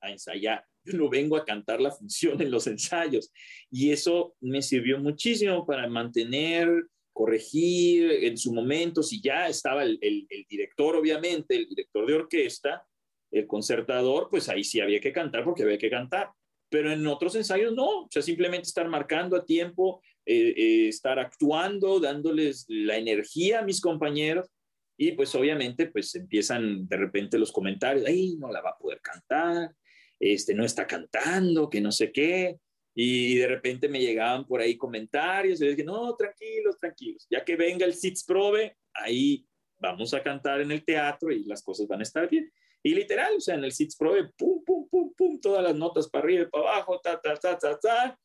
a 0.00 0.10
ensayar, 0.10 0.64
yo 0.84 0.96
no 0.96 1.10
vengo 1.10 1.36
a 1.36 1.44
cantar 1.44 1.80
la 1.80 1.90
función 1.90 2.40
en 2.40 2.50
los 2.50 2.66
ensayos. 2.66 3.30
Y 3.70 3.90
eso 3.90 4.34
me 4.40 4.62
sirvió 4.62 4.98
muchísimo 4.98 5.66
para 5.66 5.86
mantener, 5.88 6.68
corregir 7.12 8.10
en 8.10 8.38
su 8.38 8.52
momento, 8.52 9.02
si 9.02 9.20
ya 9.20 9.48
estaba 9.48 9.82
el, 9.82 9.98
el, 10.00 10.26
el 10.30 10.46
director, 10.48 10.96
obviamente, 10.96 11.56
el 11.56 11.68
director 11.68 12.06
de 12.06 12.14
orquesta, 12.14 12.86
el 13.30 13.46
concertador, 13.46 14.28
pues 14.30 14.48
ahí 14.48 14.64
sí 14.64 14.80
había 14.80 15.00
que 15.00 15.12
cantar 15.12 15.44
porque 15.44 15.62
había 15.62 15.78
que 15.78 15.90
cantar 15.90 16.30
pero 16.70 16.92
en 16.92 17.06
otros 17.06 17.34
ensayos 17.34 17.74
no, 17.74 18.02
o 18.02 18.08
sea, 18.10 18.22
simplemente 18.22 18.68
estar 18.68 18.88
marcando 18.88 19.36
a 19.36 19.44
tiempo, 19.44 20.02
eh, 20.24 20.54
eh, 20.56 20.88
estar 20.88 21.18
actuando, 21.18 21.98
dándoles 21.98 22.64
la 22.68 22.96
energía 22.96 23.60
a 23.60 23.64
mis 23.64 23.80
compañeros. 23.80 24.48
Y 24.96 25.12
pues 25.12 25.34
obviamente 25.34 25.86
pues 25.86 26.14
empiezan 26.14 26.86
de 26.86 26.96
repente 26.96 27.38
los 27.38 27.52
comentarios, 27.52 28.06
ay, 28.06 28.36
no 28.36 28.52
la 28.52 28.60
va 28.60 28.70
a 28.70 28.78
poder 28.78 29.00
cantar, 29.00 29.74
este, 30.18 30.54
no 30.54 30.64
está 30.64 30.86
cantando, 30.86 31.70
que 31.70 31.80
no 31.80 31.90
sé 31.90 32.12
qué, 32.12 32.58
y 32.94 33.36
de 33.36 33.46
repente 33.46 33.88
me 33.88 33.98
llegaban 33.98 34.46
por 34.46 34.60
ahí 34.60 34.76
comentarios 34.76 35.60
y 35.60 35.64
les 35.64 35.76
dije, 35.76 35.86
no, 35.86 36.14
tranquilos, 36.16 36.76
tranquilos, 36.78 37.26
ya 37.30 37.42
que 37.42 37.56
venga 37.56 37.86
el 37.86 37.94
SITS 37.94 38.24
Probe, 38.24 38.76
ahí 38.92 39.46
vamos 39.78 40.12
a 40.12 40.22
cantar 40.22 40.60
en 40.60 40.70
el 40.70 40.84
teatro 40.84 41.32
y 41.32 41.44
las 41.44 41.62
cosas 41.62 41.88
van 41.88 42.00
a 42.00 42.02
estar 42.02 42.28
bien. 42.28 42.52
Y 42.82 42.94
literal, 42.94 43.34
o 43.36 43.40
sea, 43.40 43.54
en 43.54 43.64
el 43.64 43.72
SITS 43.72 43.96
Pro, 43.96 44.14
pum, 44.36 44.62
pum, 44.64 44.79
pum, 44.90 45.12
pum, 45.14 45.40
todas 45.40 45.62
las 45.62 45.76
notas 45.76 46.08
para 46.08 46.24
arriba 46.24 46.42
y 46.42 46.46
para 46.46 46.72
abajo, 46.72 47.00
ta, 47.00 47.20
ta, 47.20 47.34
ta, 47.34 47.58
ta, 47.58 47.78
ta, 47.78 48.18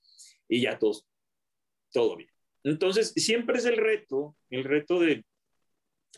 y 0.47 0.61
ya 0.61 0.77
todos, 0.77 1.05
todo 1.91 2.15
bien. 2.17 2.29
Entonces, 2.63 3.13
siempre 3.15 3.59
es 3.59 3.65
el 3.65 3.77
reto, 3.77 4.35
el 4.49 4.63
reto 4.63 4.99
de, 4.99 5.23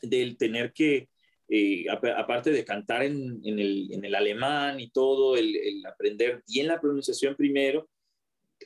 del 0.02 0.38
tener 0.38 0.72
que, 0.74 1.10
eh, 1.50 1.86
aparte 1.90 2.52
de 2.52 2.66
cantar 2.66 3.04
en, 3.04 3.42
en, 3.44 3.60
el, 3.60 3.92
en, 3.92 4.06
el, 4.06 4.16
alemán 4.16 4.80
y 4.80 4.90
todo, 4.90 5.36
el, 5.38 5.56
el, 5.56 5.86
aprender 5.86 6.44
bien 6.48 6.68
la 6.68 6.80
pronunciación 6.80 7.36
primero, 7.36 7.90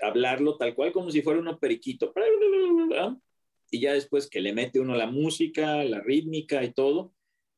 hablarlo 0.01 0.57
tal 0.57 0.73
cual 0.75 0.91
como 0.91 1.11
si 1.11 1.21
fuera 1.21 1.39
uno 1.39 1.59
periquito, 1.59 2.13
y 3.71 3.79
ya 3.79 3.93
después 3.93 4.29
que 4.29 4.41
le 4.41 4.53
mete 4.53 4.79
uno 4.79 4.95
la 4.95 5.07
música, 5.07 5.83
la 5.83 6.01
rítmica 6.01 6.63
y 6.63 6.73
todo, 6.73 7.13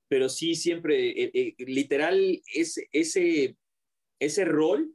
pero 0.07 0.29
sí 0.29 0.55
siempre, 0.55 1.09
eh, 1.09 1.31
eh, 1.33 1.55
literal, 1.57 2.41
ese, 2.53 2.87
ese, 2.91 3.55
ese 4.25 4.45
rol, 4.45 4.93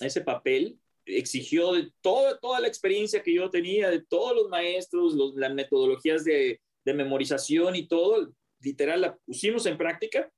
ese 0.00 0.20
papel, 0.20 0.78
exigió 1.04 1.72
de 1.72 1.90
toda, 2.00 2.38
toda 2.38 2.60
la 2.60 2.68
experiencia 2.68 3.22
que 3.22 3.34
yo 3.34 3.50
tenía, 3.50 3.90
de 3.90 4.02
todos 4.02 4.34
los 4.34 4.48
maestros, 4.48 5.14
los, 5.14 5.34
las 5.34 5.52
metodologías 5.52 6.24
de, 6.24 6.60
de 6.84 6.94
memorización 6.94 7.76
y 7.76 7.86
todo, 7.86 8.32
literal, 8.60 9.00
la 9.00 9.16
pusimos 9.16 9.66
en 9.66 9.78
práctica 9.78 10.30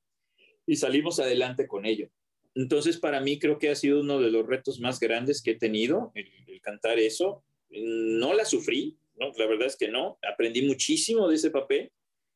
y 0.67 0.77
salimos 0.77 1.19
adelante 1.21 1.67
con 1.67 1.85
ello. 1.85 2.09
Entonces, 2.55 2.99
para 2.99 3.21
mí 3.21 3.39
creo 3.39 3.59
que 3.59 3.71
ha 3.71 3.75
sido 3.75 4.01
uno 4.01 4.21
de 4.21 4.31
los 4.31 4.47
retos 4.47 4.79
más 4.81 5.01
grandes 5.01 5.43
que 5.43 5.53
he 5.53 5.59
tenido, 5.59 6.13
el, 6.15 6.29
el 6.47 6.61
cantar 6.61 6.99
eso. 6.99 7.45
No 7.71 8.35
la 8.35 8.45
sufrí, 8.45 8.99
¿no? 9.17 9.33
la 9.37 9.47
verdad 9.47 9.67
es 9.67 9.77
que 9.77 9.89
no, 9.89 10.19
aprendí 10.31 10.63
muchísimo 10.63 11.29
de 11.29 11.37
ese 11.37 11.51
papel 11.51 11.91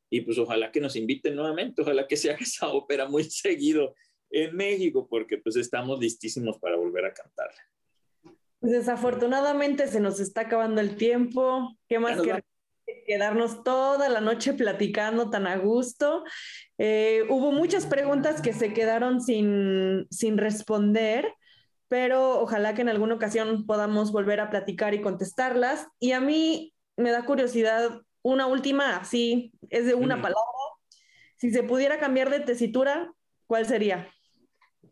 y 0.09 0.21
pues 0.21 0.37
ojalá 0.37 0.71
que 0.71 0.79
nos 0.79 0.95
inviten 0.95 1.35
nuevamente, 1.35 1.81
ojalá 1.81 2.07
que 2.07 2.17
se 2.17 2.31
haga 2.31 2.39
esa 2.41 2.69
ópera 2.73 3.07
muy 3.07 3.23
seguido 3.25 3.93
en 4.29 4.55
México, 4.55 5.07
porque 5.09 5.37
pues 5.37 5.55
estamos 5.55 5.99
listísimos 5.99 6.57
para 6.59 6.75
volver 6.75 7.05
a 7.05 7.13
cantarla. 7.13 7.61
Pues 8.59 8.71
desafortunadamente 8.71 9.87
se 9.87 9.99
nos 9.99 10.19
está 10.19 10.41
acabando 10.41 10.81
el 10.81 10.95
tiempo, 10.95 11.75
¿qué 11.87 11.99
más 11.99 12.21
que 12.21 12.43
quedarnos 13.05 13.63
toda 13.63 14.09
la 14.09 14.21
noche 14.21 14.53
platicando 14.53 15.29
tan 15.29 15.47
a 15.47 15.57
gusto? 15.57 16.23
Eh, 16.77 17.23
hubo 17.29 17.51
muchas 17.51 17.85
preguntas 17.85 18.41
que 18.41 18.53
se 18.53 18.73
quedaron 18.73 19.21
sin, 19.21 20.07
sin 20.09 20.37
responder 20.37 21.33
pero 21.87 22.41
ojalá 22.41 22.73
que 22.73 22.81
en 22.81 22.89
alguna 22.89 23.15
ocasión 23.15 23.65
podamos 23.65 24.11
volver 24.11 24.39
a 24.39 24.49
platicar 24.49 24.93
y 24.93 25.01
contestarlas. 25.01 25.87
Y 25.99 26.11
a 26.11 26.19
mí 26.19 26.73
me 26.97 27.11
da 27.11 27.25
curiosidad 27.25 28.01
una 28.21 28.47
última, 28.47 29.03
sí, 29.05 29.53
es 29.69 29.85
de 29.85 29.93
una 29.93 30.17
mm. 30.17 30.21
palabra. 30.21 30.41
Si 31.37 31.51
se 31.51 31.63
pudiera 31.63 31.99
cambiar 31.99 32.29
de 32.29 32.39
tesitura, 32.41 33.13
¿cuál 33.45 33.65
sería? 33.65 34.11